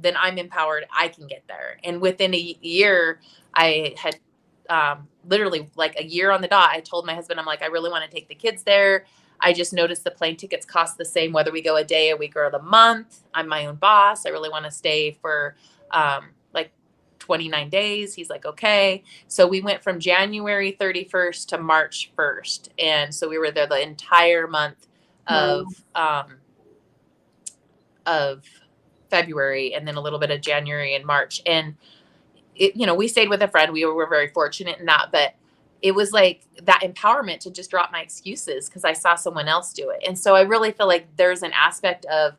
then 0.00 0.14
I'm 0.16 0.38
empowered. 0.38 0.86
I 0.96 1.08
can 1.08 1.26
get 1.26 1.44
there. 1.46 1.78
And 1.84 2.00
within 2.00 2.34
a 2.34 2.56
year, 2.60 3.20
I 3.54 3.94
had 3.98 4.16
um, 4.70 5.08
literally 5.28 5.68
like 5.76 5.98
a 5.98 6.04
year 6.04 6.30
on 6.30 6.40
the 6.40 6.48
dot. 6.48 6.70
I 6.70 6.80
told 6.80 7.06
my 7.06 7.14
husband, 7.14 7.38
I'm 7.38 7.46
like, 7.46 7.62
I 7.62 7.66
really 7.66 7.90
want 7.90 8.04
to 8.04 8.10
take 8.10 8.28
the 8.28 8.34
kids 8.34 8.62
there. 8.62 9.04
I 9.40 9.52
just 9.52 9.72
noticed 9.72 10.04
the 10.04 10.10
plane 10.10 10.36
tickets 10.36 10.64
cost 10.64 10.96
the 10.96 11.04
same 11.04 11.32
whether 11.32 11.52
we 11.52 11.60
go 11.60 11.76
a 11.76 11.84
day, 11.84 12.10
a 12.10 12.16
week, 12.16 12.34
or 12.34 12.48
the 12.50 12.62
month. 12.62 13.22
I'm 13.34 13.48
my 13.48 13.66
own 13.66 13.76
boss. 13.76 14.24
I 14.24 14.30
really 14.30 14.48
want 14.48 14.64
to 14.64 14.70
stay 14.70 15.12
for 15.20 15.54
um, 15.90 16.30
29 17.24 17.70
days. 17.70 18.14
He's 18.14 18.28
like, 18.28 18.44
okay. 18.44 19.02
So 19.28 19.46
we 19.46 19.62
went 19.62 19.82
from 19.82 19.98
January 19.98 20.76
31st 20.78 21.46
to 21.46 21.58
March 21.58 22.12
1st. 22.18 22.68
And 22.78 23.14
so 23.14 23.30
we 23.30 23.38
were 23.38 23.50
there 23.50 23.66
the 23.66 23.82
entire 23.82 24.46
month 24.46 24.86
of, 25.26 25.66
um, 25.94 26.36
of 28.04 28.44
February 29.08 29.74
and 29.74 29.88
then 29.88 29.96
a 29.96 30.00
little 30.02 30.18
bit 30.18 30.30
of 30.30 30.42
January 30.42 30.94
and 30.94 31.06
March. 31.06 31.40
And 31.46 31.76
it, 32.56 32.76
you 32.76 32.84
know, 32.84 32.94
we 32.94 33.08
stayed 33.08 33.30
with 33.30 33.40
a 33.40 33.48
friend. 33.48 33.72
We 33.72 33.86
were 33.86 34.06
very 34.06 34.28
fortunate 34.28 34.78
in 34.78 34.84
that, 34.84 35.08
but 35.10 35.34
it 35.80 35.94
was 35.94 36.12
like 36.12 36.42
that 36.64 36.82
empowerment 36.82 37.40
to 37.40 37.50
just 37.50 37.70
drop 37.70 37.90
my 37.90 38.02
excuses 38.02 38.68
because 38.68 38.84
I 38.84 38.92
saw 38.92 39.14
someone 39.14 39.48
else 39.48 39.72
do 39.72 39.88
it. 39.88 40.02
And 40.06 40.18
so 40.18 40.34
I 40.34 40.42
really 40.42 40.72
feel 40.72 40.86
like 40.86 41.06
there's 41.16 41.42
an 41.42 41.52
aspect 41.54 42.04
of 42.04 42.34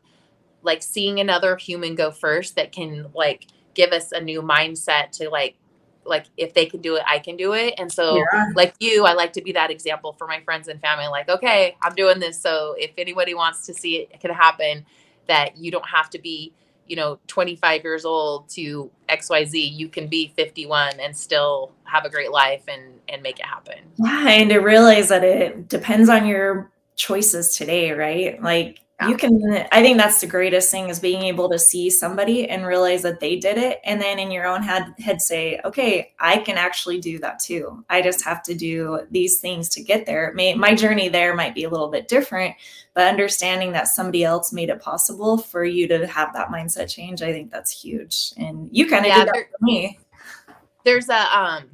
like 0.62 0.82
seeing 0.82 1.18
another 1.18 1.56
human 1.56 1.96
go 1.96 2.12
first 2.12 2.54
that 2.54 2.70
can 2.70 3.06
like 3.14 3.48
give 3.76 3.92
us 3.92 4.10
a 4.10 4.20
new 4.20 4.42
mindset 4.42 5.12
to 5.12 5.30
like 5.30 5.56
like 6.04 6.26
if 6.36 6.54
they 6.54 6.66
can 6.66 6.80
do 6.80 6.96
it 6.96 7.02
i 7.06 7.18
can 7.18 7.36
do 7.36 7.52
it. 7.52 7.74
And 7.78 7.92
so 7.92 8.16
yeah. 8.16 8.46
like 8.56 8.74
you 8.80 9.04
i 9.04 9.12
like 9.12 9.32
to 9.34 9.42
be 9.42 9.52
that 9.52 9.70
example 9.70 10.14
for 10.18 10.26
my 10.26 10.40
friends 10.40 10.66
and 10.66 10.80
family 10.80 11.06
like 11.06 11.28
okay 11.28 11.76
i'm 11.82 11.94
doing 11.94 12.18
this 12.18 12.40
so 12.40 12.74
if 12.78 12.90
anybody 12.98 13.34
wants 13.34 13.66
to 13.66 13.74
see 13.74 13.96
it, 13.98 14.08
it 14.12 14.20
can 14.20 14.32
happen 14.32 14.84
that 15.28 15.56
you 15.56 15.70
don't 15.70 15.88
have 15.88 16.10
to 16.10 16.18
be 16.18 16.52
you 16.86 16.96
know 16.96 17.18
25 17.26 17.82
years 17.84 18.04
old 18.04 18.48
to 18.48 18.90
xyz 19.08 19.52
you 19.52 19.88
can 19.88 20.06
be 20.06 20.32
51 20.36 21.00
and 21.00 21.16
still 21.16 21.72
have 21.84 22.04
a 22.04 22.10
great 22.10 22.30
life 22.30 22.62
and 22.68 22.96
and 23.08 23.22
make 23.22 23.38
it 23.38 23.46
happen. 23.46 23.78
Yeah 23.96 24.28
and 24.28 24.50
to 24.50 24.58
realize 24.58 25.08
that 25.08 25.22
it 25.24 25.68
depends 25.68 26.08
on 26.08 26.26
your 26.26 26.70
choices 26.96 27.56
today 27.56 27.92
right? 27.92 28.42
Like 28.42 28.80
yeah. 29.00 29.08
you 29.08 29.16
can 29.16 29.66
i 29.72 29.82
think 29.82 29.98
that's 29.98 30.20
the 30.20 30.26
greatest 30.26 30.70
thing 30.70 30.88
is 30.88 30.98
being 30.98 31.22
able 31.22 31.50
to 31.50 31.58
see 31.58 31.90
somebody 31.90 32.48
and 32.48 32.66
realize 32.66 33.02
that 33.02 33.20
they 33.20 33.36
did 33.36 33.58
it. 33.58 33.80
And 33.84 34.00
then 34.00 34.18
in 34.18 34.30
your 34.30 34.46
own 34.46 34.62
head 34.62 34.94
head 34.98 35.20
say 35.20 35.60
okay 35.64 36.12
i 36.18 36.38
can 36.38 36.56
actually 36.56 37.00
do 37.00 37.18
that 37.18 37.38
too. 37.38 37.84
I 37.90 38.00
just 38.00 38.24
have 38.24 38.42
to 38.44 38.54
do 38.54 39.00
these 39.10 39.38
things 39.38 39.68
to 39.70 39.82
get 39.82 40.06
there. 40.06 40.32
May, 40.34 40.54
my 40.54 40.74
journey 40.74 41.08
there 41.08 41.34
might 41.34 41.54
be 41.54 41.64
a 41.64 41.70
little 41.70 41.88
bit 41.88 42.08
different 42.08 42.54
but 42.94 43.06
understanding 43.06 43.72
that 43.72 43.88
somebody 43.88 44.24
else 44.24 44.52
made 44.52 44.70
it 44.70 44.80
possible 44.80 45.36
for 45.36 45.64
you 45.64 45.86
to 45.88 46.06
have 46.06 46.32
that 46.32 46.48
mindset 46.48 46.88
change 46.88 47.22
i 47.22 47.32
think 47.32 47.50
that's 47.50 47.70
huge. 47.70 48.32
And 48.38 48.68
you 48.72 48.88
kind 48.88 49.04
of 49.04 49.10
yeah, 49.10 49.18
did 49.18 49.28
that 49.28 49.34
there, 49.34 49.48
for 49.58 49.64
me. 49.64 49.98
There's 50.84 51.08
a 51.10 51.38
um 51.38 51.64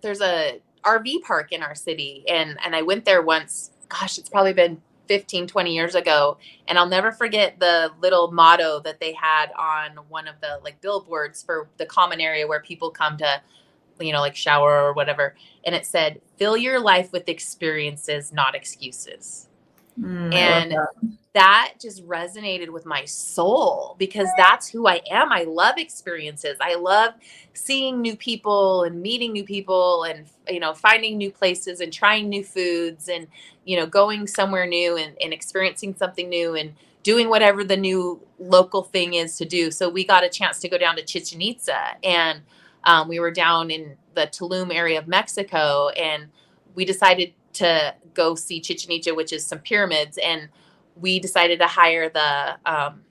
there's 0.00 0.22
a 0.22 0.60
rv 0.84 1.22
park 1.22 1.52
in 1.52 1.62
our 1.62 1.74
city 1.74 2.24
and 2.28 2.56
and 2.64 2.74
i 2.74 2.80
went 2.80 3.04
there 3.04 3.20
once. 3.20 3.72
Gosh 3.88 4.18
it's 4.18 4.28
probably 4.28 4.52
been 4.52 4.80
15 5.08 5.46
20 5.46 5.74
years 5.74 5.94
ago 5.94 6.36
and 6.68 6.78
i'll 6.78 6.88
never 6.88 7.12
forget 7.12 7.58
the 7.60 7.90
little 8.00 8.30
motto 8.30 8.80
that 8.80 9.00
they 9.00 9.12
had 9.12 9.50
on 9.58 9.92
one 10.08 10.28
of 10.28 10.34
the 10.40 10.60
like 10.62 10.80
billboards 10.80 11.42
for 11.42 11.68
the 11.78 11.86
common 11.86 12.20
area 12.20 12.46
where 12.46 12.60
people 12.60 12.90
come 12.90 13.16
to 13.16 13.40
you 14.00 14.12
know 14.12 14.20
like 14.20 14.36
shower 14.36 14.82
or 14.82 14.92
whatever 14.92 15.34
and 15.64 15.74
it 15.74 15.86
said 15.86 16.20
fill 16.36 16.56
your 16.56 16.80
life 16.80 17.12
with 17.12 17.28
experiences 17.28 18.32
not 18.32 18.54
excuses. 18.54 19.48
Mm, 20.00 20.34
and 20.34 20.76
that. 21.36 21.74
just 21.80 22.06
resonated 22.06 22.70
with 22.70 22.86
my 22.86 23.04
soul 23.04 23.94
because 23.98 24.28
that's 24.38 24.66
who 24.68 24.86
i 24.86 25.00
am 25.10 25.30
i 25.30 25.42
love 25.42 25.74
experiences 25.76 26.56
i 26.60 26.74
love 26.74 27.12
seeing 27.52 28.00
new 28.00 28.16
people 28.16 28.84
and 28.84 29.00
meeting 29.02 29.32
new 29.32 29.44
people 29.44 30.04
and 30.04 30.26
you 30.48 30.58
know 30.58 30.72
finding 30.72 31.18
new 31.18 31.30
places 31.30 31.80
and 31.80 31.92
trying 31.92 32.28
new 32.28 32.42
foods 32.42 33.08
and 33.08 33.26
you 33.66 33.76
know 33.76 33.86
going 33.86 34.26
somewhere 34.26 34.66
new 34.66 34.96
and, 34.96 35.14
and 35.22 35.32
experiencing 35.32 35.94
something 35.94 36.28
new 36.28 36.54
and 36.54 36.74
doing 37.02 37.28
whatever 37.28 37.62
the 37.62 37.76
new 37.76 38.20
local 38.38 38.82
thing 38.82 39.14
is 39.14 39.36
to 39.36 39.44
do 39.44 39.70
so 39.70 39.88
we 39.90 40.04
got 40.04 40.24
a 40.24 40.28
chance 40.30 40.58
to 40.58 40.68
go 40.68 40.78
down 40.78 40.96
to 40.96 41.04
chichen 41.04 41.40
itza 41.42 41.96
and 42.02 42.40
um, 42.84 43.08
we 43.08 43.20
were 43.20 43.30
down 43.30 43.70
in 43.70 43.96
the 44.14 44.22
tulum 44.22 44.74
area 44.74 44.98
of 44.98 45.06
mexico 45.06 45.88
and 45.90 46.28
we 46.74 46.84
decided 46.84 47.32
to 47.52 47.94
go 48.14 48.34
see 48.34 48.58
chichen 48.58 48.90
itza 48.90 49.14
which 49.14 49.32
is 49.34 49.46
some 49.46 49.58
pyramids 49.58 50.18
and 50.24 50.48
we 51.00 51.18
decided 51.18 51.58
to 51.60 51.66
hire 51.66 52.08
the 52.08 52.56
um, 52.64 53.02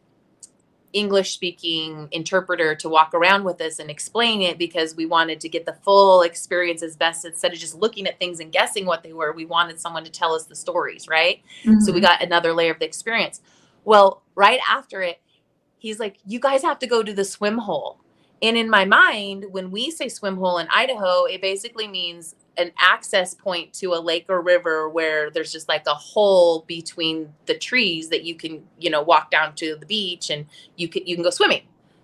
English 0.96 1.34
speaking 1.34 2.08
interpreter 2.12 2.74
to 2.74 2.88
walk 2.88 3.14
around 3.14 3.44
with 3.44 3.60
us 3.62 3.80
and 3.80 3.92
explain 3.92 4.42
it 4.42 4.58
because 4.58 4.96
we 4.96 5.06
wanted 5.06 5.42
to 5.42 5.50
get 5.50 5.66
the 5.66 5.74
full 5.84 6.22
experience 6.22 6.82
as 6.82 6.96
best 6.96 7.26
instead 7.26 7.52
of 7.52 7.60
just 7.60 7.76
looking 7.76 8.08
at 8.08 8.18
things 8.18 8.40
and 8.40 8.52
guessing 8.52 8.86
what 8.86 9.04
they 9.04 9.12
were. 9.12 9.34
We 9.34 9.46
wanted 9.46 9.80
someone 9.80 10.06
to 10.06 10.10
tell 10.10 10.34
us 10.34 10.46
the 10.46 10.56
stories, 10.56 11.08
right? 11.08 11.42
Mm-hmm. 11.64 11.82
So 11.82 11.92
we 11.92 12.00
mm-hmm. 12.00 12.06
got 12.06 12.24
another 12.24 12.54
layer 12.54 12.72
of 12.72 12.80
the 12.80 12.86
experience. 12.86 13.42
Well, 13.84 14.24
right 14.36 14.60
after 14.70 15.02
it, 15.02 15.22
he's 15.78 16.00
like, 16.00 16.18
You 16.26 16.40
guys 16.40 16.64
have 16.64 16.80
to 16.80 16.88
go 16.88 17.04
to 17.04 17.14
the 17.14 17.26
swim 17.26 17.58
hole. 17.58 18.00
And 18.42 18.58
in 18.58 18.70
my 18.70 18.86
mind, 18.86 19.46
when 19.52 19.72
we 19.72 19.92
say 19.92 20.08
swim 20.08 20.38
hole 20.38 20.60
in 20.60 20.68
Idaho, 20.70 21.26
it 21.26 21.42
basically 21.42 21.88
means 21.88 22.36
an 22.58 22.72
access 22.78 23.34
point 23.34 23.74
to 23.74 23.94
a 23.94 24.00
lake 24.00 24.26
or 24.30 24.42
river 24.42 24.90
where 24.90 25.30
there's 25.30 25.52
just 25.52 25.68
like 25.68 25.84
a 25.88 25.94
hole 25.94 26.64
between 26.68 27.34
the 27.46 27.58
trees 27.58 28.10
that 28.10 28.24
you 28.24 28.36
can 28.36 28.64
you 28.80 28.90
know 28.90 29.02
walk 29.02 29.32
down 29.32 29.56
to 29.56 29.76
the 29.76 29.86
beach 29.86 30.30
and 30.30 30.46
you 30.76 30.88
can 30.88 31.06
you 31.06 31.16
can 31.16 31.24
go 31.24 31.30
swimming. 31.30 31.64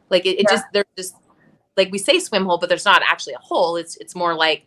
Like 0.09 0.25
it, 0.25 0.39
it 0.39 0.45
yeah. 0.47 0.55
just 0.55 0.65
there's 0.73 0.85
just 0.97 1.15
like 1.77 1.91
we 1.91 1.97
say 1.97 2.19
swim 2.19 2.45
hole 2.45 2.57
but 2.57 2.69
there's 2.69 2.85
not 2.85 3.01
actually 3.05 3.33
a 3.33 3.39
hole. 3.39 3.75
It's 3.75 3.97
it's 3.97 4.15
more 4.15 4.33
like 4.33 4.65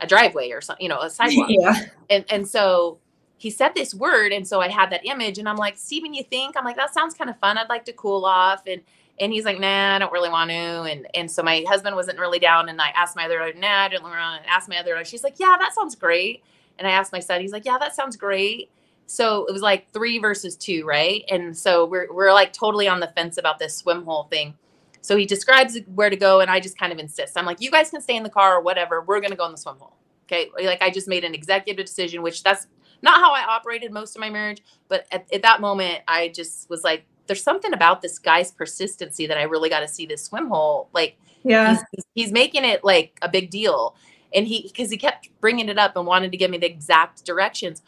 a 0.00 0.06
driveway 0.06 0.50
or 0.50 0.60
something 0.60 0.82
you 0.82 0.88
know 0.88 1.00
a 1.00 1.10
sidewalk. 1.18 1.48
Yeah. 1.50 1.80
And 2.10 2.24
and 2.30 2.48
so 2.48 2.98
he 3.38 3.50
said 3.50 3.74
this 3.74 3.92
word 3.92 4.30
and 4.30 4.46
so 4.46 4.60
i 4.60 4.68
had 4.68 4.88
that 4.90 5.04
image 5.04 5.36
and 5.36 5.48
i'm 5.48 5.56
like 5.56 5.76
steven 5.76 6.14
you 6.14 6.22
think 6.22 6.56
i'm 6.56 6.64
like 6.64 6.76
that 6.76 6.94
sounds 6.94 7.12
kind 7.12 7.28
of 7.28 7.36
fun. 7.40 7.58
I'd 7.58 7.68
like 7.68 7.84
to 7.86 7.92
cool 7.92 8.24
off 8.24 8.62
and 8.68 8.82
and 9.20 9.32
he's 9.32 9.44
like, 9.44 9.60
nah, 9.60 9.94
I 9.94 9.98
don't 9.98 10.12
really 10.12 10.30
want 10.30 10.50
to. 10.50 10.56
And 10.56 11.06
and 11.14 11.30
so 11.30 11.42
my 11.42 11.64
husband 11.68 11.96
wasn't 11.96 12.18
really 12.18 12.38
down. 12.38 12.68
And 12.68 12.80
I 12.80 12.88
asked 12.90 13.16
my 13.16 13.26
other 13.26 13.38
daughter, 13.38 13.58
nah, 13.58 13.84
I 13.84 13.88
didn't 13.88 14.02
want 14.02 14.14
to. 14.14 14.18
And 14.18 14.46
asked 14.46 14.68
my 14.68 14.78
other 14.78 14.92
daughter, 14.92 15.04
she's 15.04 15.24
like, 15.24 15.34
yeah, 15.38 15.56
that 15.58 15.74
sounds 15.74 15.94
great. 15.94 16.42
And 16.78 16.88
I 16.88 16.92
asked 16.92 17.12
my 17.12 17.20
son, 17.20 17.40
he's 17.40 17.52
like, 17.52 17.64
yeah, 17.64 17.78
that 17.78 17.94
sounds 17.94 18.16
great. 18.16 18.70
So 19.06 19.44
it 19.46 19.52
was 19.52 19.62
like 19.62 19.90
three 19.92 20.18
versus 20.18 20.56
two, 20.56 20.84
right? 20.86 21.24
And 21.30 21.56
so 21.56 21.84
we're 21.84 22.12
we're 22.12 22.32
like 22.32 22.52
totally 22.52 22.88
on 22.88 23.00
the 23.00 23.08
fence 23.08 23.36
about 23.36 23.58
this 23.58 23.76
swim 23.76 24.04
hole 24.04 24.24
thing. 24.24 24.54
So 25.02 25.16
he 25.16 25.26
describes 25.26 25.76
where 25.94 26.10
to 26.10 26.16
go, 26.16 26.40
and 26.40 26.50
I 26.50 26.60
just 26.60 26.78
kind 26.78 26.92
of 26.92 26.98
insist. 26.98 27.36
I'm 27.36 27.44
like, 27.44 27.60
you 27.60 27.70
guys 27.70 27.90
can 27.90 28.00
stay 28.00 28.16
in 28.16 28.22
the 28.22 28.30
car 28.30 28.56
or 28.56 28.60
whatever. 28.60 29.02
We're 29.02 29.20
gonna 29.20 29.36
go 29.36 29.46
in 29.46 29.52
the 29.52 29.58
swim 29.58 29.76
hole. 29.76 29.96
Okay. 30.26 30.50
Like 30.64 30.80
I 30.80 30.90
just 30.90 31.08
made 31.08 31.24
an 31.24 31.34
executive 31.34 31.84
decision, 31.84 32.22
which 32.22 32.42
that's 32.42 32.66
not 33.02 33.20
how 33.20 33.32
I 33.32 33.44
operated 33.44 33.92
most 33.92 34.16
of 34.16 34.20
my 34.20 34.30
marriage. 34.30 34.62
But 34.88 35.06
at, 35.12 35.26
at 35.32 35.42
that 35.42 35.60
moment, 35.60 36.00
I 36.08 36.28
just 36.28 36.70
was 36.70 36.84
like, 36.84 37.04
there's 37.26 37.42
something 37.42 37.72
about 37.72 38.02
this 38.02 38.18
guy's 38.18 38.50
persistency 38.50 39.26
that 39.26 39.38
I 39.38 39.42
really 39.42 39.68
got 39.68 39.80
to 39.80 39.88
see 39.88 40.06
this 40.06 40.24
swim 40.24 40.48
hole. 40.48 40.88
Like, 40.92 41.16
yeah, 41.44 41.76
he's, 41.92 42.04
he's, 42.14 42.32
making 42.32 42.64
it 42.64 42.84
like 42.84 43.18
a 43.22 43.28
big 43.28 43.50
deal. 43.50 43.96
And 44.34 44.46
he, 44.46 44.62
because 44.62 44.90
he 44.90 44.96
kept 44.96 45.28
bringing 45.40 45.68
it 45.68 45.78
up 45.78 45.96
and 45.96 46.06
wanted 46.06 46.32
to 46.32 46.38
give 46.38 46.50
me 46.50 46.58
the 46.58 46.66
exact 46.66 47.24
directions. 47.24 47.82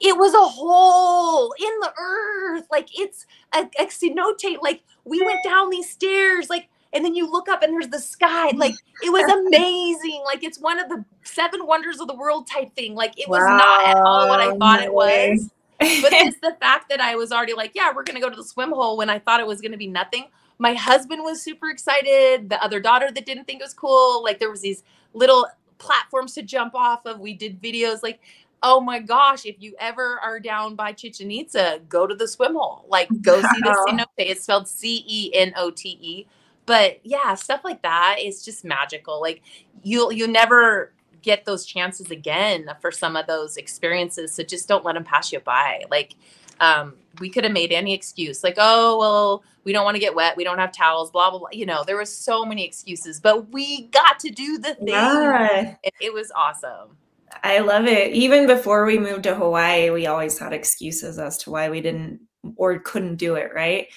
It 0.00 0.16
was 0.16 0.32
a 0.32 0.48
hole 0.48 1.52
in 1.58 1.80
the 1.80 1.92
earth. 1.98 2.66
Like, 2.70 2.88
it's 2.96 3.26
a, 3.52 3.68
a 3.80 3.86
cenote. 3.86 4.62
Like, 4.62 4.82
we 5.04 5.24
went 5.24 5.40
down 5.44 5.70
these 5.70 5.90
stairs. 5.90 6.48
Like, 6.48 6.68
and 6.92 7.04
then 7.04 7.16
you 7.16 7.30
look 7.30 7.48
up 7.48 7.62
and 7.62 7.72
there's 7.72 7.88
the 7.88 7.98
sky. 7.98 8.50
Like, 8.54 8.74
it 9.02 9.10
was 9.10 9.24
amazing. 9.24 10.22
Like, 10.24 10.44
it's 10.44 10.60
one 10.60 10.78
of 10.78 10.88
the 10.88 11.04
seven 11.24 11.66
wonders 11.66 11.98
of 11.98 12.06
the 12.06 12.14
world 12.14 12.46
type 12.46 12.72
thing. 12.76 12.94
Like, 12.94 13.18
it 13.18 13.28
was 13.28 13.40
wow. 13.40 13.56
not 13.56 13.88
at 13.88 13.96
all 13.96 14.28
what 14.28 14.40
I 14.40 14.56
thought 14.56 14.82
it 14.82 14.92
was 14.92 15.50
but 15.78 16.12
it's 16.12 16.38
the 16.40 16.56
fact 16.60 16.88
that 16.88 17.00
I 17.00 17.14
was 17.16 17.32
already 17.32 17.54
like, 17.54 17.72
yeah, 17.74 17.92
we're 17.94 18.04
gonna 18.04 18.20
go 18.20 18.30
to 18.30 18.36
the 18.36 18.44
swim 18.44 18.70
hole 18.70 18.96
when 18.96 19.10
I 19.10 19.18
thought 19.18 19.40
it 19.40 19.46
was 19.46 19.60
gonna 19.60 19.76
be 19.76 19.86
nothing. 19.86 20.26
My 20.58 20.74
husband 20.74 21.22
was 21.22 21.40
super 21.40 21.70
excited. 21.70 22.50
The 22.50 22.62
other 22.62 22.80
daughter 22.80 23.10
that 23.10 23.26
didn't 23.26 23.44
think 23.44 23.60
it 23.60 23.64
was 23.64 23.74
cool. 23.74 24.22
Like 24.24 24.38
there 24.40 24.50
was 24.50 24.60
these 24.60 24.82
little 25.12 25.46
platforms 25.78 26.34
to 26.34 26.42
jump 26.42 26.74
off 26.74 27.06
of. 27.06 27.20
We 27.20 27.34
did 27.34 27.62
videos 27.62 28.02
like, 28.02 28.20
oh 28.62 28.80
my 28.80 28.98
gosh, 28.98 29.46
if 29.46 29.56
you 29.60 29.74
ever 29.78 30.18
are 30.20 30.40
down 30.40 30.74
by 30.74 30.92
Chichen 30.92 31.30
Itza, 31.30 31.80
go 31.88 32.06
to 32.06 32.14
the 32.14 32.26
swim 32.26 32.54
hole. 32.54 32.84
Like 32.88 33.08
go 33.22 33.36
see 33.40 33.60
the 33.60 33.86
cenote. 33.88 34.06
It's 34.18 34.42
spelled 34.42 34.68
C 34.68 35.04
E 35.06 35.30
N 35.34 35.52
O 35.56 35.70
T 35.70 35.98
E. 36.00 36.26
But 36.66 37.00
yeah, 37.04 37.34
stuff 37.34 37.62
like 37.64 37.82
that 37.82 38.16
is 38.20 38.44
just 38.44 38.64
magical. 38.64 39.20
Like 39.20 39.42
you'll 39.82 40.12
you 40.12 40.26
never 40.26 40.92
get 41.22 41.44
those 41.44 41.66
chances 41.66 42.10
again 42.10 42.70
for 42.80 42.90
some 42.90 43.16
of 43.16 43.26
those 43.26 43.56
experiences. 43.56 44.34
So 44.34 44.42
just 44.42 44.68
don't 44.68 44.84
let 44.84 44.94
them 44.94 45.04
pass 45.04 45.32
you 45.32 45.40
by. 45.40 45.84
Like, 45.90 46.14
um, 46.60 46.94
we 47.20 47.28
could 47.30 47.44
have 47.44 47.52
made 47.52 47.72
any 47.72 47.94
excuse, 47.94 48.42
like, 48.44 48.56
oh, 48.58 48.98
well, 48.98 49.44
we 49.64 49.72
don't 49.72 49.84
want 49.84 49.96
to 49.96 50.00
get 50.00 50.14
wet. 50.14 50.36
We 50.36 50.44
don't 50.44 50.58
have 50.58 50.72
towels, 50.72 51.10
blah, 51.10 51.30
blah, 51.30 51.40
blah. 51.40 51.48
You 51.52 51.66
know, 51.66 51.84
there 51.84 51.96
was 51.96 52.14
so 52.14 52.44
many 52.44 52.64
excuses, 52.64 53.20
but 53.20 53.52
we 53.52 53.88
got 53.88 54.18
to 54.20 54.30
do 54.30 54.58
the 54.58 54.74
thing. 54.74 54.88
Yeah. 54.88 55.76
It, 56.00 56.12
was 56.12 56.32
awesome. 56.34 56.96
I 57.42 57.58
love 57.58 57.86
it. 57.86 58.12
Even 58.12 58.46
before 58.46 58.84
we 58.84 58.98
moved 58.98 59.24
to 59.24 59.34
Hawaii, 59.34 59.90
we 59.90 60.06
always 60.06 60.38
had 60.38 60.52
excuses 60.52 61.18
as 61.18 61.38
to 61.38 61.50
why 61.50 61.68
we 61.70 61.80
didn't 61.80 62.20
or 62.56 62.78
couldn't 62.78 63.16
do 63.16 63.34
it, 63.34 63.52
right? 63.54 63.88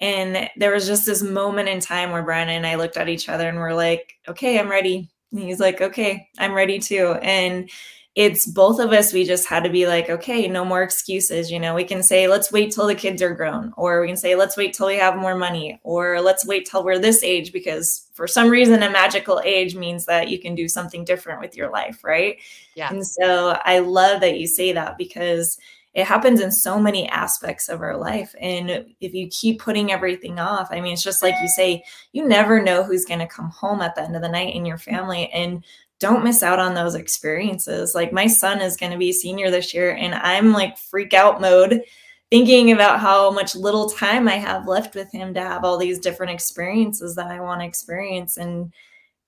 And 0.00 0.50
there 0.56 0.72
was 0.72 0.86
just 0.86 1.06
this 1.06 1.22
moment 1.22 1.68
in 1.68 1.80
time 1.80 2.12
where 2.12 2.22
Brian 2.22 2.48
and 2.48 2.66
I 2.66 2.74
looked 2.74 2.96
at 2.96 3.08
each 3.08 3.28
other 3.28 3.48
and 3.48 3.58
we're 3.58 3.74
like, 3.74 4.12
okay, 4.28 4.58
I'm 4.58 4.70
ready. 4.70 5.08
And 5.32 5.40
he's 5.40 5.60
like, 5.60 5.80
okay, 5.80 6.28
I'm 6.38 6.54
ready 6.54 6.78
too. 6.78 7.16
And 7.22 7.70
it's 8.14 8.46
both 8.46 8.80
of 8.80 8.92
us, 8.92 9.12
we 9.12 9.24
just 9.24 9.46
had 9.46 9.64
to 9.64 9.68
be 9.68 9.86
like, 9.86 10.08
okay, 10.08 10.48
no 10.48 10.64
more 10.64 10.82
excuses. 10.82 11.50
You 11.50 11.60
know, 11.60 11.74
we 11.74 11.84
can 11.84 12.02
say, 12.02 12.28
let's 12.28 12.50
wait 12.50 12.72
till 12.72 12.86
the 12.86 12.94
kids 12.94 13.20
are 13.20 13.34
grown, 13.34 13.74
or 13.76 14.00
we 14.00 14.06
can 14.06 14.16
say, 14.16 14.34
let's 14.34 14.56
wait 14.56 14.72
till 14.72 14.86
we 14.86 14.96
have 14.96 15.16
more 15.16 15.36
money, 15.36 15.78
or 15.82 16.22
let's 16.22 16.46
wait 16.46 16.66
till 16.66 16.82
we're 16.82 16.98
this 16.98 17.22
age, 17.22 17.52
because 17.52 18.08
for 18.14 18.26
some 18.26 18.48
reason, 18.48 18.82
a 18.82 18.90
magical 18.90 19.42
age 19.44 19.76
means 19.76 20.06
that 20.06 20.30
you 20.30 20.38
can 20.38 20.54
do 20.54 20.66
something 20.66 21.04
different 21.04 21.42
with 21.42 21.58
your 21.58 21.70
life, 21.70 22.02
right? 22.02 22.38
Yeah. 22.74 22.88
And 22.90 23.06
so 23.06 23.58
I 23.62 23.80
love 23.80 24.22
that 24.22 24.38
you 24.38 24.46
say 24.46 24.72
that 24.72 24.96
because 24.96 25.58
it 25.96 26.04
happens 26.04 26.42
in 26.42 26.52
so 26.52 26.78
many 26.78 27.08
aspects 27.08 27.70
of 27.70 27.80
our 27.80 27.96
life. 27.96 28.34
And 28.38 28.84
if 29.00 29.14
you 29.14 29.28
keep 29.28 29.62
putting 29.62 29.90
everything 29.90 30.38
off, 30.38 30.68
I 30.70 30.82
mean, 30.82 30.92
it's 30.92 31.02
just 31.02 31.22
like 31.22 31.34
you 31.40 31.48
say, 31.48 31.82
you 32.12 32.28
never 32.28 32.62
know 32.62 32.84
who's 32.84 33.06
going 33.06 33.20
to 33.20 33.26
come 33.26 33.48
home 33.48 33.80
at 33.80 33.94
the 33.94 34.02
end 34.02 34.14
of 34.14 34.20
the 34.20 34.28
night 34.28 34.54
in 34.54 34.66
your 34.66 34.76
family. 34.76 35.30
And 35.32 35.64
don't 35.98 36.22
miss 36.22 36.42
out 36.42 36.58
on 36.58 36.74
those 36.74 36.94
experiences. 36.94 37.94
Like 37.94 38.12
my 38.12 38.26
son 38.26 38.60
is 38.60 38.76
going 38.76 38.92
to 38.92 38.98
be 38.98 39.10
senior 39.10 39.50
this 39.50 39.72
year, 39.72 39.92
and 39.94 40.14
I'm 40.14 40.52
like 40.52 40.76
freak 40.76 41.14
out 41.14 41.40
mode 41.40 41.80
thinking 42.28 42.72
about 42.72 43.00
how 43.00 43.30
much 43.30 43.56
little 43.56 43.88
time 43.88 44.28
I 44.28 44.34
have 44.34 44.68
left 44.68 44.94
with 44.94 45.10
him 45.12 45.32
to 45.32 45.40
have 45.40 45.64
all 45.64 45.78
these 45.78 45.98
different 45.98 46.32
experiences 46.32 47.14
that 47.14 47.28
I 47.28 47.40
want 47.40 47.62
to 47.62 47.66
experience. 47.66 48.36
And 48.36 48.70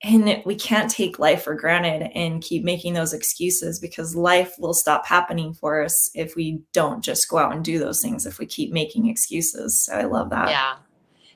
and 0.02 0.42
we 0.44 0.54
can't 0.54 0.90
take 0.90 1.18
life 1.18 1.42
for 1.42 1.54
granted 1.54 2.10
and 2.14 2.40
keep 2.40 2.62
making 2.62 2.94
those 2.94 3.12
excuses 3.12 3.80
because 3.80 4.14
life 4.14 4.54
will 4.58 4.74
stop 4.74 5.04
happening 5.06 5.52
for 5.52 5.82
us 5.82 6.10
if 6.14 6.36
we 6.36 6.62
don't 6.72 7.02
just 7.02 7.28
go 7.28 7.38
out 7.38 7.52
and 7.52 7.64
do 7.64 7.80
those 7.80 8.00
things 8.00 8.24
if 8.24 8.38
we 8.38 8.46
keep 8.46 8.72
making 8.72 9.08
excuses. 9.08 9.84
So 9.84 9.94
i 9.94 10.04
love 10.04 10.30
that. 10.30 10.50
Yeah. 10.50 10.76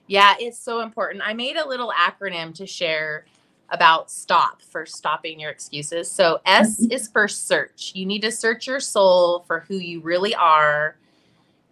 Yeah 0.06 0.34
it's 0.38 0.60
so 0.60 0.80
important. 0.80 1.24
I 1.26 1.34
made 1.34 1.56
a 1.56 1.66
little 1.66 1.92
acronym 1.92 2.54
to 2.54 2.66
share 2.66 3.26
about 3.70 4.10
stop 4.12 4.62
for 4.62 4.86
stopping 4.86 5.40
your 5.40 5.50
excuses. 5.50 6.08
So 6.08 6.40
s 6.46 6.80
mm-hmm. 6.80 6.92
is 6.92 7.08
for 7.08 7.26
search. 7.26 7.92
You 7.96 8.06
need 8.06 8.22
to 8.22 8.30
search 8.30 8.68
your 8.68 8.80
soul 8.80 9.44
for 9.48 9.60
who 9.60 9.76
you 9.76 10.00
really 10.02 10.36
are. 10.36 10.96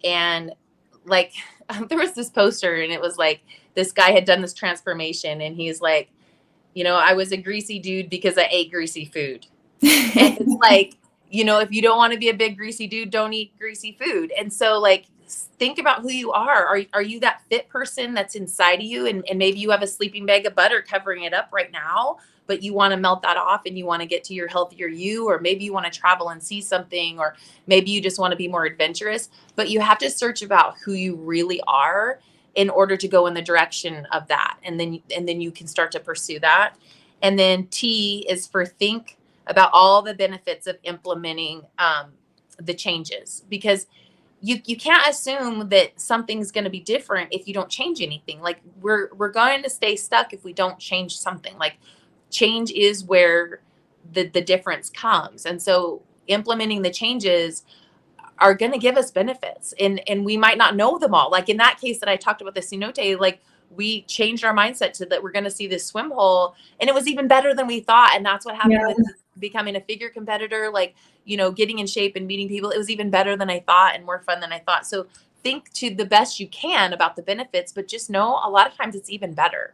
And 0.03 0.51
like 1.05 1.31
there 1.87 1.97
was 1.97 2.13
this 2.13 2.29
poster 2.29 2.81
and 2.81 2.91
it 2.91 2.99
was 2.99 3.17
like 3.17 3.41
this 3.75 3.93
guy 3.93 4.11
had 4.11 4.25
done 4.25 4.41
this 4.41 4.53
transformation 4.53 5.39
and 5.39 5.55
he's 5.55 5.79
like, 5.79 6.09
you 6.73 6.83
know, 6.83 6.95
I 6.95 7.13
was 7.13 7.31
a 7.31 7.37
greasy 7.37 7.79
dude 7.79 8.09
because 8.09 8.37
I 8.37 8.47
ate 8.49 8.71
greasy 8.71 9.05
food. 9.05 9.47
it's 9.81 10.55
like, 10.61 10.97
you 11.29 11.43
know, 11.43 11.59
if 11.59 11.71
you 11.71 11.81
don't 11.81 11.97
want 11.97 12.13
to 12.13 12.19
be 12.19 12.29
a 12.29 12.33
big 12.33 12.57
greasy 12.57 12.87
dude, 12.87 13.09
don't 13.09 13.33
eat 13.33 13.57
greasy 13.57 13.97
food. 13.99 14.31
And 14.37 14.51
so 14.51 14.79
like 14.79 15.05
think 15.31 15.79
about 15.79 16.01
who 16.01 16.11
you 16.11 16.31
are. 16.31 16.65
Are, 16.65 16.81
are 16.93 17.01
you 17.01 17.19
that 17.21 17.41
fit 17.49 17.69
person 17.69 18.13
that's 18.13 18.35
inside 18.35 18.79
of 18.79 18.85
you? 18.85 19.07
And, 19.07 19.23
and 19.29 19.39
maybe 19.39 19.59
you 19.59 19.71
have 19.71 19.81
a 19.81 19.87
sleeping 19.87 20.25
bag 20.25 20.45
of 20.45 20.55
butter 20.55 20.81
covering 20.81 21.23
it 21.23 21.33
up 21.33 21.49
right 21.51 21.71
now, 21.71 22.17
but 22.47 22.61
you 22.61 22.73
want 22.73 22.91
to 22.91 22.97
melt 22.97 23.21
that 23.21 23.37
off 23.37 23.61
and 23.65 23.77
you 23.77 23.85
want 23.85 24.01
to 24.01 24.07
get 24.07 24.23
to 24.25 24.33
your 24.33 24.47
healthier 24.47 24.87
you, 24.87 25.27
or 25.27 25.39
maybe 25.39 25.63
you 25.63 25.73
want 25.73 25.91
to 25.91 25.99
travel 25.99 26.29
and 26.29 26.41
see 26.41 26.61
something, 26.61 27.19
or 27.19 27.35
maybe 27.67 27.91
you 27.91 28.01
just 28.01 28.19
want 28.19 28.31
to 28.31 28.37
be 28.37 28.47
more 28.47 28.65
adventurous. 28.65 29.29
But 29.55 29.69
you 29.69 29.79
have 29.79 29.99
to 29.99 30.09
search 30.09 30.41
about 30.41 30.75
who 30.83 30.93
you 30.93 31.15
really 31.15 31.61
are 31.67 32.19
in 32.55 32.69
order 32.69 32.97
to 32.97 33.07
go 33.07 33.27
in 33.27 33.33
the 33.33 33.41
direction 33.41 34.05
of 34.11 34.27
that. 34.27 34.57
And 34.63 34.79
then 34.79 35.01
and 35.15 35.27
then 35.27 35.41
you 35.41 35.51
can 35.51 35.67
start 35.67 35.91
to 35.93 35.99
pursue 35.99 36.39
that. 36.39 36.75
And 37.21 37.37
then 37.37 37.67
T 37.67 38.25
is 38.29 38.47
for 38.47 38.65
think 38.65 39.17
about 39.47 39.69
all 39.73 40.01
the 40.01 40.13
benefits 40.13 40.67
of 40.67 40.77
implementing 40.83 41.61
um, 41.77 42.13
the 42.57 42.73
changes 42.73 43.43
because 43.49 43.87
you 44.41 44.61
you 44.65 44.75
can't 44.75 45.07
assume 45.07 45.69
that 45.69 45.99
something's 45.99 46.51
going 46.51 46.63
to 46.63 46.69
be 46.69 46.79
different 46.79 47.29
if 47.31 47.47
you 47.47 47.53
don't 47.53 47.69
change 47.69 48.01
anything 48.01 48.41
like 48.41 48.59
we're 48.81 49.13
we're 49.15 49.29
going 49.29 49.61
to 49.63 49.69
stay 49.69 49.95
stuck 49.95 50.33
if 50.33 50.43
we 50.43 50.53
don't 50.53 50.79
change 50.79 51.17
something 51.17 51.57
like 51.57 51.77
change 52.29 52.71
is 52.71 53.03
where 53.03 53.61
the 54.13 54.27
the 54.29 54.41
difference 54.41 54.89
comes 54.89 55.45
and 55.45 55.61
so 55.61 56.01
implementing 56.27 56.81
the 56.81 56.89
changes 56.89 57.63
are 58.41 58.55
going 58.55 58.71
to 58.71 58.77
give 58.77 58.97
us 58.97 59.11
benefits 59.11 59.73
and 59.79 60.01
and 60.09 60.25
we 60.25 60.35
might 60.35 60.57
not 60.57 60.75
know 60.75 60.97
them 60.97 61.13
all. 61.13 61.29
Like 61.29 61.47
in 61.49 61.57
that 61.57 61.79
case 61.79 61.99
that 61.99 62.09
i 62.09 62.15
talked 62.15 62.41
about 62.41 62.55
the 62.55 62.61
cenote 62.61 63.19
like 63.19 63.41
we 63.69 64.01
changed 64.03 64.43
our 64.43 64.53
mindset 64.53 64.91
to 64.93 65.05
that 65.05 65.23
we're 65.23 65.31
going 65.31 65.45
to 65.45 65.51
see 65.51 65.65
this 65.65 65.85
swim 65.85 66.11
hole 66.11 66.55
and 66.79 66.89
it 66.89 66.93
was 66.93 67.07
even 67.07 67.27
better 67.27 67.53
than 67.53 67.67
we 67.67 67.79
thought 67.79 68.11
and 68.13 68.25
that's 68.25 68.45
what 68.45 68.55
happened 68.55 68.73
yeah. 68.73 68.87
with 68.87 69.15
becoming 69.39 69.77
a 69.77 69.81
figure 69.81 70.09
competitor 70.09 70.69
like 70.71 70.93
you 71.23 71.37
know 71.37 71.51
getting 71.51 71.79
in 71.79 71.87
shape 71.87 72.15
and 72.15 72.27
meeting 72.27 72.49
people. 72.49 72.69
It 72.71 72.77
was 72.77 72.89
even 72.89 73.09
better 73.09 73.37
than 73.37 73.49
i 73.49 73.59
thought 73.59 73.95
and 73.95 74.05
more 74.05 74.19
fun 74.19 74.39
than 74.39 74.51
i 74.51 74.59
thought. 74.59 74.85
So 74.85 75.07
think 75.43 75.71
to 75.73 75.93
the 75.93 76.05
best 76.05 76.39
you 76.39 76.47
can 76.49 76.93
about 76.93 77.15
the 77.15 77.23
benefits 77.23 77.71
but 77.71 77.87
just 77.87 78.09
know 78.09 78.39
a 78.43 78.49
lot 78.49 78.67
of 78.67 78.75
times 78.75 78.95
it's 78.95 79.09
even 79.09 79.33
better. 79.33 79.73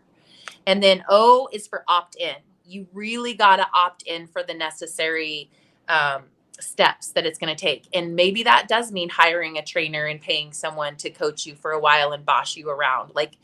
And 0.66 0.84
then 0.84 1.04
o 1.10 1.50
is 1.52 1.68
for 1.68 1.84
opt 1.88 2.16
in 2.16 2.36
you 2.68 2.88
really 2.94 3.34
got 3.34 3.56
to 3.58 3.68
opt 3.74 4.04
in 4.04 4.28
for 4.28 4.44
the 4.44 4.54
necessary 4.54 5.50
um, 5.88 6.24
steps 6.60 7.10
that 7.12 7.26
it's 7.26 7.38
going 7.38 7.56
to 7.56 7.60
take. 7.60 7.88
And 7.94 8.16
maybe 8.16 8.44
that 8.44 8.68
does 8.68 8.92
mean 8.92 9.10
hiring 9.10 9.58
a 9.58 9.64
trainer 9.64 10.06
and 10.06 10.20
paying 10.20 10.54
someone 10.54 10.96
to 10.98 11.10
coach 11.10 11.46
you 11.46 11.56
for 11.56 11.72
a 11.72 11.80
while 11.80 12.12
and 12.12 12.26
boss 12.26 12.56
you 12.56 12.70
around. 12.70 13.14
Like 13.16 13.38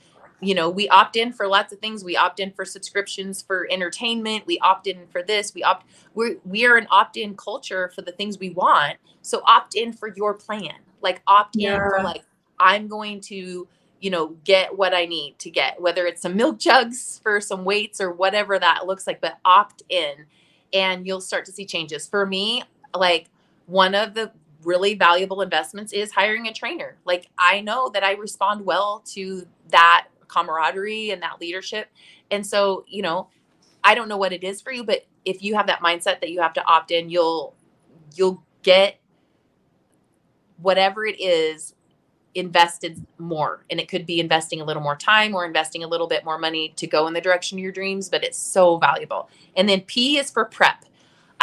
you 0.44 0.54
know, 0.54 0.70
we 0.70 0.90
opt 0.90 1.16
in 1.16 1.32
for 1.32 1.48
lots 1.48 1.72
of 1.72 1.80
things. 1.80 2.04
We 2.04 2.18
opt 2.18 2.40
in 2.40 2.52
for 2.52 2.66
subscriptions 2.66 3.42
for 3.42 3.66
entertainment. 3.72 4.46
We 4.46 4.60
opt 4.60 4.88
in 4.88 5.08
for 5.08 5.24
this. 5.24 5.54
We 5.54 5.64
opt 5.64 5.86
we're 6.14 6.38
we 6.44 6.66
are 6.66 6.76
an 6.76 6.88
opt-in 6.92 7.36
culture 7.36 7.92
for 7.96 8.02
the 8.02 8.12
things 8.12 8.38
we 8.38 8.50
want. 8.50 8.98
So 9.22 9.42
opt 9.46 9.76
in 9.76 9.94
for 9.94 10.10
your 10.16 10.34
plan. 10.34 10.76
Like 11.02 11.22
opt 11.28 11.56
yeah. 11.56 11.76
in 11.76 11.80
for 11.80 12.02
like 12.04 12.24
I'm 12.60 12.88
going 12.88 13.22
to, 13.22 13.68
you 14.02 14.10
know, 14.10 14.36
get 14.44 14.78
what 14.78 14.94
I 14.94 15.06
need 15.06 15.40
to 15.40 15.50
get, 15.50 15.82
whether 15.82 16.06
it's 16.06 16.22
some 16.22 16.36
milk 16.36 16.60
jugs 16.60 17.20
for 17.24 17.40
some 17.40 17.64
weights 17.64 18.02
or 18.02 18.12
whatever 18.12 18.60
that 18.60 18.86
looks 18.86 19.08
like, 19.08 19.22
but 19.22 19.40
opt 19.46 19.84
in 19.88 20.26
and 20.74 21.06
you'll 21.08 21.22
start 21.22 21.46
to 21.46 21.52
see 21.52 21.66
changes. 21.66 22.08
For 22.08 22.26
me, 22.26 22.64
like 22.96 23.30
one 23.66 23.96
of 23.96 24.14
the 24.14 24.32
really 24.64 24.94
valuable 24.96 25.42
investments 25.42 25.94
is 25.94 26.12
hiring 26.12 26.48
a 26.48 26.54
trainer. 26.54 26.98
Like 27.06 27.28
I 27.38 27.62
know 27.62 27.90
that 27.90 28.04
I 28.04 28.14
respond 28.14 28.66
well 28.66 29.04
to 29.14 29.46
that 29.70 30.08
camaraderie 30.28 31.12
and 31.12 31.22
that 31.22 31.40
leadership. 31.42 31.90
And 32.32 32.46
so, 32.46 32.86
you 32.88 33.02
know, 33.02 33.30
I 33.84 33.96
don't 33.96 34.08
know 34.08 34.18
what 34.18 34.34
it 34.34 34.44
is 34.44 34.62
for 34.62 34.72
you, 34.72 34.84
but 34.84 35.06
if 35.26 35.44
you 35.44 35.56
have 35.56 35.68
that 35.68 35.82
mindset 35.82 36.22
that 36.22 36.30
you 36.30 36.42
have 36.42 36.54
to 36.54 36.66
opt 36.66 36.92
in, 36.92 37.10
you'll 37.10 37.56
you'll 38.16 38.44
get 38.64 39.00
whatever 40.58 41.06
it 41.06 41.20
is 41.20 41.76
invested 42.36 43.06
more 43.20 43.64
and 43.70 43.80
it 43.80 43.88
could 43.88 44.06
be 44.06 44.20
investing 44.20 44.60
a 44.60 44.64
little 44.64 44.82
more 44.82 44.96
time 44.96 45.36
or 45.36 45.46
investing 45.46 45.84
a 45.84 45.88
little 45.88 46.08
bit 46.08 46.26
more 46.26 46.40
money 46.40 46.74
to 46.76 46.88
go 46.88 47.06
in 47.06 47.14
the 47.14 47.22
direction 47.22 47.60
of 47.60 47.62
your 47.62 47.72
dreams 47.72 48.10
but 48.10 48.24
it's 48.24 48.38
so 48.38 48.78
valuable 48.78 49.30
and 49.56 49.70
then 49.70 49.82
p 49.82 50.18
is 50.18 50.32
for 50.32 50.46
prep 50.46 50.84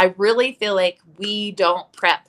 i 0.01 0.13
really 0.17 0.53
feel 0.55 0.75
like 0.75 0.99
we 1.19 1.53
don't 1.53 1.91
prep 1.93 2.29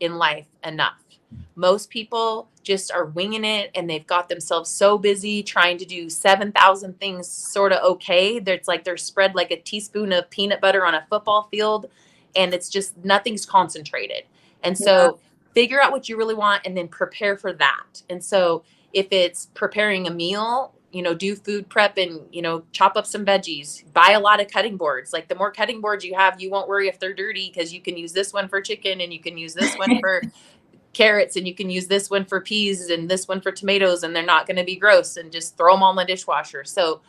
in 0.00 0.16
life 0.16 0.46
enough 0.62 1.06
most 1.54 1.88
people 1.88 2.48
just 2.62 2.92
are 2.92 3.06
winging 3.06 3.44
it 3.44 3.70
and 3.74 3.88
they've 3.88 4.06
got 4.06 4.28
themselves 4.28 4.68
so 4.68 4.98
busy 4.98 5.42
trying 5.42 5.78
to 5.78 5.84
do 5.84 6.10
7,000 6.10 6.98
things 7.00 7.28
sort 7.28 7.72
of 7.72 7.82
okay. 7.82 8.36
It's 8.36 8.68
like 8.68 8.84
they're 8.84 8.96
spread 8.96 9.34
like 9.34 9.50
a 9.50 9.56
teaspoon 9.56 10.12
of 10.12 10.28
peanut 10.30 10.60
butter 10.60 10.84
on 10.84 10.94
a 10.94 11.06
football 11.08 11.48
field 11.50 11.86
and 12.34 12.52
it's 12.52 12.68
just 12.68 12.96
nothing's 13.04 13.46
concentrated. 13.46 14.24
And 14.62 14.76
so 14.76 15.04
yeah. 15.04 15.52
figure 15.54 15.80
out 15.80 15.92
what 15.92 16.08
you 16.08 16.16
really 16.16 16.34
want 16.34 16.62
and 16.66 16.76
then 16.76 16.88
prepare 16.88 17.36
for 17.36 17.52
that. 17.54 18.02
And 18.10 18.22
so 18.22 18.64
if 18.92 19.06
it's 19.10 19.46
preparing 19.54 20.06
a 20.06 20.10
meal, 20.10 20.74
you 20.96 21.02
know, 21.02 21.14
do 21.14 21.36
food 21.36 21.68
prep 21.68 21.98
and, 21.98 22.22
you 22.32 22.40
know, 22.40 22.64
chop 22.72 22.96
up 22.96 23.06
some 23.06 23.24
veggies, 23.24 23.84
buy 23.92 24.12
a 24.12 24.20
lot 24.20 24.40
of 24.40 24.48
cutting 24.48 24.76
boards. 24.76 25.12
Like 25.12 25.28
the 25.28 25.34
more 25.34 25.52
cutting 25.52 25.80
boards 25.80 26.04
you 26.04 26.14
have, 26.14 26.40
you 26.40 26.50
won't 26.50 26.68
worry 26.68 26.88
if 26.88 26.98
they're 26.98 27.12
dirty 27.12 27.52
because 27.52 27.72
you 27.72 27.80
can 27.80 27.96
use 27.96 28.12
this 28.12 28.32
one 28.32 28.48
for 28.48 28.60
chicken 28.60 29.00
and 29.00 29.12
you 29.12 29.20
can 29.20 29.36
use 29.36 29.52
this 29.52 29.76
one 29.76 30.00
for 30.00 30.22
carrots 30.94 31.36
and 31.36 31.46
you 31.46 31.54
can 31.54 31.68
use 31.68 31.86
this 31.86 32.08
one 32.08 32.24
for 32.24 32.40
peas 32.40 32.88
and 32.88 33.10
this 33.10 33.28
one 33.28 33.42
for 33.42 33.52
tomatoes 33.52 34.02
and 34.02 34.16
they're 34.16 34.24
not 34.24 34.46
going 34.46 34.56
to 34.56 34.64
be 34.64 34.76
gross 34.76 35.18
and 35.18 35.30
just 35.30 35.56
throw 35.58 35.74
them 35.74 35.82
all 35.82 35.90
in 35.90 35.96
the 35.96 36.04
dishwasher. 36.06 36.64
So 36.64 37.02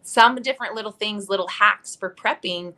some 0.00 0.36
different 0.36 0.74
little 0.74 0.92
things, 0.92 1.28
little 1.28 1.48
hacks 1.48 1.94
for 1.94 2.08
prepping 2.08 2.72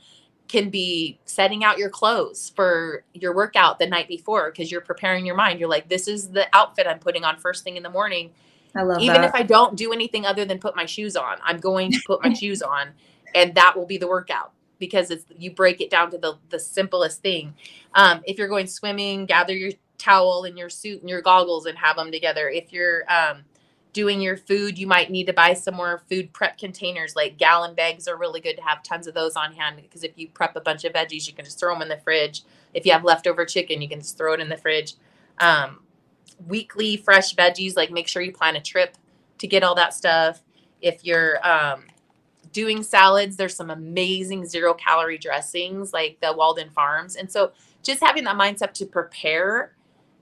can 0.48 0.68
be 0.68 1.20
setting 1.26 1.62
out 1.62 1.78
your 1.78 1.90
clothes 1.90 2.50
for 2.56 3.04
your 3.14 3.32
workout 3.32 3.78
the 3.78 3.86
night 3.86 4.08
before 4.08 4.50
because 4.50 4.72
you're 4.72 4.80
preparing 4.80 5.24
your 5.24 5.36
mind. 5.36 5.60
You're 5.60 5.68
like, 5.68 5.88
this 5.88 6.08
is 6.08 6.30
the 6.30 6.48
outfit 6.52 6.88
I'm 6.88 6.98
putting 6.98 7.22
on 7.22 7.38
first 7.38 7.62
thing 7.62 7.76
in 7.76 7.84
the 7.84 7.90
morning. 7.90 8.32
I 8.74 8.82
love 8.82 9.00
Even 9.00 9.22
that. 9.22 9.24
if 9.24 9.34
I 9.34 9.42
don't 9.42 9.76
do 9.76 9.92
anything 9.92 10.26
other 10.26 10.44
than 10.44 10.58
put 10.58 10.76
my 10.76 10.86
shoes 10.86 11.16
on, 11.16 11.38
I'm 11.42 11.58
going 11.58 11.92
to 11.92 12.00
put 12.06 12.22
my 12.22 12.32
shoes 12.34 12.62
on 12.62 12.92
and 13.34 13.54
that 13.54 13.76
will 13.76 13.86
be 13.86 13.98
the 13.98 14.08
workout 14.08 14.52
because 14.78 15.10
it's 15.10 15.24
you 15.36 15.50
break 15.50 15.80
it 15.80 15.90
down 15.90 16.10
to 16.10 16.18
the 16.18 16.38
the 16.48 16.58
simplest 16.58 17.22
thing. 17.22 17.54
Um, 17.94 18.22
if 18.24 18.38
you're 18.38 18.48
going 18.48 18.66
swimming, 18.66 19.26
gather 19.26 19.54
your 19.54 19.72
towel 19.98 20.44
and 20.44 20.56
your 20.56 20.70
suit 20.70 21.00
and 21.00 21.10
your 21.10 21.20
goggles 21.20 21.66
and 21.66 21.76
have 21.78 21.96
them 21.96 22.10
together. 22.10 22.48
If 22.48 22.72
you're 22.72 23.04
um, 23.12 23.44
doing 23.92 24.20
your 24.20 24.36
food, 24.36 24.78
you 24.78 24.86
might 24.86 25.10
need 25.10 25.26
to 25.26 25.32
buy 25.32 25.52
some 25.52 25.74
more 25.74 26.02
food 26.08 26.32
prep 26.32 26.56
containers. 26.56 27.14
Like 27.14 27.36
gallon 27.36 27.74
bags 27.74 28.08
are 28.08 28.16
really 28.16 28.40
good 28.40 28.56
to 28.56 28.62
have 28.62 28.82
tons 28.82 29.06
of 29.06 29.14
those 29.14 29.36
on 29.36 29.52
hand 29.52 29.76
because 29.82 30.02
if 30.02 30.12
you 30.16 30.28
prep 30.28 30.56
a 30.56 30.60
bunch 30.60 30.84
of 30.84 30.94
veggies, 30.94 31.26
you 31.26 31.34
can 31.34 31.44
just 31.44 31.60
throw 31.60 31.74
them 31.74 31.82
in 31.82 31.88
the 31.88 31.98
fridge. 31.98 32.42
If 32.72 32.86
you 32.86 32.92
have 32.92 33.04
leftover 33.04 33.44
chicken, 33.44 33.82
you 33.82 33.88
can 33.88 34.00
just 34.00 34.16
throw 34.16 34.32
it 34.32 34.40
in 34.40 34.48
the 34.48 34.56
fridge. 34.56 34.94
Um, 35.38 35.80
weekly 36.46 36.96
fresh 36.96 37.34
veggies, 37.34 37.76
like 37.76 37.90
make 37.90 38.08
sure 38.08 38.22
you 38.22 38.32
plan 38.32 38.56
a 38.56 38.60
trip 38.60 38.96
to 39.38 39.46
get 39.46 39.62
all 39.62 39.74
that 39.74 39.94
stuff. 39.94 40.42
If 40.80 41.04
you're 41.04 41.46
um, 41.46 41.84
doing 42.52 42.82
salads, 42.82 43.36
there's 43.36 43.54
some 43.54 43.70
amazing 43.70 44.46
zero 44.46 44.74
calorie 44.74 45.18
dressings 45.18 45.92
like 45.92 46.18
the 46.20 46.32
Walden 46.32 46.70
Farms. 46.70 47.16
And 47.16 47.30
so 47.30 47.52
just 47.82 48.00
having 48.02 48.24
that 48.24 48.36
mindset 48.36 48.72
to 48.74 48.86
prepare 48.86 49.74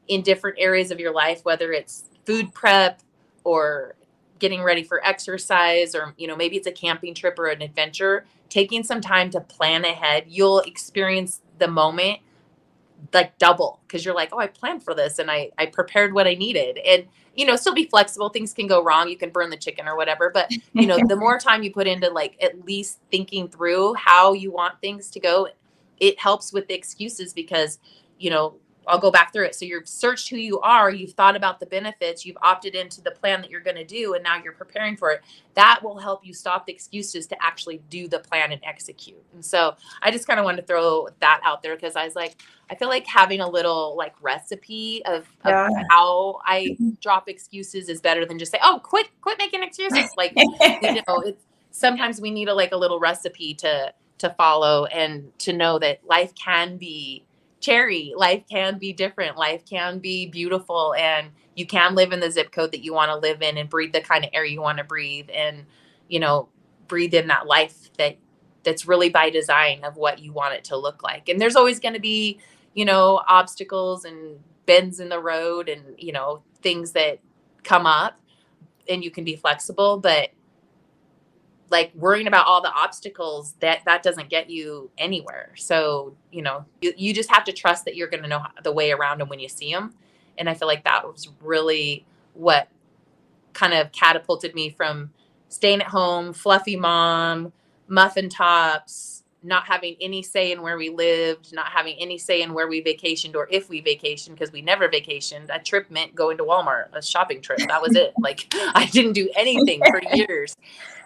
in 0.09 0.23
different 0.23 0.57
areas 0.59 0.91
of 0.91 1.01
your 1.01 1.13
life, 1.13 1.45
whether 1.45 1.73
it's 1.73 2.05
food 2.25 2.53
prep 2.55 3.03
or 3.45 3.95
getting 4.39 4.63
ready 4.63 4.83
for 4.83 5.05
exercise 5.05 5.95
or 5.95 6.15
you 6.17 6.27
know 6.27 6.37
maybe 6.37 6.57
it's 6.57 6.67
a 6.67 6.73
camping 6.73 7.15
trip 7.15 7.39
or 7.39 7.47
an 7.47 7.63
adventure 7.63 8.25
taking 8.49 8.85
some 8.85 9.01
time 9.01 9.31
to 9.31 9.41
plan 9.41 9.85
ahead 9.85 10.25
you'll 10.29 10.61
experience 10.61 11.41
the 11.59 11.69
moment 11.69 12.21
like 13.13 13.39
double 13.39 13.81
because 13.87 14.05
you're 14.05 14.15
like 14.15 14.31
oh 14.33 14.39
i 14.39 14.47
planned 14.47 14.83
for 14.83 14.95
this 14.95 15.19
and 15.19 15.31
i 15.31 15.51
i 15.59 15.67
prepared 15.67 16.13
what 16.13 16.27
i 16.27 16.35
needed. 16.35 16.79
And 16.79 17.07
you 17.35 17.47
know 17.47 17.55
still 17.55 17.75
be 17.75 17.87
flexible 17.87 18.29
things 18.29 18.53
can 18.53 18.67
go 18.67 18.83
wrong 18.83 19.09
you 19.09 19.17
can 19.17 19.31
burn 19.31 19.49
the 19.49 19.57
chicken 19.57 19.87
or 19.87 19.97
whatever 19.97 20.29
but 20.29 20.51
you 20.73 20.87
know 20.87 20.99
the 21.07 21.17
more 21.17 21.39
time 21.39 21.63
you 21.63 21.73
put 21.73 21.87
into 21.87 22.11
like 22.11 22.37
at 22.43 22.65
least 22.65 22.99
thinking 23.11 23.49
through 23.49 23.95
how 23.95 24.33
you 24.33 24.51
want 24.51 24.81
things 24.81 25.09
to 25.11 25.21
go 25.21 25.47
it 26.01 26.19
helps 26.19 26.53
with 26.53 26.67
the 26.67 26.75
excuses 26.75 27.33
because 27.33 27.79
you 28.19 28.29
know 28.29 28.57
I'll 28.89 28.99
go 28.99 29.11
back 29.11 29.33
through 29.33 29.45
it. 29.45 29.55
So 29.55 29.65
you've 29.65 29.89
searched 29.89 30.29
who 30.29 30.37
you 30.37 30.61
are, 30.61 30.91
you've 30.91 31.13
thought 31.13 31.37
about 31.37 31.61
the 31.61 31.67
benefits, 31.67 32.25
you've 32.25 32.39
opted 32.43 32.75
into 32.75 33.01
the 33.01 33.11
plan 33.11 33.41
that 33.43 33.51
you're 33.51 33.61
going 33.61 33.77
to 33.77 33.85
do, 33.85 34.15
and 34.15 34.25
now 34.25 34.41
you're 34.43 34.53
preparing 34.53 34.97
for 34.97 35.11
it. 35.11 35.23
That 35.55 35.81
will 35.83 35.99
help 35.99 36.25
you 36.25 36.35
stop 36.35 36.67
the 36.67 36.73
excuses 36.73 37.27
to 37.29 37.37
actually 37.43 37.83
do 37.91 38.09
the 38.09 38.19
plan 38.19 38.53
and 38.53 38.61
execute. 38.65 39.23
And 39.35 39.45
so 39.45 39.77
I 40.03 40.11
just 40.11 40.27
kind 40.27 40.39
of 40.39 40.45
wanted 40.45 40.63
to 40.63 40.67
throw 40.67 41.09
that 41.21 41.41
out 41.45 41.63
there 41.63 41.75
because 41.75 41.97
I 41.97 42.05
was 42.05 42.17
like, 42.17 42.41
I 42.71 42.75
feel 42.75 42.89
like 42.89 43.07
having 43.07 43.41
a 43.41 43.49
little 43.49 43.97
like 43.97 44.15
recipe 44.21 45.03
of, 45.07 45.23
of 45.45 45.51
yeah. 45.51 45.69
how 45.91 46.41
I 46.45 46.69
mm-hmm. 46.73 46.91
drop 47.01 47.29
excuses 47.29 47.89
is 47.89 48.01
better 48.01 48.27
than 48.27 48.39
just 48.39 48.53
say, 48.53 48.59
oh, 48.63 48.81
quit, 48.83 49.09
quit 49.21 49.39
making 49.39 49.63
excuses. 49.63 50.11
Like, 50.17 50.33
you 50.37 51.03
know, 51.07 51.21
it's 51.21 51.45
sometimes 51.71 52.21
we 52.21 52.31
need 52.31 52.49
a 52.49 52.55
like 52.55 52.73
a 52.73 52.77
little 52.77 52.99
recipe 52.99 53.55
to 53.55 53.93
to 54.19 54.31
follow 54.31 54.87
and 54.87 55.31
to 55.39 55.53
know 55.53 55.79
that 55.79 56.01
life 56.05 56.35
can 56.35 56.77
be 56.77 57.25
cherry. 57.61 58.13
Life 58.17 58.45
can 58.51 58.79
be 58.79 58.93
different. 58.93 59.37
Life 59.37 59.65
can 59.65 59.99
be 59.99 60.27
beautiful 60.27 60.95
and 60.95 61.31
you 61.57 61.67
can 61.67 61.95
live 61.95 62.13
in 62.13 62.21
the 62.21 62.31
zip 62.31 62.53
code 62.53 62.73
that 62.73 62.85
you 62.85 62.93
want 62.95 63.11
to 63.11 63.17
live 63.17 63.43
in 63.43 63.59
and 63.59 63.69
breathe 63.69 63.93
the 63.93 64.01
kind 64.01 64.25
of 64.25 64.31
air 64.33 64.45
you 64.45 64.61
want 64.61 64.79
to 64.79 64.85
breathe 64.85 65.29
and 65.33 65.65
you 66.09 66.19
know, 66.19 66.49
breathe 66.89 67.15
in 67.15 67.29
that 67.29 67.47
life 67.47 67.93
that 67.99 68.17
that's 68.65 68.87
really 68.87 69.09
by 69.09 69.31
design 69.31 69.85
of 69.85 69.97
what 69.97 70.19
you 70.19 70.33
want 70.33 70.55
it 70.55 70.65
to 70.65 70.77
look 70.77 71.03
like. 71.03 71.29
And 71.29 71.41
there's 71.41 71.57
always 71.57 71.79
going 71.79 71.95
to 71.95 72.01
be, 72.01 72.41
you 72.75 72.85
know, 72.85 73.23
obstacles 73.29 74.05
and 74.05 74.41
bends 74.67 75.01
in 75.01 75.09
the 75.09 75.21
road 75.21 75.69
and, 75.69 75.83
you 75.97 76.13
know, 76.13 76.43
things 76.61 76.93
that 76.93 77.21
come 77.63 77.87
up 77.87 78.19
and 78.89 79.05
you 79.05 79.11
can 79.11 79.25
be 79.25 79.37
flexible, 79.37 79.99
but 79.99 80.31
like 81.71 81.93
worrying 81.95 82.27
about 82.27 82.47
all 82.47 82.63
the 82.63 82.73
obstacles 82.73 83.55
that 83.61 83.81
that 83.85 84.03
doesn't 84.03 84.31
get 84.31 84.51
you 84.51 84.91
anywhere. 84.99 85.53
So 85.57 86.17
you 86.31 86.43
know 86.43 86.65
you, 86.81 86.93
you 86.97 87.15
just 87.15 87.31
have 87.31 87.45
to 87.45 87.53
trust 87.53 87.85
that 87.85 87.97
you're 87.97 88.09
going 88.09 88.23
to 88.23 88.29
know 88.29 88.43
the 88.63 88.73
way 88.73 88.93
around 88.93 89.21
them 89.21 89.29
when 89.29 89.41
you 89.41 89.49
see 89.49 89.73
them 89.73 89.95
and 90.39 90.49
i 90.49 90.55
feel 90.55 90.69
like 90.69 90.85
that 90.85 91.07
was 91.07 91.29
really 91.43 92.07
what 92.35 92.69
kind 93.53 93.75
of 93.75 93.93
catapulted 93.93 94.55
me 94.55 94.71
from 94.71 95.11
staying 95.49 95.81
at 95.81 95.89
home 95.89 96.33
fluffy 96.33 96.77
mom 96.77 97.53
muffin 97.89 98.29
tops 98.29 99.18
not 99.43 99.65
having 99.67 99.97
any 100.01 100.23
say 100.23 100.51
in 100.51 100.63
where 100.63 100.77
we 100.77 100.91
lived, 100.91 101.55
not 101.55 101.67
having 101.69 101.97
any 101.99 102.19
say 102.19 102.43
in 102.43 102.53
where 102.53 102.67
we 102.67 102.83
vacationed 102.83 103.37
or 103.37 103.47
if 103.51 103.69
we 103.69 103.81
vacationed 103.81 104.31
because 104.31 104.51
we 104.51 104.63
never 104.63 104.89
vacationed. 104.89 105.47
A 105.55 105.63
trip 105.63 105.91
meant 105.91 106.15
going 106.15 106.37
to 106.39 106.45
Walmart, 106.45 106.87
a 106.93 107.03
shopping 107.03 107.41
trip. 107.41 107.59
That 107.69 107.81
was 107.81 107.95
it. 107.95 108.15
like 108.19 108.47
I 108.53 108.87
didn't 108.87 109.13
do 109.13 109.31
anything 109.37 109.81
for 109.89 110.01
years. 110.15 110.57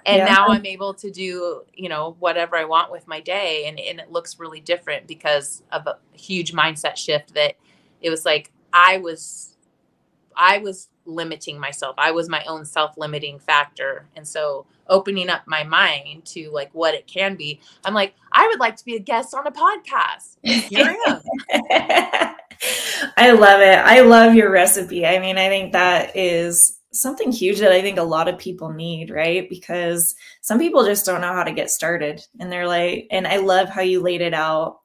And 0.06 0.18
yeah. 0.18 0.24
now 0.24 0.48
I'm 0.48 0.66
able 0.66 0.94
to 0.94 1.10
do, 1.10 1.62
you 1.74 1.88
know, 1.88 2.16
whatever 2.18 2.56
I 2.56 2.64
want 2.64 2.90
with 2.90 3.06
my 3.06 3.20
day 3.20 3.66
and 3.66 3.78
and 3.78 4.00
it 4.00 4.10
looks 4.10 4.38
really 4.38 4.60
different 4.60 5.06
because 5.06 5.62
of 5.70 5.86
a 5.86 5.98
huge 6.12 6.52
mindset 6.52 6.96
shift 6.96 7.34
that 7.34 7.56
it 8.00 8.10
was 8.10 8.24
like 8.24 8.50
I 8.72 8.98
was 8.98 9.56
I 10.34 10.58
was 10.58 10.88
limiting 11.04 11.60
myself. 11.60 11.96
I 11.98 12.12
was 12.12 12.28
my 12.28 12.42
own 12.44 12.64
self-limiting 12.64 13.40
factor. 13.40 14.06
And 14.16 14.26
so 14.26 14.66
opening 14.88 15.28
up 15.28 15.42
my 15.46 15.64
mind 15.64 16.24
to 16.26 16.50
like 16.50 16.70
what 16.72 16.94
it 16.94 17.06
can 17.06 17.36
be, 17.36 17.60
I'm 17.84 17.94
like, 17.94 18.14
I 18.32 18.46
would 18.48 18.60
like 18.60 18.76
to 18.76 18.84
be 18.84 18.96
a 18.96 19.00
guest 19.00 19.34
on 19.34 19.46
a 19.46 19.52
podcast. 19.52 20.36
Here 20.42 20.96
I 21.06 21.20
am. 21.52 22.36
I 23.16 23.32
love 23.32 23.60
it. 23.60 23.78
I 23.78 24.00
love 24.00 24.34
your 24.34 24.50
recipe. 24.50 25.06
I 25.06 25.18
mean, 25.18 25.38
I 25.38 25.48
think 25.48 25.72
that 25.72 26.16
is 26.16 26.78
something 26.92 27.32
huge 27.32 27.58
that 27.58 27.72
I 27.72 27.80
think 27.80 27.98
a 27.98 28.02
lot 28.02 28.28
of 28.28 28.38
people 28.38 28.70
need, 28.70 29.10
right? 29.10 29.48
Because 29.48 30.14
some 30.42 30.58
people 30.58 30.84
just 30.84 31.06
don't 31.06 31.20
know 31.20 31.32
how 31.32 31.44
to 31.44 31.52
get 31.52 31.70
started. 31.70 32.24
And 32.38 32.52
they're 32.52 32.68
like, 32.68 33.08
and 33.10 33.26
I 33.26 33.38
love 33.38 33.68
how 33.68 33.80
you 33.80 34.00
laid 34.00 34.20
it 34.20 34.34
out 34.34 34.80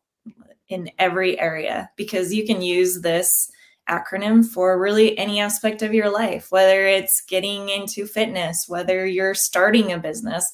in 0.70 0.90
every 1.00 1.40
area 1.40 1.90
because 1.96 2.34
you 2.34 2.46
can 2.46 2.62
use 2.62 3.02
this 3.02 3.52
acronym 3.90 4.46
for 4.46 4.80
really 4.80 5.18
any 5.18 5.40
aspect 5.40 5.82
of 5.82 5.94
your 5.94 6.10
life, 6.10 6.52
whether 6.52 6.86
it's 6.86 7.22
getting 7.22 7.70
into 7.70 8.06
fitness, 8.06 8.66
whether 8.68 9.06
you're 9.06 9.34
starting 9.34 9.92
a 9.92 9.98
business, 9.98 10.46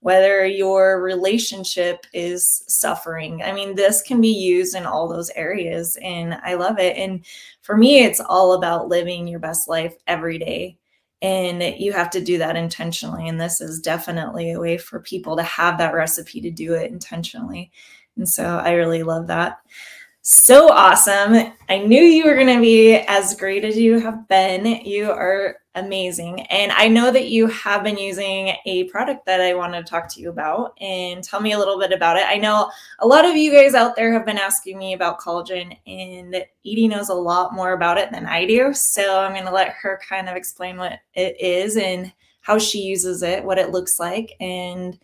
whether 0.00 0.44
your 0.44 1.00
relationship 1.00 2.06
is 2.12 2.64
suffering. 2.66 3.42
I 3.42 3.52
mean, 3.52 3.74
this 3.74 4.02
can 4.02 4.20
be 4.20 4.32
used 4.32 4.74
in 4.74 4.86
all 4.86 5.08
those 5.08 5.30
areas, 5.30 5.96
and 6.02 6.34
I 6.42 6.54
love 6.54 6.78
it. 6.78 6.96
And 6.96 7.24
for 7.62 7.76
me, 7.76 8.04
it's 8.04 8.20
all 8.20 8.54
about 8.54 8.88
living 8.88 9.26
your 9.26 9.40
best 9.40 9.68
life 9.68 9.94
every 10.06 10.38
day. 10.38 10.76
And 11.22 11.62
you 11.78 11.92
have 11.92 12.10
to 12.10 12.20
do 12.20 12.36
that 12.38 12.56
intentionally. 12.56 13.28
And 13.28 13.40
this 13.40 13.60
is 13.60 13.78
definitely 13.78 14.50
a 14.50 14.58
way 14.58 14.76
for 14.76 14.98
people 14.98 15.36
to 15.36 15.44
have 15.44 15.78
that 15.78 15.94
recipe 15.94 16.40
to 16.40 16.50
do 16.50 16.74
it 16.74 16.90
intentionally. 16.90 17.70
And 18.16 18.28
so 18.28 18.44
I 18.44 18.72
really 18.72 19.04
love 19.04 19.28
that 19.28 19.58
so 20.22 20.72
awesome. 20.72 21.52
I 21.68 21.78
knew 21.78 22.00
you 22.00 22.24
were 22.24 22.36
going 22.36 22.54
to 22.54 22.60
be 22.60 22.94
as 22.94 23.34
great 23.34 23.64
as 23.64 23.76
you 23.76 23.98
have 23.98 24.28
been. 24.28 24.64
You 24.66 25.10
are 25.10 25.56
amazing. 25.74 26.42
And 26.42 26.70
I 26.70 26.86
know 26.86 27.10
that 27.10 27.28
you 27.28 27.48
have 27.48 27.82
been 27.82 27.98
using 27.98 28.54
a 28.64 28.84
product 28.84 29.26
that 29.26 29.40
I 29.40 29.54
want 29.54 29.72
to 29.72 29.82
talk 29.82 30.08
to 30.10 30.20
you 30.20 30.30
about 30.30 30.78
and 30.80 31.24
tell 31.24 31.40
me 31.40 31.52
a 31.52 31.58
little 31.58 31.76
bit 31.76 31.92
about 31.92 32.16
it. 32.16 32.24
I 32.28 32.36
know 32.36 32.70
a 33.00 33.06
lot 33.06 33.24
of 33.24 33.36
you 33.36 33.52
guys 33.52 33.74
out 33.74 33.96
there 33.96 34.12
have 34.12 34.24
been 34.24 34.38
asking 34.38 34.78
me 34.78 34.92
about 34.92 35.18
collagen, 35.18 35.76
and 35.86 36.36
Edie 36.64 36.88
knows 36.88 37.08
a 37.08 37.14
lot 37.14 37.52
more 37.54 37.72
about 37.72 37.98
it 37.98 38.12
than 38.12 38.26
I 38.26 38.46
do. 38.46 38.72
So 38.74 39.20
I'm 39.20 39.32
going 39.32 39.46
to 39.46 39.52
let 39.52 39.70
her 39.70 40.00
kind 40.08 40.28
of 40.28 40.36
explain 40.36 40.76
what 40.76 41.00
it 41.14 41.40
is 41.40 41.76
and 41.76 42.12
how 42.42 42.58
she 42.58 42.78
uses 42.78 43.24
it, 43.24 43.42
what 43.42 43.58
it 43.58 43.70
looks 43.70 43.98
like, 43.98 44.36
and 44.40 44.98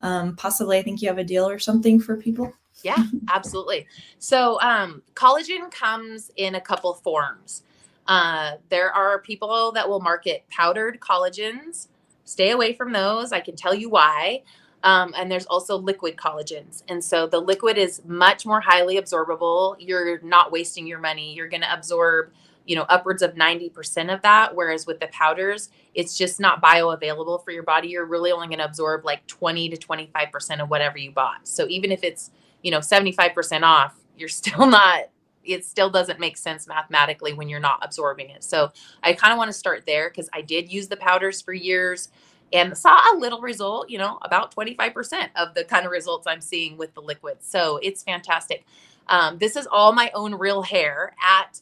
um, 0.00 0.34
possibly 0.36 0.78
I 0.78 0.82
think 0.82 1.00
you 1.00 1.08
have 1.08 1.18
a 1.18 1.24
deal 1.24 1.48
or 1.48 1.58
something 1.60 2.00
for 2.00 2.16
people. 2.16 2.52
Yeah, 2.82 3.02
absolutely. 3.28 3.86
So 4.18 4.60
um, 4.60 5.02
collagen 5.14 5.70
comes 5.70 6.30
in 6.36 6.54
a 6.54 6.60
couple 6.60 6.94
forms. 6.94 7.62
Uh, 8.06 8.52
there 8.70 8.90
are 8.90 9.20
people 9.20 9.72
that 9.72 9.88
will 9.88 10.00
market 10.00 10.44
powdered 10.50 11.00
collagens. 11.00 11.88
Stay 12.24 12.50
away 12.50 12.72
from 12.72 12.92
those. 12.92 13.32
I 13.32 13.40
can 13.40 13.56
tell 13.56 13.74
you 13.74 13.90
why. 13.90 14.42
Um, 14.82 15.12
and 15.16 15.30
there's 15.30 15.46
also 15.46 15.76
liquid 15.76 16.16
collagens. 16.16 16.84
And 16.88 17.02
so 17.02 17.26
the 17.26 17.40
liquid 17.40 17.76
is 17.76 18.02
much 18.06 18.46
more 18.46 18.60
highly 18.60 18.96
absorbable. 18.96 19.76
You're 19.78 20.20
not 20.22 20.52
wasting 20.52 20.86
your 20.86 21.00
money. 21.00 21.34
You're 21.34 21.48
going 21.48 21.62
to 21.62 21.72
absorb, 21.72 22.30
you 22.64 22.76
know, 22.76 22.82
upwards 22.82 23.22
of 23.22 23.34
90% 23.34 24.14
of 24.14 24.22
that. 24.22 24.54
Whereas 24.54 24.86
with 24.86 25.00
the 25.00 25.08
powders, 25.08 25.70
it's 25.94 26.16
just 26.16 26.38
not 26.38 26.62
bioavailable 26.62 27.44
for 27.44 27.50
your 27.50 27.64
body. 27.64 27.88
You're 27.88 28.06
really 28.06 28.30
only 28.30 28.46
going 28.46 28.60
to 28.60 28.64
absorb 28.64 29.04
like 29.04 29.26
20 29.26 29.70
to 29.70 29.76
25% 29.76 30.62
of 30.62 30.70
whatever 30.70 30.96
you 30.96 31.10
bought. 31.10 31.48
So 31.48 31.66
even 31.68 31.90
if 31.90 32.04
it's 32.04 32.30
you 32.62 32.70
know 32.70 32.78
75% 32.80 33.62
off 33.62 33.94
you're 34.16 34.28
still 34.28 34.66
not 34.66 35.04
it 35.44 35.64
still 35.64 35.88
doesn't 35.88 36.20
make 36.20 36.36
sense 36.36 36.66
mathematically 36.66 37.32
when 37.32 37.48
you're 37.48 37.60
not 37.60 37.78
absorbing 37.82 38.30
it. 38.30 38.44
So 38.44 38.70
i 39.02 39.12
kind 39.12 39.32
of 39.32 39.38
want 39.38 39.48
to 39.48 39.56
start 39.56 39.84
there 39.86 40.10
because 40.10 40.28
i 40.32 40.42
did 40.42 40.70
use 40.70 40.88
the 40.88 40.96
powders 40.96 41.40
for 41.40 41.52
years 41.52 42.10
and 42.52 42.76
saw 42.76 42.98
a 43.14 43.16
little 43.16 43.40
result 43.40 43.88
you 43.90 43.98
know 43.98 44.18
about 44.22 44.54
25% 44.54 45.28
of 45.36 45.54
the 45.54 45.64
kind 45.64 45.86
of 45.86 45.92
results 45.92 46.26
i'm 46.26 46.40
seeing 46.40 46.76
with 46.76 46.94
the 46.94 47.00
liquids. 47.00 47.46
So 47.48 47.78
it's 47.82 48.02
fantastic. 48.02 48.64
Um, 49.08 49.38
this 49.38 49.56
is 49.56 49.66
all 49.70 49.92
my 49.92 50.10
own 50.14 50.34
real 50.34 50.62
hair 50.62 51.14
at 51.22 51.60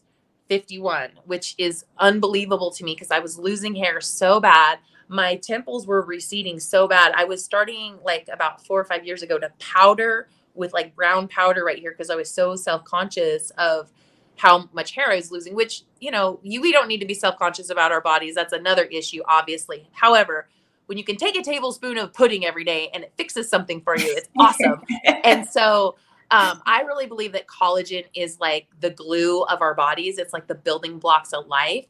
51 0.49 1.11
which 1.25 1.55
is 1.59 1.85
unbelievable 1.99 2.71
to 2.71 2.85
me 2.85 2.95
because 2.95 3.11
i 3.11 3.19
was 3.19 3.39
losing 3.39 3.75
hair 3.75 4.01
so 4.01 4.41
bad. 4.41 4.79
My 5.09 5.37
temples 5.37 5.87
were 5.87 6.03
receding 6.03 6.59
so 6.59 6.89
bad. 6.89 7.13
I 7.15 7.25
was 7.25 7.45
starting 7.45 7.99
like 8.05 8.29
about 8.33 8.67
four 8.67 8.81
or 8.81 8.85
five 8.85 9.07
years 9.07 9.23
ago 9.23 9.39
to 9.39 9.53
powder 9.61 10.29
with 10.57 10.73
like 10.73 10.95
brown 10.95 11.29
powder 11.29 11.65
right 11.65 11.79
here 11.79 11.91
because 11.91 12.11
I 12.11 12.17
was 12.17 12.31
so 12.31 12.57
self 12.57 12.85
conscious 12.85 13.51
of 13.59 13.91
how 14.37 14.69
much 14.73 14.93
hair 14.93 15.11
I 15.11 15.17
was 15.17 15.31
losing, 15.31 15.55
which, 15.55 15.83
you 16.01 16.11
know, 16.11 16.39
you, 16.43 16.61
we 16.61 16.73
don't 16.73 16.89
need 16.89 17.01
to 17.01 17.07
be 17.07 17.15
self 17.15 17.39
conscious 17.39 17.71
about 17.71 17.93
our 17.93 18.01
bodies. 18.01 18.35
That's 18.35 18.53
another 18.53 18.85
issue, 18.85 19.23
obviously. 19.27 19.89
However, 19.93 20.49
when 20.87 20.99
you 20.99 21.05
can 21.05 21.17
take 21.17 21.37
a 21.37 21.43
tablespoon 21.43 21.99
of 21.99 22.13
pudding 22.13 22.45
every 22.45 22.65
day 22.65 22.91
and 22.95 23.05
it 23.05 23.13
fixes 23.17 23.49
something 23.49 23.81
for 23.81 23.97
you, 23.97 24.07
it's 24.09 24.29
awesome. 24.39 24.83
and 25.25 25.49
so, 25.49 25.97
um, 26.31 26.61
I 26.67 26.83
really 26.83 27.07
believe 27.07 27.33
that 27.33 27.47
collagen 27.47 28.05
is 28.15 28.39
like 28.41 28.67
the 28.81 28.91
glue 28.91 29.43
of 29.45 29.63
our 29.63 29.75
bodies. 29.75 30.19
It's 30.19 30.33
like 30.33 30.47
the 30.47 30.55
building 30.55 30.99
blocks 30.99 31.33
of 31.33 31.47
life. 31.47 31.87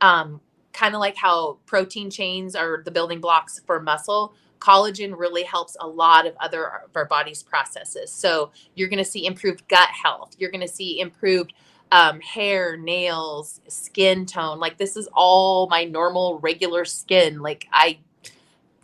Um, 0.00 0.40
kind 0.72 0.94
of 0.94 1.00
like 1.00 1.16
how 1.16 1.58
protein 1.66 2.10
chains 2.10 2.54
are 2.54 2.82
the 2.84 2.90
building 2.90 3.20
blocks 3.20 3.60
for 3.66 3.80
muscle 3.80 4.34
collagen 4.58 5.16
really 5.16 5.42
helps 5.42 5.76
a 5.80 5.86
lot 5.86 6.26
of 6.26 6.34
other 6.40 6.66
of 6.66 6.90
our 6.94 7.04
body's 7.04 7.42
processes. 7.42 8.10
So 8.10 8.50
you're 8.74 8.88
going 8.88 9.02
to 9.02 9.10
see 9.10 9.26
improved 9.26 9.66
gut 9.68 9.88
health. 9.90 10.34
You're 10.38 10.50
going 10.50 10.66
to 10.66 10.68
see 10.68 11.00
improved 11.00 11.52
um, 11.92 12.20
hair, 12.20 12.76
nails, 12.76 13.60
skin 13.68 14.26
tone. 14.26 14.58
Like 14.58 14.78
this 14.78 14.96
is 14.96 15.08
all 15.12 15.68
my 15.68 15.84
normal, 15.84 16.38
regular 16.40 16.84
skin. 16.84 17.40
Like 17.40 17.66
I 17.72 17.98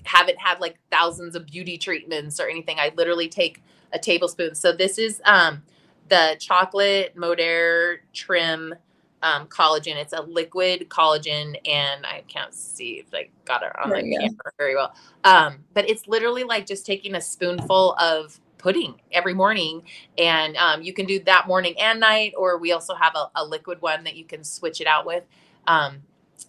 haven't 0.05 0.39
had 0.39 0.61
like 0.61 0.79
thousands 0.91 1.35
of 1.35 1.47
beauty 1.47 1.79
treatments 1.79 2.41
or 2.41 2.49
anything. 2.49 2.79
I 2.79 2.93
literally 2.97 3.29
take 3.29 3.63
a 3.93 3.99
tablespoon. 3.99 4.55
So 4.55 4.73
this 4.73 4.99
is 4.99 5.21
um, 5.25 5.63
the 6.09 6.37
chocolate 6.39 7.17
Modere 7.17 7.99
trim 8.13 8.75
um, 9.23 9.47
collagen. 9.47 9.97
It's 9.97 10.13
a 10.13 10.23
liquid 10.23 10.89
collagen, 10.89 11.57
and 11.67 12.05
I 12.05 12.25
can't 12.29 12.53
see 12.53 12.95
if 12.95 13.15
I 13.15 13.29
got 13.45 13.63
it 13.63 13.73
on 13.83 13.91
the 13.91 14.03
camera 14.03 14.53
very 14.59 14.75
well. 14.75 14.95
Um, 15.25 15.59
but 15.75 15.89
it's 15.89 16.07
literally 16.09 16.45
like 16.45 16.67
just 16.67 16.85
taking 16.85 17.15
a 17.15 17.21
spoonful 17.21 17.95
of 17.95 18.39
pudding 18.59 19.01
every 19.13 19.35
morning, 19.35 19.83
and 20.19 20.57
um, 20.57 20.83
you 20.83 20.93
can 20.93 21.07
do 21.07 21.21
that 21.25 21.47
morning 21.47 21.75
and 21.79 22.01
night. 22.01 22.35
Or 22.37 22.59
we 22.59 22.73
also 22.73 22.95
have 22.95 23.15
a, 23.15 23.31
a 23.37 23.45
liquid 23.45 23.81
one 23.81 24.05
that 24.05 24.17
you 24.17 24.25
can 24.25 24.45
switch 24.45 24.81
it 24.81 24.87
out 24.87 25.07
with 25.07 25.25
um, 25.67 26.03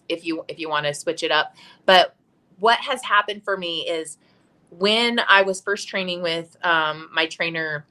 if 0.08 0.24
you 0.24 0.44
if 0.48 0.58
you 0.58 0.68
want 0.68 0.86
to 0.86 0.94
switch 0.94 1.22
it 1.22 1.30
up. 1.30 1.54
But 1.86 2.16
what 2.58 2.78
has 2.80 3.02
happened 3.02 3.44
for 3.44 3.56
me 3.56 3.88
is 3.88 4.18
when 4.70 5.20
I 5.28 5.42
was 5.42 5.60
first 5.60 5.88
training 5.88 6.22
with 6.22 6.56
um, 6.64 7.08
my 7.12 7.26
trainer 7.26 7.86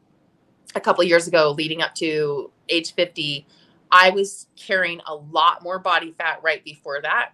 a 0.76 0.82
couple 0.82 1.04
years 1.04 1.28
ago, 1.28 1.52
leading 1.52 1.82
up 1.82 1.96
to 1.96 2.52
age 2.68 2.94
fifty 2.94 3.46
I 3.94 4.10
was 4.10 4.48
carrying 4.56 5.02
a 5.06 5.16
lot 5.16 5.62
more 5.62 5.78
body 5.78 6.12
fat 6.12 6.42
right 6.42 6.64
before 6.66 7.00
that. 7.04 7.34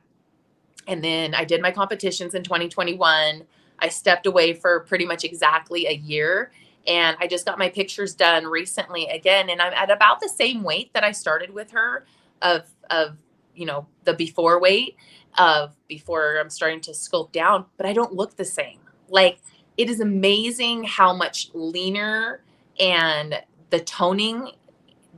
And 0.88 1.01
then 1.01 1.34
I 1.34 1.45
did 1.45 1.62
my 1.62 1.72
competitions 1.72 2.36
in 2.36 2.43
2021. 2.43 3.43
I 3.80 3.88
stepped 3.88 4.26
away 4.26 4.53
for 4.53 4.82
pretty 4.82 5.05
much 5.05 5.24
exactly 5.24 5.88
a 5.88 5.93
year. 5.93 6.51
And 6.86 7.16
I 7.22 7.28
just 7.28 7.45
got 7.45 7.57
my 7.57 7.70
pictures 7.70 8.14
done 8.14 8.45
recently 8.45 9.05
again, 9.07 9.49
and 9.49 9.62
I'm 9.62 9.74
at 9.74 9.91
about 9.91 10.22
the 10.22 10.30
same 10.30 10.64
weight 10.64 10.91
that 10.93 11.03
I 11.03 11.12
started 11.12 11.53
with 11.53 11.72
her 11.72 12.05
of 12.41 12.64
of 12.89 13.18
you 13.53 13.66
know 13.66 13.86
the 14.05 14.14
before 14.14 14.60
weight 14.60 14.95
of 15.38 15.76
before 15.88 16.38
I'm 16.38 16.49
starting 16.49 16.82
to 16.82 16.91
sculpt 16.91 17.34
down, 17.34 17.66
but 17.78 17.86
I 17.86 17.93
don't 17.93 18.14
look 18.14 18.38
the 18.38 18.45
same. 18.45 18.80
Like 19.10 19.39
it 19.78 19.89
is 19.89 19.99
amazing 19.99 20.86
how 20.86 21.14
much 21.14 21.51
leaner 21.53 22.41
and 22.80 23.36
the 23.70 23.82
toning 23.82 24.51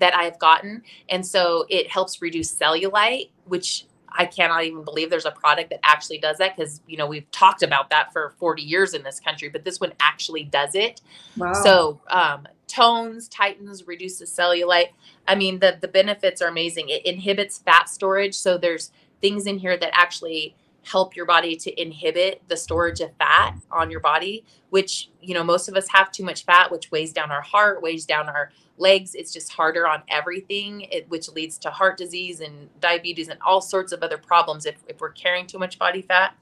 that 0.01 0.13
I've 0.15 0.37
gotten. 0.37 0.83
And 1.09 1.25
so 1.25 1.65
it 1.69 1.89
helps 1.89 2.21
reduce 2.21 2.53
cellulite, 2.53 3.29
which 3.45 3.85
I 4.09 4.25
cannot 4.25 4.65
even 4.65 4.83
believe 4.83 5.09
there's 5.09 5.25
a 5.25 5.31
product 5.31 5.69
that 5.69 5.79
actually 5.83 6.17
does 6.17 6.37
that 6.39 6.57
because 6.57 6.81
you 6.85 6.97
know 6.97 7.07
we've 7.07 7.29
talked 7.31 7.63
about 7.63 7.89
that 7.91 8.11
for 8.11 8.33
40 8.39 8.61
years 8.61 8.93
in 8.93 9.03
this 9.03 9.19
country, 9.19 9.47
but 9.47 9.63
this 9.63 9.79
one 9.79 9.93
actually 10.01 10.43
does 10.43 10.75
it. 10.75 11.01
Wow. 11.37 11.53
So 11.53 12.01
um, 12.09 12.47
tones, 12.67 13.29
tightens, 13.29 13.87
reduces 13.87 14.29
cellulite. 14.29 14.89
I 15.27 15.35
mean 15.35 15.59
the 15.59 15.77
the 15.79 15.87
benefits 15.87 16.41
are 16.41 16.49
amazing. 16.49 16.89
It 16.89 17.05
inhibits 17.05 17.59
fat 17.59 17.87
storage, 17.87 18.35
so 18.35 18.57
there's 18.57 18.91
things 19.21 19.45
in 19.45 19.57
here 19.57 19.77
that 19.77 19.91
actually 19.93 20.55
help 20.83 21.15
your 21.15 21.25
body 21.25 21.55
to 21.55 21.81
inhibit 21.81 22.41
the 22.47 22.57
storage 22.57 23.01
of 23.01 23.11
fat 23.17 23.55
on 23.71 23.91
your 23.91 23.99
body 23.99 24.43
which 24.69 25.09
you 25.21 25.33
know 25.33 25.43
most 25.43 25.69
of 25.69 25.75
us 25.75 25.87
have 25.89 26.11
too 26.11 26.23
much 26.23 26.43
fat 26.43 26.71
which 26.71 26.89
weighs 26.91 27.13
down 27.13 27.31
our 27.31 27.41
heart 27.41 27.81
weighs 27.81 28.05
down 28.05 28.27
our 28.27 28.51
legs. 28.81 29.15
It's 29.15 29.31
just 29.31 29.53
harder 29.53 29.87
on 29.87 30.01
everything 30.09 30.81
it, 30.91 31.07
which 31.09 31.29
leads 31.29 31.57
to 31.59 31.69
heart 31.69 31.97
disease 31.97 32.41
and 32.41 32.67
diabetes 32.81 33.29
and 33.29 33.39
all 33.45 33.61
sorts 33.61 33.93
of 33.93 34.03
other 34.03 34.17
problems 34.17 34.65
if, 34.65 34.75
if 34.87 34.99
we're 34.99 35.11
carrying 35.11 35.47
too 35.47 35.59
much 35.59 35.79
body 35.79 36.01
fat. 36.01 36.35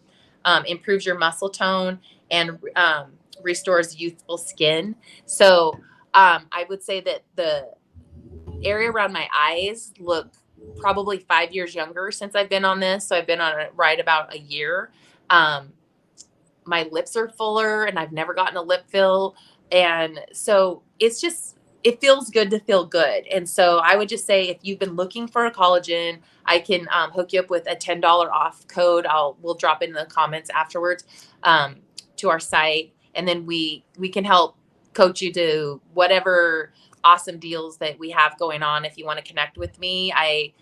Um, 0.45 0.63
improves 0.65 1.05
your 1.05 1.17
muscle 1.17 1.49
tone 1.49 1.99
and 2.31 2.57
um, 2.77 3.11
restores 3.43 3.99
youthful 3.99 4.37
skin. 4.37 4.95
So 5.25 5.73
um, 6.15 6.47
i 6.51 6.65
would 6.69 6.81
say 6.81 7.01
that 7.01 7.23
the 7.35 7.69
area 8.63 8.89
around 8.89 9.13
my 9.13 9.27
eyes 9.35 9.93
look 9.99 10.31
probably 10.77 11.19
five 11.19 11.51
years 11.53 11.75
younger 11.75 12.11
since 12.11 12.35
I've 12.35 12.49
been 12.49 12.65
on 12.65 12.79
this. 12.79 13.07
So 13.07 13.15
I've 13.15 13.27
been 13.27 13.41
on 13.41 13.59
it 13.59 13.71
right 13.75 13.99
about 13.99 14.33
a 14.33 14.39
year. 14.39 14.91
Um, 15.29 15.73
my 16.65 16.87
lips 16.91 17.15
are 17.15 17.29
fuller 17.29 17.85
and 17.85 17.97
I've 17.97 18.11
never 18.11 18.33
gotten 18.33 18.57
a 18.57 18.61
lip 18.61 18.83
fill. 18.87 19.35
And 19.71 20.19
so 20.31 20.83
it's 20.99 21.19
just, 21.19 21.57
it 21.83 22.01
feels 22.01 22.29
good 22.29 22.49
to 22.51 22.59
feel 22.59 22.85
good. 22.85 23.27
And 23.27 23.47
so 23.47 23.79
I 23.79 23.95
would 23.95 24.09
just 24.09 24.25
say 24.25 24.49
if 24.49 24.57
you've 24.61 24.79
been 24.79 24.95
looking 24.95 25.27
for 25.27 25.45
a 25.45 25.51
collagen, 25.51 26.19
I 26.45 26.59
can 26.59 26.87
um, 26.91 27.11
hook 27.11 27.33
you 27.33 27.39
up 27.39 27.49
with 27.49 27.67
a 27.67 27.75
$10 27.75 28.03
off 28.03 28.67
code. 28.67 29.05
I'll, 29.05 29.37
we'll 29.41 29.55
drop 29.55 29.81
in 29.81 29.93
the 29.93 30.05
comments 30.05 30.49
afterwards 30.49 31.05
um, 31.43 31.77
to 32.17 32.29
our 32.29 32.39
site. 32.39 32.93
And 33.15 33.27
then 33.27 33.45
we, 33.45 33.83
we 33.97 34.09
can 34.09 34.23
help 34.23 34.55
coach 34.93 35.21
you 35.21 35.31
to 35.33 35.81
whatever 35.93 36.73
awesome 37.03 37.39
deals 37.39 37.77
that 37.77 37.97
we 37.99 38.09
have 38.11 38.37
going 38.37 38.63
on 38.63 38.85
if 38.85 38.97
you 38.97 39.05
want 39.05 39.17
to 39.19 39.25
connect 39.25 39.57
with 39.57 39.79
me. 39.79 40.11
I 40.15 40.53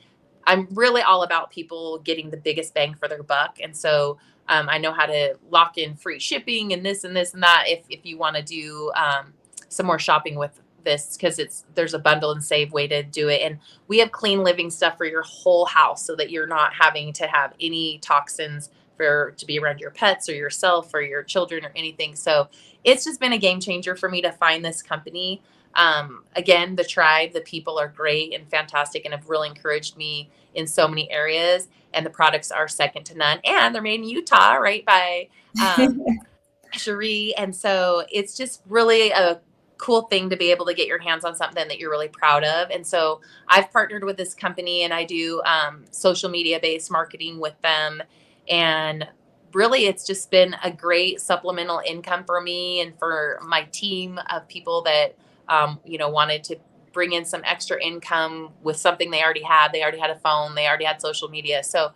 I'm 0.45 0.67
really 0.71 1.01
all 1.01 1.23
about 1.23 1.51
people 1.51 1.99
getting 1.99 2.29
the 2.29 2.37
biggest 2.37 2.73
bang 2.73 2.93
for 2.95 3.09
their 3.09 3.21
buck. 3.21 3.57
And 3.61 3.75
so 3.75 4.17
um, 4.47 4.69
I 4.69 4.77
know 4.77 4.93
how 4.93 5.05
to 5.05 5.35
lock 5.51 5.77
in 5.77 5.95
free 5.95 6.19
shipping 6.19 6.71
and 6.71 6.85
this 6.85 7.03
and 7.03 7.15
this 7.15 7.33
and 7.33 7.43
that 7.43 7.65
if, 7.67 7.83
if 7.89 8.05
you 8.05 8.17
want 8.17 8.37
to 8.37 8.41
do 8.41 8.91
um, 8.95 9.33
some 9.67 9.85
more 9.85 9.99
shopping 9.99 10.35
with 10.35 10.61
this 10.83 11.17
because 11.17 11.37
it's 11.37 11.65
there's 11.75 11.93
a 11.93 11.99
bundle 11.99 12.31
and 12.31 12.41
save 12.41 12.71
way 12.71 12.87
to 12.87 13.03
do 13.03 13.27
it 13.27 13.41
and 13.41 13.59
we 13.89 13.97
have 13.99 14.11
clean 14.13 14.41
living 14.41 14.69
stuff 14.69 14.97
for 14.97 15.03
your 15.03 15.23
whole 15.23 15.65
house 15.65 16.05
so 16.05 16.15
that 16.15 16.31
you're 16.31 16.47
not 16.47 16.71
having 16.73 17.11
to 17.11 17.27
have 17.27 17.53
any 17.59 17.97
toxins 17.97 18.69
for 18.95 19.33
to 19.37 19.45
be 19.45 19.59
around 19.59 19.81
your 19.81 19.91
pets 19.91 20.29
or 20.29 20.33
yourself 20.33 20.93
or 20.93 21.01
your 21.01 21.23
children 21.23 21.65
or 21.65 21.71
anything 21.75 22.15
so 22.15 22.47
it's 22.85 23.03
just 23.03 23.19
been 23.19 23.33
a 23.33 23.37
game 23.37 23.59
changer 23.59 23.97
for 23.97 24.07
me 24.07 24.21
to 24.21 24.31
find 24.31 24.63
this 24.63 24.81
company 24.81 25.41
um, 25.77 26.23
again, 26.35 26.75
the 26.75 26.83
tribe, 26.83 27.31
the 27.31 27.41
people 27.41 27.79
are 27.79 27.87
great 27.87 28.33
and 28.33 28.49
fantastic 28.49 29.05
and 29.05 29.13
have 29.13 29.29
really 29.29 29.47
encouraged 29.47 29.95
me 29.95 30.29
in 30.55 30.67
so 30.67 30.87
many 30.87 31.09
areas. 31.11 31.69
And 31.93 32.05
the 32.05 32.09
products 32.09 32.51
are 32.51 32.67
second 32.67 33.05
to 33.05 33.17
none. 33.17 33.39
And 33.45 33.73
they're 33.73 33.81
made 33.81 34.01
in 34.01 34.09
Utah, 34.09 34.55
right 34.55 34.83
by 34.85 35.29
um, 35.63 36.03
Cherie. 36.73 37.33
And 37.37 37.55
so 37.55 38.03
it's 38.11 38.35
just 38.35 38.63
really 38.67 39.11
a 39.11 39.39
cool 39.77 40.01
thing 40.03 40.31
to 40.31 40.35
be 40.35 40.49
able 40.49 40.65
to 40.65 40.73
get 40.73 40.87
your 40.87 40.97
hands 40.97 41.23
on 41.23 41.35
something 41.35 41.67
that 41.67 41.77
you're 41.77 41.91
really 41.91 42.07
proud 42.07 42.43
of. 42.43 42.71
And 42.71 42.85
so 42.85 43.21
I've 43.47 43.71
partnered 43.71 44.03
with 44.03 44.17
this 44.17 44.33
company 44.33 44.81
and 44.81 44.91
I 44.91 45.03
do 45.03 45.41
um, 45.45 45.85
social 45.91 46.29
media 46.29 46.59
based 46.59 46.89
marketing 46.89 47.39
with 47.39 47.53
them. 47.61 48.01
And 48.49 49.07
really, 49.53 49.85
it's 49.85 50.07
just 50.07 50.31
been 50.31 50.55
a 50.63 50.71
great 50.71 51.21
supplemental 51.21 51.81
income 51.85 52.23
for 52.25 52.41
me 52.41 52.81
and 52.81 52.97
for 52.97 53.39
my 53.45 53.63
team 53.71 54.19
of 54.31 54.47
people 54.47 54.81
that 54.81 55.15
um, 55.49 55.79
you 55.85 55.97
know, 55.97 56.09
wanted 56.09 56.43
to 56.45 56.57
bring 56.93 57.13
in 57.13 57.25
some 57.25 57.41
extra 57.43 57.81
income 57.81 58.51
with 58.63 58.77
something 58.77 59.11
they 59.11 59.21
already 59.21 59.43
had. 59.43 59.71
They 59.71 59.81
already 59.81 59.99
had 59.99 60.09
a 60.09 60.19
phone, 60.19 60.55
they 60.55 60.67
already 60.67 60.85
had 60.85 61.01
social 61.01 61.29
media. 61.29 61.63
So 61.63 61.91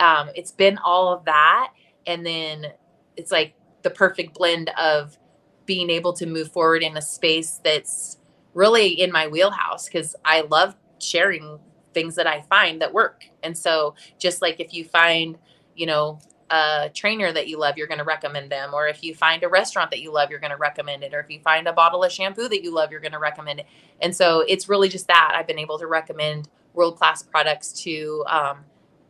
um, 0.00 0.30
it's 0.34 0.52
been 0.52 0.78
all 0.78 1.12
of 1.12 1.24
that. 1.24 1.72
And 2.06 2.24
then 2.24 2.66
it's 3.16 3.32
like 3.32 3.54
the 3.82 3.90
perfect 3.90 4.34
blend 4.34 4.70
of 4.78 5.18
being 5.66 5.90
able 5.90 6.12
to 6.12 6.26
move 6.26 6.52
forward 6.52 6.82
in 6.82 6.96
a 6.96 7.02
space 7.02 7.60
that's 7.64 8.18
really 8.52 8.88
in 8.88 9.10
my 9.10 9.26
wheelhouse 9.26 9.86
because 9.88 10.14
I 10.24 10.42
love 10.42 10.76
sharing 11.00 11.58
things 11.92 12.16
that 12.16 12.26
I 12.26 12.42
find 12.42 12.80
that 12.82 12.92
work. 12.92 13.24
And 13.42 13.56
so 13.56 13.94
just 14.18 14.42
like 14.42 14.60
if 14.60 14.74
you 14.74 14.84
find, 14.84 15.38
you 15.74 15.86
know, 15.86 16.18
a 16.54 16.90
trainer 16.94 17.32
that 17.32 17.48
you 17.48 17.58
love, 17.58 17.76
you're 17.76 17.88
going 17.88 17.98
to 17.98 18.04
recommend 18.04 18.50
them. 18.50 18.72
Or 18.72 18.86
if 18.86 19.02
you 19.02 19.14
find 19.14 19.42
a 19.42 19.48
restaurant 19.48 19.90
that 19.90 20.00
you 20.00 20.12
love, 20.12 20.30
you're 20.30 20.38
going 20.38 20.52
to 20.52 20.56
recommend 20.56 21.02
it. 21.02 21.12
Or 21.12 21.20
if 21.20 21.28
you 21.28 21.40
find 21.40 21.66
a 21.66 21.72
bottle 21.72 22.04
of 22.04 22.12
shampoo 22.12 22.48
that 22.48 22.62
you 22.62 22.72
love, 22.72 22.90
you're 22.92 23.00
going 23.00 23.12
to 23.12 23.18
recommend 23.18 23.60
it. 23.60 23.66
And 24.00 24.14
so 24.14 24.44
it's 24.46 24.68
really 24.68 24.88
just 24.88 25.08
that 25.08 25.32
I've 25.34 25.46
been 25.48 25.58
able 25.58 25.78
to 25.80 25.86
recommend 25.86 26.48
world 26.72 26.96
class 26.96 27.22
products 27.22 27.72
to 27.82 28.24
um, 28.28 28.58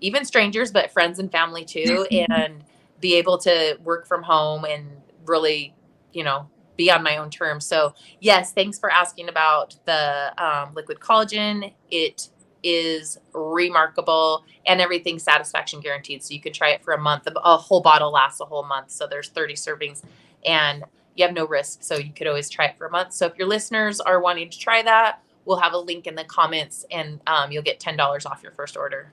even 0.01 0.25
strangers, 0.25 0.73
but 0.73 0.91
friends 0.91 1.19
and 1.19 1.31
family 1.31 1.65
too, 1.65 2.07
and 2.31 2.65
be 3.01 3.15
able 3.17 3.37
to 3.39 3.79
work 3.85 4.07
from 4.07 4.23
home 4.23 4.65
and 4.65 4.89
really, 5.27 5.75
you 6.13 6.25
know, 6.25 6.49
be 6.77 6.91
on 6.91 7.03
my 7.03 7.19
own 7.19 7.31
terms. 7.31 7.67
So, 7.67 7.95
yes, 8.21 8.53
thanks 8.53 8.79
for 8.79 8.91
asking 8.91 9.29
about 9.29 9.77
the 9.85 10.33
um, 10.43 10.75
liquid 10.75 10.99
collagen. 10.99 11.73
It 11.91 12.29
is 12.65 13.19
remarkable 13.33 14.45
and 14.67 14.81
everything 14.81 15.19
satisfaction 15.19 15.81
guaranteed. 15.81 16.25
So 16.25 16.35
you 16.35 16.41
could 16.41 16.55
try 16.55 16.71
it 16.71 16.83
for 16.83 16.95
a 16.95 16.99
month. 16.99 17.29
A 17.37 17.57
whole 17.57 17.83
bottle 17.83 18.11
lasts 18.11 18.41
a 18.41 18.45
whole 18.47 18.65
month. 18.65 18.91
So 18.91 19.07
there's 19.07 19.29
30 19.29 19.55
servings 19.55 20.03
and 20.45 20.83
you 21.15 21.25
have 21.25 21.35
no 21.35 21.47
risk. 21.47 21.83
So 21.83 21.97
you 21.97 22.13
could 22.13 22.27
always 22.27 22.49
try 22.49 22.67
it 22.67 22.79
for 22.79 22.87
a 22.87 22.91
month. 22.91 23.13
So 23.13 23.27
if 23.27 23.37
your 23.39 23.47
listeners 23.47 24.01
are 24.01 24.21
wanting 24.21 24.51
to 24.51 24.59
try 24.59 24.83
that, 24.83 25.21
we'll 25.45 25.59
have 25.59 25.75
a 25.75 25.79
link 25.79 26.07
in 26.07 26.15
the 26.15 26.25
comments 26.25 26.87
and 26.91 27.21
um, 27.27 27.53
you'll 27.53 27.63
get 27.63 27.79
$10 27.79 28.27
off 28.27 28.43
your 28.43 28.53
first 28.53 28.77
order. 28.77 29.13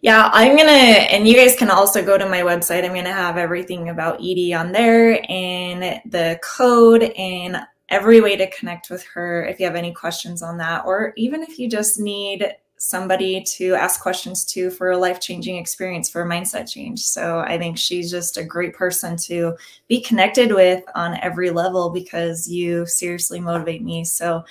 Yeah, 0.00 0.30
I'm 0.32 0.56
gonna, 0.56 0.70
and 0.70 1.26
you 1.26 1.34
guys 1.34 1.56
can 1.56 1.70
also 1.70 2.04
go 2.04 2.16
to 2.16 2.28
my 2.28 2.42
website. 2.42 2.84
I'm 2.84 2.94
gonna 2.94 3.12
have 3.12 3.36
everything 3.36 3.88
about 3.88 4.20
Edie 4.20 4.54
on 4.54 4.70
there 4.70 5.20
and 5.28 6.00
the 6.06 6.38
code 6.40 7.02
and 7.02 7.56
every 7.88 8.20
way 8.20 8.36
to 8.36 8.50
connect 8.50 8.90
with 8.90 9.04
her 9.04 9.44
if 9.44 9.58
you 9.58 9.66
have 9.66 9.76
any 9.76 9.92
questions 9.92 10.42
on 10.42 10.58
that, 10.58 10.84
or 10.84 11.12
even 11.16 11.42
if 11.42 11.58
you 11.58 11.68
just 11.68 11.98
need 11.98 12.54
somebody 12.78 13.42
to 13.42 13.74
ask 13.74 14.00
questions 14.00 14.44
to 14.44 14.70
for 14.70 14.92
a 14.92 14.98
life 14.98 15.20
changing 15.20 15.56
experience 15.56 16.08
for 16.08 16.22
a 16.22 16.26
mindset 16.26 16.70
change. 16.70 17.00
So 17.00 17.40
I 17.40 17.58
think 17.58 17.76
she's 17.76 18.10
just 18.10 18.36
a 18.36 18.44
great 18.44 18.72
person 18.72 19.16
to 19.24 19.56
be 19.88 20.00
connected 20.00 20.52
with 20.52 20.84
on 20.94 21.18
every 21.20 21.50
level 21.50 21.90
because 21.90 22.48
you 22.48 22.86
seriously 22.86 23.40
motivate 23.40 23.82
me. 23.82 24.04
So 24.04 24.44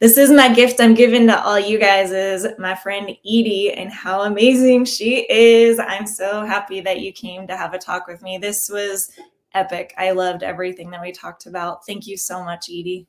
this 0.00 0.16
is 0.16 0.30
my 0.30 0.54
gift 0.54 0.80
I'm 0.80 0.94
giving 0.94 1.26
to 1.26 1.42
all 1.42 1.58
you 1.58 1.78
guys 1.78 2.12
is 2.12 2.46
my 2.58 2.74
friend 2.74 3.10
Edie 3.10 3.72
and 3.72 3.90
how 3.90 4.22
amazing 4.22 4.84
she 4.84 5.26
is. 5.28 5.78
I'm 5.78 6.06
so 6.06 6.46
happy 6.46 6.80
that 6.82 7.00
you 7.00 7.12
came 7.12 7.46
to 7.48 7.56
have 7.56 7.74
a 7.74 7.78
talk 7.78 8.06
with 8.06 8.22
me. 8.22 8.38
This 8.38 8.70
was 8.70 9.10
epic. 9.54 9.94
I 9.96 10.12
loved 10.12 10.42
everything 10.42 10.90
that 10.90 11.00
we 11.00 11.12
talked 11.12 11.46
about. 11.46 11.84
Thank 11.86 12.06
you 12.06 12.16
so 12.16 12.44
much, 12.44 12.68
Edie. 12.68 13.06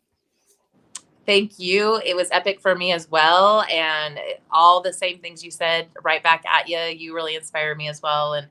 Thank 1.25 1.59
you. 1.59 2.01
It 2.03 2.15
was 2.15 2.27
epic 2.31 2.59
for 2.59 2.75
me 2.75 2.91
as 2.91 3.09
well. 3.09 3.63
And 3.69 4.19
all 4.49 4.81
the 4.81 4.91
same 4.91 5.19
things 5.19 5.43
you 5.43 5.51
said 5.51 5.87
right 6.01 6.23
back 6.23 6.43
at 6.45 6.67
you. 6.67 6.79
You 6.79 7.13
really 7.13 7.35
inspire 7.35 7.75
me 7.75 7.87
as 7.87 8.01
well. 8.01 8.33
And 8.33 8.47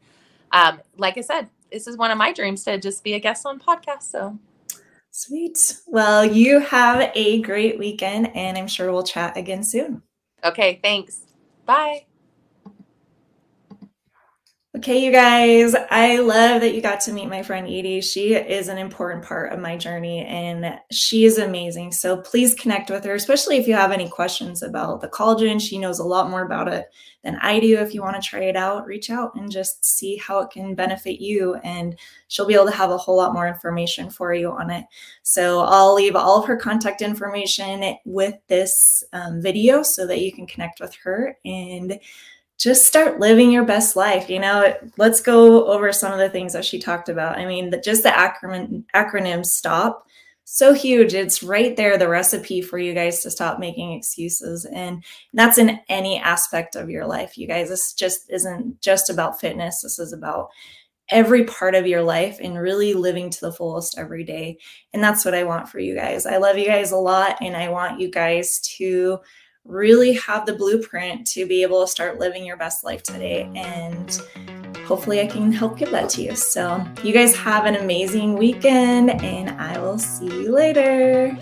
um, 0.53 0.81
like 0.97 1.19
I 1.19 1.23
said, 1.23 1.49
this 1.73 1.87
is 1.87 1.97
one 1.97 2.11
of 2.11 2.19
my 2.19 2.33
dreams 2.33 2.65
to 2.65 2.79
just 2.79 3.03
be 3.03 3.15
a 3.15 3.19
guest 3.19 3.45
on 3.47 3.59
podcast. 3.59 4.03
So 4.03 4.39
sweet. 5.11 5.59
Well, 5.87 6.25
you 6.25 6.61
have 6.61 7.11
a 7.15 7.43
great 7.43 7.79
weekend, 7.79 8.35
and 8.37 8.57
I'm 8.57 8.69
sure 8.69 8.93
we'll 8.93 9.03
chat 9.03 9.37
again 9.37 9.65
soon. 9.65 10.03
Okay. 10.45 10.79
Thanks. 10.83 11.23
Bye. 11.67 12.07
Okay, 14.79 15.05
you 15.05 15.11
guys, 15.11 15.75
I 15.91 16.19
love 16.19 16.61
that 16.61 16.73
you 16.73 16.81
got 16.81 17.01
to 17.01 17.13
meet 17.13 17.29
my 17.29 17.43
friend 17.43 17.67
Edie. 17.67 18.01
She 18.01 18.35
is 18.35 18.69
an 18.69 18.79
important 18.79 19.25
part 19.25 19.53
of 19.53 19.59
my 19.59 19.77
journey 19.77 20.25
and 20.25 20.79
she 20.93 21.25
is 21.25 21.39
amazing. 21.39 21.91
So 21.91 22.19
please 22.19 22.55
connect 22.55 22.89
with 22.89 23.05
her, 23.05 23.15
especially 23.15 23.57
if 23.57 23.67
you 23.67 23.75
have 23.75 23.91
any 23.91 24.09
questions 24.09 24.63
about 24.63 25.01
the 25.01 25.09
collagen. 25.09 25.61
She 25.61 25.79
knows 25.79 25.99
a 25.99 26.05
lot 26.05 26.31
more 26.31 26.43
about 26.43 26.69
it 26.69 26.87
than 27.25 27.39
I 27.43 27.59
do. 27.59 27.77
If 27.79 27.93
you 27.93 28.03
want 28.03 28.23
to 28.23 28.29
try 28.29 28.45
it 28.45 28.55
out, 28.55 28.87
reach 28.87 29.11
out 29.11 29.35
and 29.35 29.51
just 29.51 29.85
see 29.85 30.17
how 30.17 30.39
it 30.41 30.51
can 30.51 30.77
benefit 30.77 31.21
you. 31.21 31.57
And 31.65 31.99
she'll 32.29 32.47
be 32.47 32.55
able 32.55 32.67
to 32.67 32.71
have 32.71 32.91
a 32.91 32.99
whole 32.99 33.17
lot 33.17 33.33
more 33.33 33.49
information 33.49 34.11
for 34.11 34.33
you 34.33 34.53
on 34.53 34.71
it. 34.71 34.85
So 35.23 35.63
I'll 35.63 35.95
leave 35.95 36.15
all 36.15 36.39
of 36.39 36.47
her 36.47 36.57
contact 36.57 37.03
information 37.03 37.97
with 38.05 38.37
this 38.47 39.03
um, 39.13 39.43
video 39.43 39.83
so 39.83 40.07
that 40.07 40.21
you 40.21 40.33
can 40.33 40.47
connect 40.47 40.79
with 40.79 40.95
her 41.03 41.37
and 41.45 41.99
just 42.59 42.87
start 42.87 43.21
living 43.21 43.53
your 43.53 43.65
best 43.65 43.95
life. 43.97 44.29
You 44.29 44.41
know, 44.41 44.77
let's 44.97 45.21
go 45.21 45.67
over 45.69 45.93
some 45.93 46.13
of 46.13 46.19
the 46.19 46.29
things 46.29 46.53
that 46.53 46.65
she 46.65 46.79
talked 46.79 47.09
about. 47.09 47.39
I 47.39 47.47
mean, 47.47 47.71
the, 47.71 47.79
just 47.79 48.03
the 48.03 48.09
acronym 48.11 48.85
acronym 48.95 49.47
STOP, 49.47 50.05
so 50.45 50.73
huge. 50.73 51.15
It's 51.15 51.43
right 51.43 51.77
there, 51.77 51.97
the 51.97 52.09
recipe 52.09 52.63
for 52.63 52.79
you 52.79 52.95
guys 52.95 53.23
to 53.23 53.31
stop 53.31 53.59
making 53.59 53.93
excuses. 53.93 54.65
And 54.65 55.05
that's 55.33 55.59
in 55.59 55.79
any 55.89 56.19
aspect 56.19 56.75
of 56.75 56.91
your 56.91 57.07
life, 57.07 57.39
you 57.39 57.47
guys. 57.47 57.69
This 57.69 57.93
just 57.93 58.31
isn't 58.31 58.81
just 58.81 59.09
about 59.09 59.41
fitness. 59.41 59.83
This 59.83 59.99
is 59.99 60.13
about 60.13 60.49
every 61.11 61.45
part 61.45 61.75
of 61.75 61.87
your 61.87 62.03
life 62.03 62.39
and 62.43 62.59
really 62.59 62.93
living 62.95 63.31
to 63.31 63.41
the 63.41 63.53
fullest 63.53 63.99
every 63.99 64.25
day. 64.25 64.59
And 64.93 65.03
that's 65.03 65.25
what 65.25 65.35
I 65.35 65.45
want 65.45 65.69
for 65.69 65.79
you 65.79 65.95
guys. 65.95 66.27
I 66.27 66.39
love 66.39 66.59
you 66.59 66.67
guys 66.67 66.93
a 66.93 66.97
lot. 66.97 67.39
And 67.41 67.57
I 67.57 67.69
want 67.69 68.01
you 68.01 68.11
guys 68.11 68.59
to 68.79 69.19
really 69.69 70.15
have 70.15 70.47
the 70.47 70.55
blueprint 70.55 71.27
to 71.29 71.47
be 71.47 71.63
able 71.63 71.83
to 71.83 71.87
start 71.87 72.19
living 72.19 72.45
your 72.45 72.57
best 72.57 72.83
life 72.83 73.03
today. 73.03 73.49
And 73.55 74.11
hopefully, 74.87 75.21
I 75.21 75.27
can 75.27 75.53
help 75.53 75.79
give 75.79 75.91
that 75.93 76.09
to 76.11 76.23
you. 76.23 76.35
So, 76.35 76.85
you 77.05 77.13
guys 77.13 77.37
have 77.37 77.67
an 77.67 77.77
amazing 77.77 78.35
weekend, 78.37 79.11
and 79.23 79.51
I 79.51 79.79
will 79.79 79.99
see 79.99 80.27
you 80.27 80.53
later. 80.53 81.37